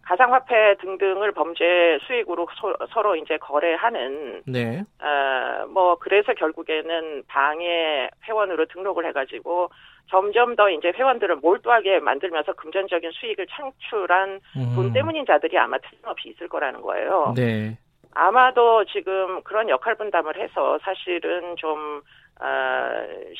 가상화폐 0.07 0.77
등등을 0.81 1.33
범죄 1.33 1.99
수익으로 2.07 2.47
서, 2.93 3.03
로 3.03 3.17
이제 3.17 3.37
거래하는 3.39 4.43
네. 4.47 4.85
어 5.03 5.47
뭐 5.77 5.97
그래서 5.97 6.33
결국에는 6.35 7.23
방해 7.29 8.09
회원으로 8.27 8.67
등록을 8.67 9.07
해가지고 9.07 9.69
점점 10.09 10.57
더 10.57 10.71
이제 10.71 10.93
회원들을 10.95 11.37
몰두하게 11.37 12.01
만들면서 12.01 12.53
금전적인 12.55 13.11
수익을 13.13 13.47
창출한 13.51 14.41
음. 14.57 14.73
돈 14.75 14.93
때문인 14.93 15.27
자들이 15.27 15.59
아마 15.59 15.79
틀림없이 15.79 16.31
있을 16.31 16.49
거라는 16.49 16.81
거예요. 16.81 17.35
네. 17.37 17.77
아마도 18.15 18.85
지금 18.87 19.43
그런 19.43 19.69
역할 19.69 19.97
분담을 19.97 20.41
해서 20.41 20.79
사실은 20.83 21.57
좀 21.57 22.01
어, 22.41 22.47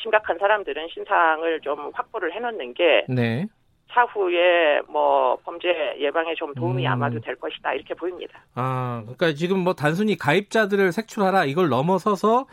심각한 0.03 0.39
사람들은 0.39 0.89
신상을 0.89 1.61
좀 1.61 1.91
확보를 1.95 2.33
해놓는 2.35 2.75
게 2.75 3.05
네. 3.09 3.47
차후에 3.93 4.81
뭐 4.89 5.37
범죄 5.45 5.69
예방에 6.01 6.35
좀 6.35 6.55
도움이 6.55 6.87
음. 6.87 6.93
아마도 6.93 7.21
될 7.21 7.37
것이다 7.37 7.73
이렇게 7.75 7.95
보입니다. 7.95 8.45
아, 8.55 9.01
그러니까 9.03 9.33
지금 9.33 9.61
뭐 9.61 9.75
단순히 9.75 10.17
가입자들을 10.17 10.93
색출하라 10.93 11.45
이걸 11.47 11.69
넘어서서 11.69 12.47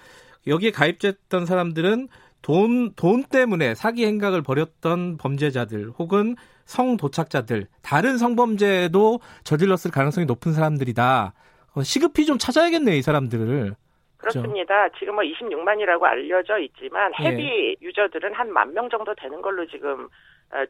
여기에 0.48 0.72
가입됐던 0.72 1.46
사람들은 1.46 2.08
돈, 2.42 2.94
돈 2.96 3.24
때문에 3.24 3.74
사기 3.74 4.06
행각을 4.06 4.42
벌였던 4.42 5.18
범죄자들 5.18 5.92
혹은 5.98 6.36
성도착자들, 6.66 7.68
다른 7.82 8.18
성범죄도 8.18 9.20
저질렀을 9.44 9.92
가능성이 9.92 10.26
높은 10.26 10.52
사람들이다. 10.54 11.34
어, 11.76 11.84
시급히 11.84 12.26
좀 12.26 12.38
찾아야겠네, 12.38 12.98
이 12.98 13.02
사람들을. 13.02 13.76
그렇습니다. 14.18 14.76
그렇죠? 14.88 14.96
지금 15.00 15.16
뭐 15.16 15.24
26만이라고 15.24 16.04
알려져 16.04 16.58
있지만 16.60 17.12
예. 17.22 17.26
헤비 17.26 17.44
예. 17.44 17.76
유저들은 17.82 18.34
한 18.34 18.50
만 18.52 18.74
명 18.74 18.90
정도 18.90 19.14
되는 19.16 19.42
걸로 19.42 19.66
지금 19.68 20.06
어, 20.06 20.08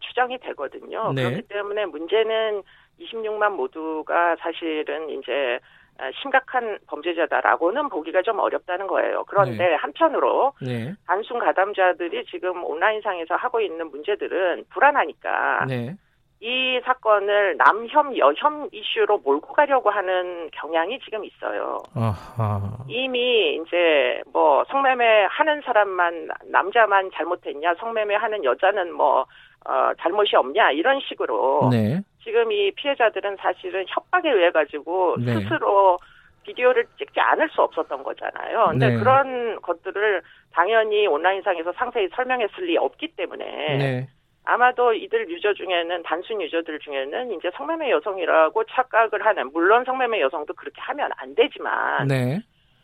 추정이 0.01 0.37
되거든요. 0.39 1.11
네. 1.13 1.23
그렇기 1.23 1.47
때문에 1.47 1.85
문제는 1.85 2.63
26만 2.99 3.51
모두가 3.51 4.35
사실은 4.37 5.09
이제 5.09 5.59
어, 5.99 6.09
심각한 6.21 6.79
범죄자다라고는 6.87 7.89
보기가 7.89 8.23
좀 8.23 8.39
어렵다는 8.39 8.87
거예요. 8.87 9.25
그런데 9.27 9.69
네. 9.69 9.75
한편으로 9.75 10.53
네. 10.61 10.93
단순 11.05 11.37
가담자들이 11.37 12.25
지금 12.25 12.63
온라인상에서 12.63 13.35
하고 13.35 13.61
있는 13.61 13.91
문제들은 13.91 14.65
불안하니까 14.69 15.65
네. 15.67 15.95
이 16.43 16.81
사건을 16.83 17.55
남혐 17.55 18.17
여혐 18.17 18.67
이슈로 18.73 19.19
몰고 19.19 19.53
가려고 19.53 19.89
하는 19.89 20.49
경향이 20.51 20.99
지금 20.99 21.23
있어요. 21.23 21.77
아하. 21.95 22.59
이미 22.89 23.55
이제 23.55 24.21
뭐 24.33 24.65
성매매 24.65 25.27
하는 25.29 25.61
사람만 25.61 26.27
남자만 26.51 27.11
잘못했냐, 27.13 27.75
성매매 27.75 28.15
하는 28.15 28.43
여자는 28.43 28.93
뭐 28.93 29.25
어, 29.65 29.91
잘못이 29.99 30.35
없냐 30.35 30.71
이런 30.71 30.99
식으로 31.01 31.69
네. 31.71 32.01
지금 32.23 32.51
이 32.51 32.71
피해자들은 32.71 33.37
사실은 33.37 33.85
협박에 33.87 34.29
의해 34.29 34.51
가지고 34.51 35.15
네. 35.19 35.33
스스로 35.33 35.99
비디오를 36.43 36.85
찍지 36.97 37.19
않을 37.19 37.49
수 37.49 37.61
없었던 37.61 38.03
거잖아요. 38.03 38.67
근데 38.71 38.89
네. 38.89 38.97
그런 38.97 39.61
것들을 39.61 40.21
당연히 40.51 41.07
온라인상에서 41.07 41.71
상세히 41.73 42.09
설명했을 42.09 42.65
리 42.65 42.77
없기 42.77 43.15
때문에 43.15 43.45
네. 43.45 44.09
아마도 44.45 44.93
이들 44.93 45.29
유저 45.29 45.53
중에는 45.53 46.03
단순 46.03 46.41
유저들 46.41 46.79
중에는 46.79 47.31
이제 47.31 47.49
성매매 47.55 47.89
여성이라고 47.91 48.65
착각을 48.65 49.25
하는 49.25 49.49
물론 49.53 49.85
성매매 49.85 50.19
여성도 50.19 50.53
그렇게 50.53 50.81
하면 50.81 51.09
안 51.17 51.33
되지만 51.33 52.07
네. 52.07 52.41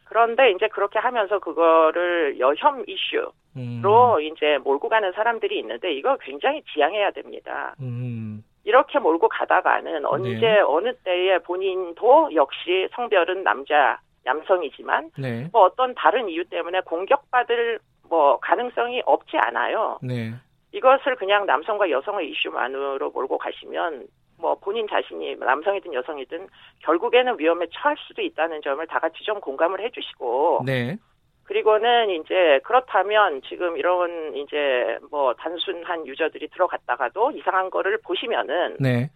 그런데 0.10 0.49
이제 0.52 0.68
그렇게 0.69 0.98
하면서 0.98 1.38
그거를 1.38 2.40
여혐 2.40 2.84
이슈로 2.88 3.31
음. 3.57 4.22
이제 4.22 4.57
몰고 4.64 4.90
가는 4.90 5.11
사람들이 5.11 5.60
있는데 5.60 5.94
이거 5.94 6.18
굉장히 6.18 6.64
지양해야 6.73 7.11
됩니다. 7.11 7.76
음. 7.80 8.44
이렇게 8.64 8.98
몰고 8.98 9.30
가다가는 9.30 10.06
언제 10.06 10.40
네. 10.40 10.60
어느 10.61 10.94
때에 11.03 11.38
본인도 11.40 12.31
역시 12.34 12.90
성별은 12.95 13.44
남자 13.44 13.99
남성이지만 14.26 15.11
네. 15.19 15.48
뭐 15.52 15.65
어떤 15.65 15.94
다른 15.94 16.27
이유 16.27 16.44
때문에 16.44 16.81
공격받을 16.81 17.80
뭐 18.10 18.40
가능성이 18.40 19.03
없지 19.06 19.38
않아요. 19.38 19.99
네. 20.02 20.34
이것을 20.72 21.15
그냥 21.18 21.45
남성과 21.45 21.91
여성의 21.91 22.31
이슈만으로 22.31 23.11
몰고 23.11 23.38
가시면 23.38 24.07
뭐 24.40 24.56
본인 24.56 24.88
자신이 24.88 25.36
남성이든 25.36 25.94
여성이든 25.94 26.48
결국에는 26.84 27.38
위험에 27.38 27.68
처할 27.72 27.95
수도 28.07 28.22
있다는 28.22 28.61
점을 28.61 28.86
다 28.88 28.99
같이 28.99 29.24
좀 29.24 29.40
공감을 29.40 29.82
해주시고 29.82 30.64
네. 30.66 30.98
그리고는 31.44 32.11
이제 32.11 32.60
그렇다면 32.64 33.41
지금 33.48 33.76
이런 33.78 34.36
이제 34.36 34.98
뭐 35.10 35.34
단순한 35.34 36.06
유저들이 36.06 36.49
들어갔다가도 36.49 37.32
이상한 37.32 37.70
거를 37.70 37.99
보시면은 38.03 38.78
네. 38.80 39.10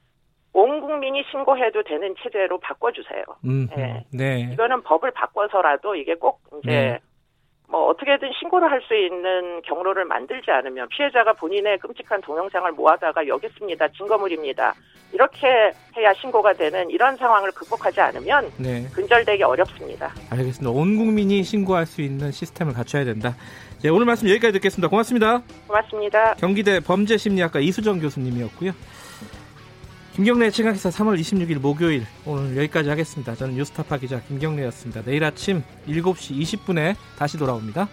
온 0.51 0.81
국민이 0.81 1.23
신고해도 1.31 1.83
되는 1.83 2.15
체제로 2.21 2.59
바꿔주세요. 2.59 3.23
음, 3.45 3.67
네. 3.75 4.05
네. 4.11 4.49
이거는 4.51 4.83
법을 4.83 5.11
바꿔서라도 5.11 5.95
이게 5.95 6.15
꼭 6.15 6.41
이제 6.63 6.69
네. 6.69 6.99
뭐 7.73 7.87
어떻게든 7.89 8.29
신고를 8.39 8.69
할 8.69 8.83
수 8.83 8.93
있는 8.93 9.61
경로를 9.61 10.03
만들지 10.05 10.51
않으면 10.51 10.89
피해자가 10.89 11.33
본인의 11.33 11.79
끔찍한 11.79 12.21
동영상을 12.21 12.69
모아다가 12.73 13.25
여기 13.27 13.47
있습니다. 13.47 13.87
증거물입니다. 13.97 14.75
이렇게 15.13 15.47
해야 15.95 16.13
신고가 16.13 16.53
되는 16.53 16.89
이런 16.89 17.15
상황을 17.15 17.51
극복하지 17.51 18.01
않으면 18.01 18.51
네. 18.57 18.85
근절되기 18.93 19.41
어렵습니다. 19.41 20.13
알겠습니다. 20.29 20.69
온 20.69 20.97
국민이 20.97 21.43
신고할 21.43 21.85
수 21.85 22.01
있는 22.01 22.31
시스템을 22.31 22.73
갖춰야 22.73 23.05
된다. 23.05 23.35
네, 23.81 23.89
오늘 23.89 24.05
말씀 24.05 24.27
여기까지 24.29 24.51
듣겠습니다. 24.53 24.89
고맙습니다. 24.89 25.41
고맙습니다. 25.67 26.33
경기대 26.35 26.81
범죄심리학과 26.81 27.59
이수정 27.59 27.99
교수님이었고요. 27.99 28.71
김경래 30.15 30.51
최강기사 30.51 30.89
3월 30.91 31.19
26일 31.19 31.57
목요일 31.59 32.05
오늘 32.23 32.55
여기까지 32.55 32.87
하겠습니다. 32.87 33.35
저는 33.35 33.55
뉴스타파 33.55 33.97
기자 33.97 34.21
김경래였습니다. 34.21 35.01
내일 35.01 35.23
아침 35.23 35.63
7시 35.87 36.39
20분에 36.39 36.95
다시 37.17 37.35
돌아옵니다. 37.39 37.87